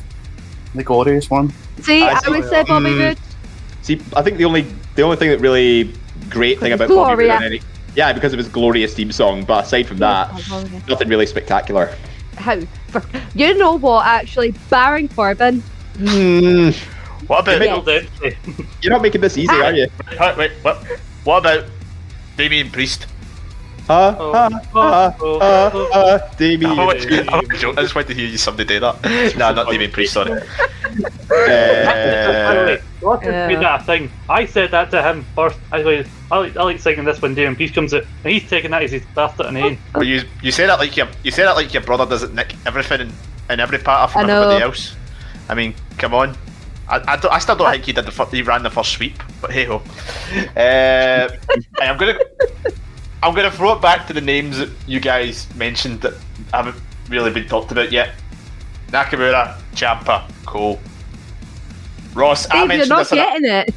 [0.74, 1.52] The glorious one.
[1.80, 2.30] See, I I, see.
[2.30, 2.98] would say Bobby Mm.
[3.00, 3.18] Roode.
[3.82, 4.66] See, I think the only
[4.96, 5.92] the only thing that really
[6.28, 7.60] great thing about Bobby Roode any,
[7.94, 9.44] yeah, because of his glorious theme song.
[9.44, 10.30] But aside from that,
[10.88, 11.94] nothing really spectacular.
[12.36, 12.58] How?
[13.34, 14.06] You know what?
[14.06, 15.62] Actually, Baron Corbin.
[15.96, 16.70] Hmm,
[17.26, 17.60] What about.
[17.60, 17.80] Yeah.
[17.80, 18.32] Bill
[18.82, 19.86] you're not making this easy, are you?
[20.18, 20.76] Wait, wait, what?
[21.24, 21.64] What about
[22.36, 23.06] Damien Priest?
[23.86, 24.16] Huh?
[24.18, 24.50] Oh, Huh?
[24.72, 25.10] Huh?
[25.20, 25.70] oh, Huh?
[25.74, 25.88] oh.
[25.92, 26.18] Huh?
[26.38, 26.70] Damien.
[26.72, 27.28] I'm only joking.
[27.28, 27.78] I'm only joking.
[27.78, 29.34] I just wanted to hear you somebody do that.
[29.36, 30.30] nah, not Damien Priest, sorry.
[30.30, 30.36] By
[31.46, 32.78] the Uh, way,
[33.22, 33.48] Yeah.
[33.48, 34.10] made that a thing.
[34.28, 35.58] I said that to him first.
[35.72, 38.48] I was, I like, I like singing this when Damien Priest comes out, and he's
[38.48, 39.78] taking that as his bastard and name.
[39.92, 42.54] But you you say that like your you say that like your brother doesn't nick
[42.66, 43.12] everything in,
[43.50, 44.42] in every part of from I know.
[44.42, 44.96] everybody else.
[45.48, 46.36] I mean, come on.
[46.90, 49.22] I, I, I still don't think he did the fir- he ran the first sweep,
[49.40, 49.82] but hey ho.
[50.56, 51.28] Uh,
[51.80, 52.18] I'm gonna
[53.22, 56.14] I'm gonna throw it back to the names that you guys mentioned that
[56.52, 56.76] haven't
[57.08, 58.14] really been talked about yet.
[58.88, 60.80] Nakamura, Ciampa, Cole,
[62.14, 62.48] Ross.
[62.50, 63.12] I Dave, you're mentioned not this.
[63.12, 63.74] On a, it.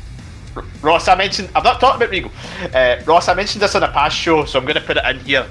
[0.82, 1.50] Ross, I mentioned.
[1.56, 2.32] I'm not talking about Regal.
[2.74, 5.06] Uh, Ross, I mentioned this on a past show, so I'm going to put it
[5.06, 5.48] in here.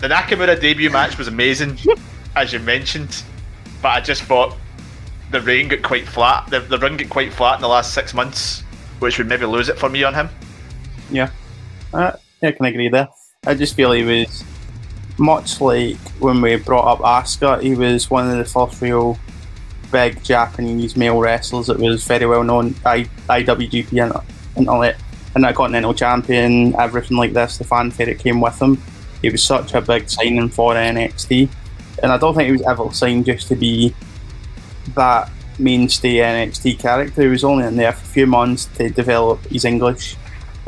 [0.00, 1.78] The Nakamura debut match was amazing,
[2.36, 3.22] as you mentioned,
[3.82, 4.56] but I just thought
[5.30, 6.48] the reign got quite flat.
[6.50, 8.62] The, the run got quite flat in the last six months,
[8.98, 10.28] which would maybe lose it for me on him.
[11.10, 11.30] Yeah.
[11.92, 12.12] Uh,
[12.42, 13.08] I can agree there.
[13.46, 14.44] I just feel he was
[15.18, 19.18] much like when we brought up Asuka, he was one of the first real
[19.90, 22.74] big Japanese male wrestlers that was very well known.
[22.84, 24.22] I, IWGP Inter-
[24.56, 25.00] Internet,
[25.34, 28.80] Intercontinental Champion, everything like this, the fanfare that came with him.
[29.22, 31.48] He was such a big signing for NXT.
[32.02, 33.94] And I don't think he was ever signed just to be
[34.94, 37.22] that mainstay NXT character.
[37.22, 40.16] He was only in there for a few months to develop his English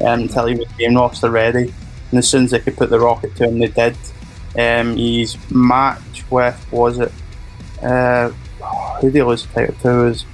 [0.01, 1.73] um, until he was game roster ready.
[2.11, 3.97] And as soon as they could put the rocket to him, they did.
[4.59, 7.12] Um, his match with was it?
[7.82, 8.31] Uh,
[9.01, 9.89] who did he lose the title to?
[10.05, 10.24] Was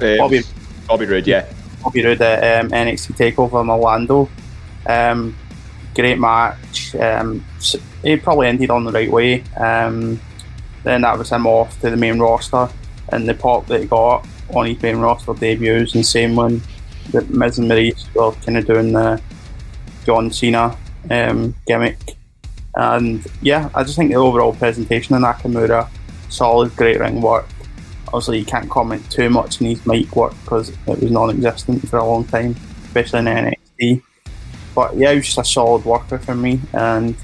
[0.00, 0.42] uh, Bobby.
[0.86, 1.52] Bobby Roode, yeah.
[1.82, 4.28] Bobby Roode at um, NXT Takeover in Orlando.
[4.86, 5.36] Um,
[5.94, 6.94] great match.
[6.94, 7.44] Um,
[8.02, 9.42] it probably ended on the right way.
[9.56, 10.20] Um,
[10.82, 12.68] then that was him off to the main roster,
[13.12, 16.60] and the pop that he got on his main roster debuts, and same when
[17.12, 19.20] the Miz and Maryse were kind of doing the
[20.04, 20.76] John Cena
[21.10, 21.98] um, gimmick.
[22.74, 25.88] And yeah, I just think the overall presentation of Nakamura,
[26.28, 27.46] solid, great ring work.
[28.08, 31.98] Obviously, you can't comment too much on his mic work because it was non-existent for
[31.98, 34.02] a long time, especially in NXT.
[34.74, 37.16] But yeah, he was just a solid worker for me, and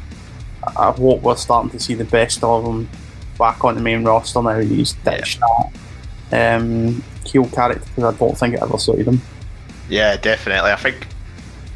[0.76, 2.88] I hope we're starting to see the best of him
[3.38, 4.58] back on the main roster now.
[4.58, 9.20] He's ditched that um, heel character because I don't think it ever suited him.
[9.88, 10.70] Yeah, definitely.
[10.70, 11.06] I think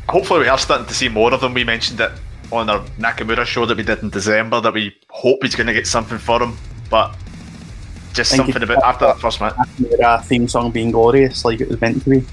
[0.08, 1.54] hopefully we are starting to see more of them.
[1.54, 2.10] We mentioned it
[2.50, 5.72] on our Nakamura show that we did in December that we hope he's going to
[5.72, 6.56] get something for him,
[6.90, 7.16] but
[8.12, 9.54] just something about after that first match.
[9.54, 12.24] Nakamura theme song being glorious like it was meant to be.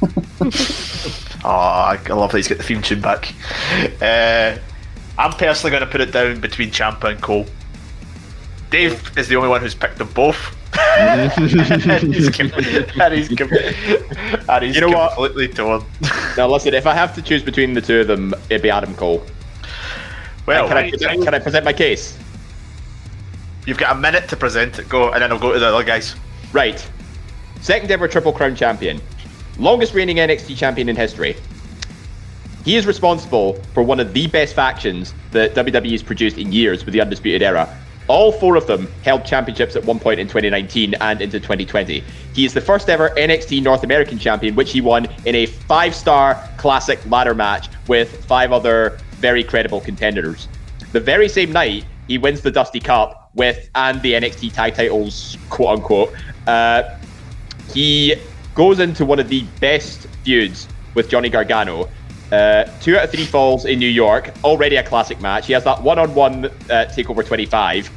[1.44, 3.32] Oh, I I love that he's got the theme tune back.
[4.02, 4.58] Uh,
[5.16, 7.46] I'm personally going to put it down between Ciampa and Cole.
[8.70, 10.54] Dave is the only one who's picked them both.
[10.98, 13.50] and he's, com- and he's, com-
[14.50, 15.14] and he's You know what?
[15.14, 15.84] completely torn.
[16.36, 18.94] Now listen, if I have to choose between the two of them, it'd be Adam
[18.94, 19.24] Cole.
[20.46, 22.18] Well, can, I present, can I present my case?
[23.66, 24.88] you've got a minute to present it.
[24.88, 26.14] Go, and then I'll go to the other guys.
[26.52, 26.88] Right.
[27.60, 29.00] Second ever Triple Crown champion.
[29.58, 31.34] Longest reigning NXT champion in history.
[32.64, 36.84] He is responsible for one of the best factions that WWE has produced in years
[36.84, 37.68] with the Undisputed Era.
[38.08, 42.04] All four of them held championships at one point in 2019 and into 2020.
[42.34, 45.94] He is the first ever NXT North American champion, which he won in a five
[45.94, 50.48] star classic ladder match with five other very credible contenders.
[50.92, 55.36] The very same night, he wins the Dusty Cup with and the NXT tag titles,
[55.48, 56.14] quote unquote.
[56.46, 56.82] Uh,
[57.72, 58.14] he
[58.54, 61.90] goes into one of the best feuds with Johnny Gargano.
[62.32, 65.46] Uh, two out of three falls in New York, already a classic match.
[65.46, 67.90] He has that one-on-one uh, takeover 25,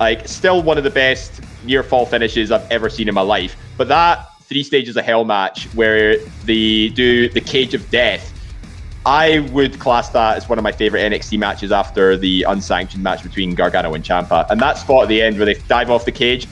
[0.00, 3.56] like still one of the best near fall finishes I've ever seen in my life.
[3.76, 8.36] But that three stages of hell match where they do the cage of death,
[9.06, 13.22] I would class that as one of my favorite NXT matches after the unsanctioned match
[13.22, 14.50] between Gargano and Ciampa.
[14.50, 16.48] And that spot at the end where they dive off the cage,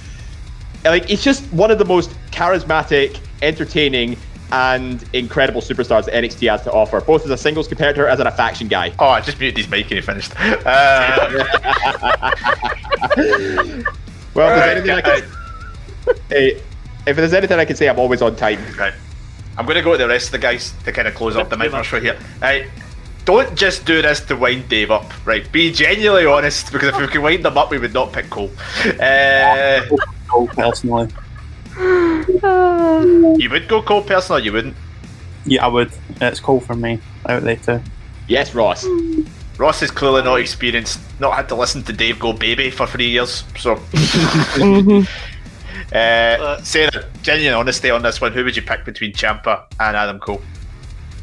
[0.84, 4.16] like it's just one of the most charismatic, entertaining,
[4.52, 8.28] and incredible superstars that NXT has to offer, both as a singles competitor as and
[8.28, 8.92] a faction guy.
[8.98, 10.32] Oh, I just muted his mic and he finished.
[10.38, 11.44] Uh,
[14.34, 16.62] Well, if Alright, there's anything I can, hey,
[17.06, 18.60] if there's anything I can say, I'm always on time.
[18.78, 18.94] right.
[19.56, 21.48] I'm going to go to the rest of the guys to kind of close up
[21.48, 22.16] the Thank you mic for here.
[22.40, 22.66] Right.
[23.24, 25.50] Don't just do this to wind Dave up, right?
[25.50, 28.50] Be genuinely honest, because if we could wind them up, we would not pick Cole.
[29.00, 29.80] Uh,
[30.28, 31.08] Cole, personally.
[33.38, 34.76] You would go Cole personally, or you wouldn't.
[35.44, 35.92] Yeah, I would.
[36.20, 37.80] It's Cole for me out there too.
[38.26, 38.86] Yes, Ross.
[39.58, 43.08] Ross is clearly not experienced, not had to listen to Dave go baby for three
[43.08, 43.44] years.
[43.56, 43.72] So,
[45.92, 48.32] uh, Sarah, genuine honesty on this one.
[48.32, 50.42] Who would you pick between Ciampa and Adam Cole?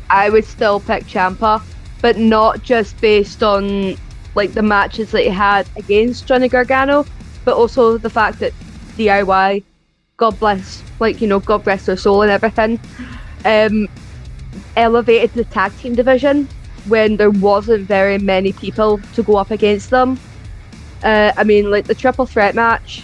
[0.10, 1.62] I would still pick Ciampa,
[2.02, 3.98] but not just based on
[4.36, 7.06] like the matches that he had against Johnny Gargano,
[7.46, 8.54] but also the fact that
[8.98, 9.64] DIY,
[10.18, 12.80] God bless, like you know, God rest their soul and everything,
[13.44, 13.88] um,
[14.76, 16.48] elevated the tag team division
[16.88, 20.20] when there wasn't very many people to go up against them.
[21.04, 23.04] Uh, I mean, like the triple threat match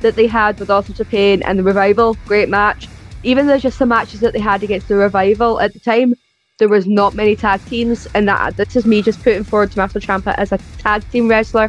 [0.00, 2.88] that they had with Authors of Pain and the Revival, great match.
[3.24, 6.14] Even though just the matches that they had against the Revival at the time,
[6.58, 9.98] there was not many tag teams, and that this is me just putting forward Tommaso
[9.98, 11.68] Ciampa as a tag team wrestler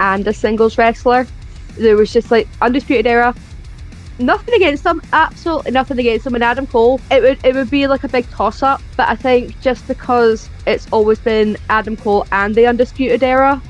[0.00, 1.26] and a singles wrestler.
[1.76, 3.34] There was just like Undisputed Era.
[4.18, 6.34] Nothing against them, absolutely nothing against them.
[6.34, 8.82] And Adam Cole, it would it would be like a big toss up.
[8.96, 13.62] But I think just because it's always been Adam Cole and the Undisputed Era,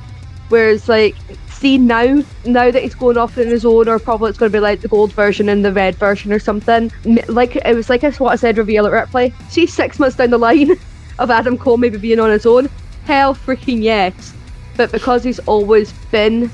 [0.48, 1.16] whereas like
[1.58, 4.56] see now now that he's going off on his own, or probably it's going to
[4.56, 6.90] be like the gold version and the red version or something.
[7.28, 9.34] Like it was like what I said, reveal at Ripley.
[9.50, 10.70] See six months down the line
[11.18, 12.68] of Adam Cole maybe being on his own,
[13.04, 14.34] hell freaking yes.
[14.76, 16.50] But because he's always been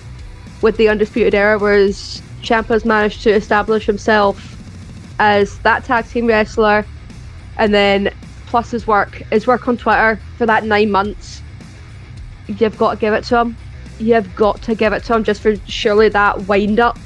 [0.62, 4.56] with the Undisputed Era, whereas Ciampa's managed to establish himself
[5.18, 6.84] as that tag team wrestler,
[7.56, 8.12] and then
[8.46, 11.42] plus his work, his work on Twitter for that nine months,
[12.46, 13.56] you've got to give it to him.
[13.98, 16.98] You've got to give it to him just for surely that wind up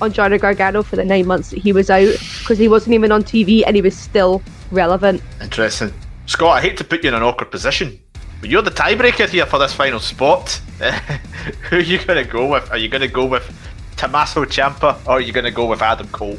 [0.00, 3.10] on Johnny Gargano for the nine months that he was out because he wasn't even
[3.10, 5.22] on TV and he was still relevant.
[5.40, 5.92] Interesting.
[6.26, 7.98] Scott, I hate to put you in an awkward position,
[8.40, 10.50] but you're the tiebreaker here for this final spot.
[11.70, 12.70] Who are you going to go with?
[12.70, 13.50] Are you going to go with
[13.98, 16.38] Tommaso Ciampa or are you going to go with Adam Cole?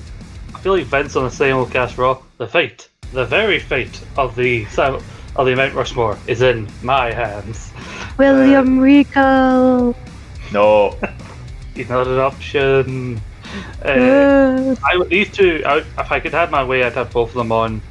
[0.55, 2.21] I feel like Vince on the simulcast Raw.
[2.37, 4.65] The fate, the very fate of the
[5.35, 7.71] of the Mount Rushmore is in my hands.
[8.17, 9.93] William Rico.
[10.51, 10.97] No.
[11.75, 13.21] He's not an option.
[13.83, 17.29] Uh, Uh, I, these two, I, if I could have my way, I'd have both
[17.29, 17.81] of them on.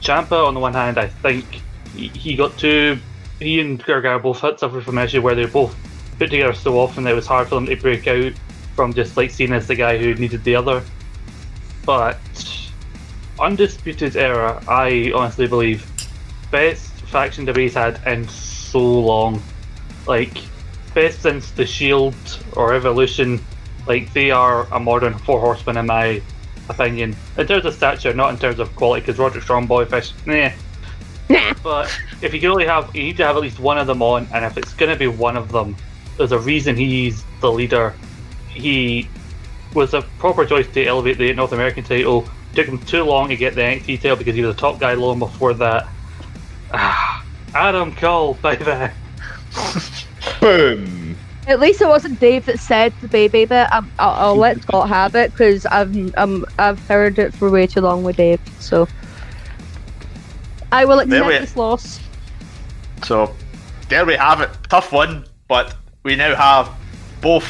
[0.00, 1.44] Ciampa, on the one hand, I think
[1.96, 2.98] he, he got too.
[3.38, 5.76] He and Gergar both had suffered from an issue where they were both
[6.18, 8.32] put together so often that it was hard for them to break out
[8.74, 10.82] from just like seen as the guy who needed the other.
[11.84, 12.18] But
[13.38, 15.86] Undisputed Era, I honestly believe,
[16.50, 19.42] best faction debates had in so long.
[20.06, 20.38] Like,
[20.94, 22.14] best since the Shield
[22.56, 23.40] or Evolution.
[23.86, 26.22] Like, they are a modern Four Horsemen in my
[26.68, 27.16] opinion.
[27.36, 30.50] In terms of stature, not in terms of quality, because Roger Strong, Bobby Fish, nah.
[31.28, 31.54] Nah.
[31.62, 31.90] But
[32.22, 34.28] if you can only have, you need to have at least one of them on,
[34.32, 35.76] and if it's going to be one of them,
[36.16, 37.94] there's a reason he's the leader.
[38.54, 39.08] He
[39.74, 42.28] was a proper choice to elevate the North American title.
[42.54, 44.94] Took him too long to get the NXT title because he was a top guy
[44.94, 45.88] long before that.
[46.72, 47.24] Ah,
[47.54, 48.92] Adam Cole, baby.
[50.40, 51.16] Boom.
[51.46, 53.68] At least it wasn't Dave that said the baby bit.
[53.70, 57.66] I'm, I'll, I'll let Scott have it because I've um, I've heard it for way
[57.66, 58.40] too long with Dave.
[58.60, 58.88] So
[60.72, 62.00] I will accept we- this loss.
[63.04, 63.34] So
[63.88, 64.50] there we have it.
[64.70, 66.72] Tough one, but we now have
[67.20, 67.44] both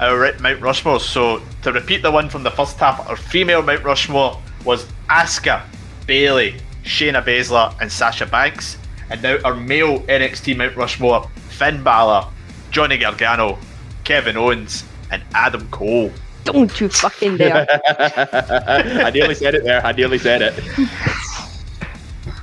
[0.00, 1.00] our Mount Rushmore.
[1.00, 5.62] So to repeat the one from the first half, our female Mount Rushmore was Asuka,
[6.06, 8.78] Bayley, Shayna Baszler, and Sasha Banks.
[9.10, 12.28] And now our male NXT Mount Rushmore, Finn Balor,
[12.70, 13.58] Johnny Gargano,
[14.04, 16.12] Kevin Owens, and Adam Cole.
[16.44, 17.66] Don't you fucking dare!
[17.98, 19.84] I nearly said it there.
[19.84, 20.54] I nearly said it.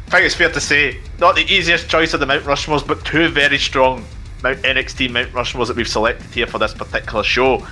[0.08, 3.04] I think it's fair to say, not the easiest choice of the Mount Rushmores, but
[3.04, 4.06] two very strong
[4.46, 7.66] Mount NXT Mount Rushmores that we've selected here for this particular show.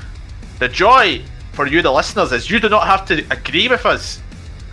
[0.57, 1.21] The joy
[1.51, 4.19] for you, the listeners, is you do not have to agree with us.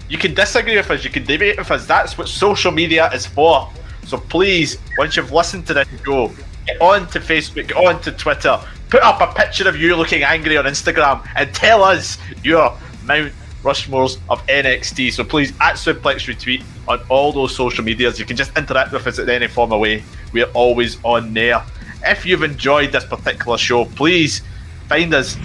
[0.09, 1.85] You can disagree with us, you can debate with us.
[1.85, 3.71] That's what social media is for.
[4.07, 6.33] So please, once you've listened to this show,
[6.67, 8.59] get on to Facebook, get on to Twitter,
[8.89, 13.31] put up a picture of you looking angry on Instagram, and tell us your Mount
[13.63, 15.13] Rushmores of NXT.
[15.13, 18.19] So please, at Suplex Retweet on all those social medias.
[18.19, 20.03] You can just interact with us in any form of way.
[20.33, 21.63] We're always on there.
[22.05, 24.43] If you've enjoyed this particular show, please
[24.89, 25.37] find us.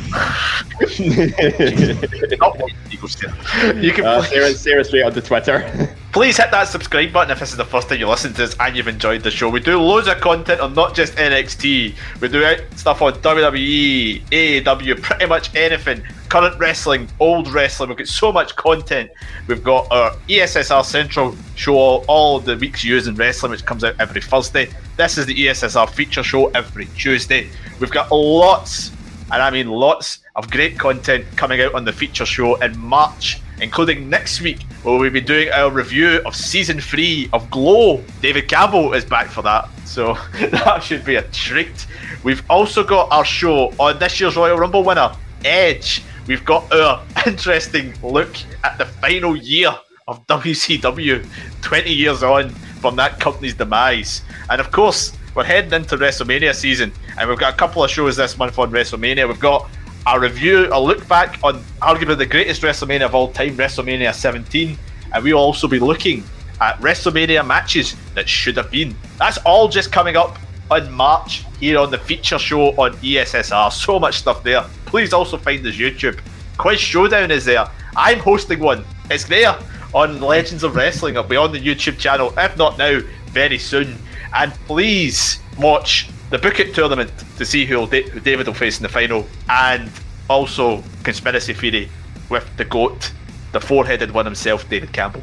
[2.90, 3.34] You.
[3.76, 5.95] You can Uh, Sarah, Sarah straight onto Twitter.
[6.11, 8.56] Please hit that subscribe button if this is the first time you listen to us
[8.60, 9.49] and you've enjoyed the show.
[9.49, 11.94] We do loads of content on not just NXT.
[12.22, 16.02] We do stuff on WWE, AEW, pretty much anything.
[16.30, 17.90] Current wrestling, old wrestling.
[17.90, 19.11] We've got so much content.
[19.48, 23.95] We've got our ESSR Central show, all, the week's news in wrestling, which comes out
[23.99, 24.69] every Thursday.
[24.95, 27.49] This is the ESSR feature show every Tuesday.
[27.82, 28.91] We've got lots,
[29.32, 33.40] and I mean lots, of great content coming out on the feature show in March
[33.61, 38.03] including next week where we'll be doing our review of season three of Glow.
[38.22, 40.14] David Campbell is back for that, so
[40.52, 41.88] that should be a treat.
[42.23, 45.11] We've also got our show on this year's Royal Rumble winner,
[45.44, 46.03] Edge.
[46.27, 49.73] We've got our interesting look at the final year
[50.07, 51.27] of WCW,
[51.61, 54.22] 20 years on from that company's demise.
[54.49, 58.15] And of course, we're heading into WrestleMania season, and we've got a couple of shows
[58.15, 59.27] this month on WrestleMania.
[59.27, 59.69] We've got
[60.07, 64.77] a review, a look back on arguably the greatest WrestleMania of all time, WrestleMania 17,
[65.14, 66.23] and we'll also be looking
[66.61, 68.95] at WrestleMania matches that should have been.
[69.18, 70.38] That's all just coming up
[70.72, 73.72] in March here on the feature show on ESSR.
[73.72, 74.64] So much stuff there.
[74.86, 76.19] Please also find us YouTube.
[76.57, 77.69] Quiz Showdown is there.
[77.95, 78.86] I'm hosting one.
[79.10, 79.57] It's there
[79.94, 81.15] on Legends of Wrestling.
[81.15, 83.98] It'll be on the YouTube channel, if not now, very soon.
[84.34, 88.84] And please watch the Book It tournament to see who, who David will face in
[88.84, 89.89] the final, and
[90.30, 91.89] also Conspiracy Theory
[92.30, 93.11] with the GOAT,
[93.52, 95.22] the four headed one himself, David Campbell.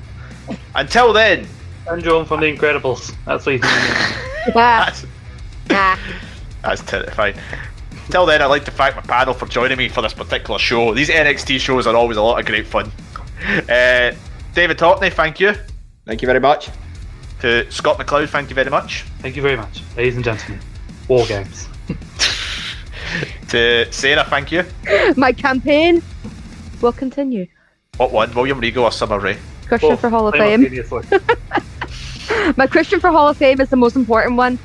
[0.75, 1.47] Until then,
[1.89, 3.15] And John from The Incredibles.
[3.25, 3.63] That's what he's
[4.55, 5.05] that's,
[5.67, 7.35] that's terrifying.
[8.07, 10.95] Until then, I'd like to thank my panel for joining me for this particular show.
[10.95, 12.91] These NXT shows are always a lot of great fun.
[13.69, 14.13] Uh,
[14.55, 15.55] David Totney, thank you.
[16.07, 16.69] Thank you very much.
[17.41, 19.03] To Scott McLeod, thank you very much.
[19.19, 20.61] Thank you very much, ladies and gentlemen.
[21.13, 21.69] War games.
[23.51, 24.65] To Sarah, thank you.
[25.17, 26.01] My campaign
[26.81, 27.47] will continue.
[27.99, 28.33] What one?
[28.35, 29.37] William Regal or Summer Rae?
[29.67, 30.63] Christian Both for Hall of Fame.
[32.57, 34.59] My Christian for Hall of Fame is the most important one,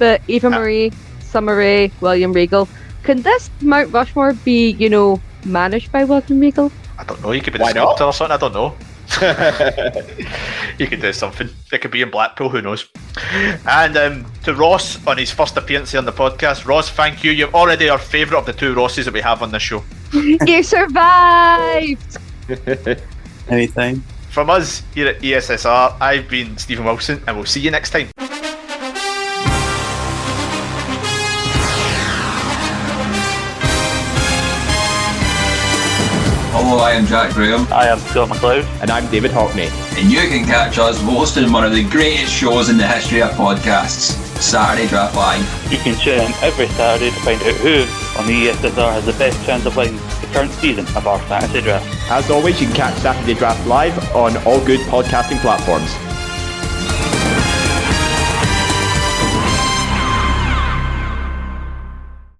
[0.00, 0.58] but Eva Ah.
[0.58, 0.90] Marie,
[1.20, 2.68] Summer Rae, William Regal.
[3.04, 6.72] Can this Mount Rushmore be, you know, managed by William Regal?
[6.98, 7.30] I don't know.
[7.30, 7.96] You could be the Why not?
[7.98, 8.34] sculptor or something.
[8.34, 8.74] I don't know.
[10.78, 11.48] you could do something.
[11.72, 12.48] It could be in Blackpool.
[12.48, 12.88] Who knows?
[13.66, 16.66] And um, to Ross on his first appearance here on the podcast.
[16.66, 17.30] Ross, thank you.
[17.30, 19.82] You're already our favourite of the two Rosses that we have on the show.
[20.12, 22.18] you survived!
[23.48, 24.02] Anything?
[24.34, 28.08] from us here at ESSR, I've been Stephen Wilson, and we'll see you next time.
[36.66, 38.64] Hello, I am Jack Graham, I am Scott McLeod.
[38.80, 39.68] And I'm David Hockney.
[39.98, 43.32] and you can catch us hosting one of the greatest shows in the history of
[43.32, 45.44] podcasts, Saturday Draft Live.
[45.70, 47.82] You can tune in every Saturday to find out who
[48.18, 51.60] on the ESSR has the best chance of winning the current season of our fantasy
[51.60, 51.86] draft.
[52.10, 55.94] As always, you can catch Saturday Draft Live on all good podcasting platforms.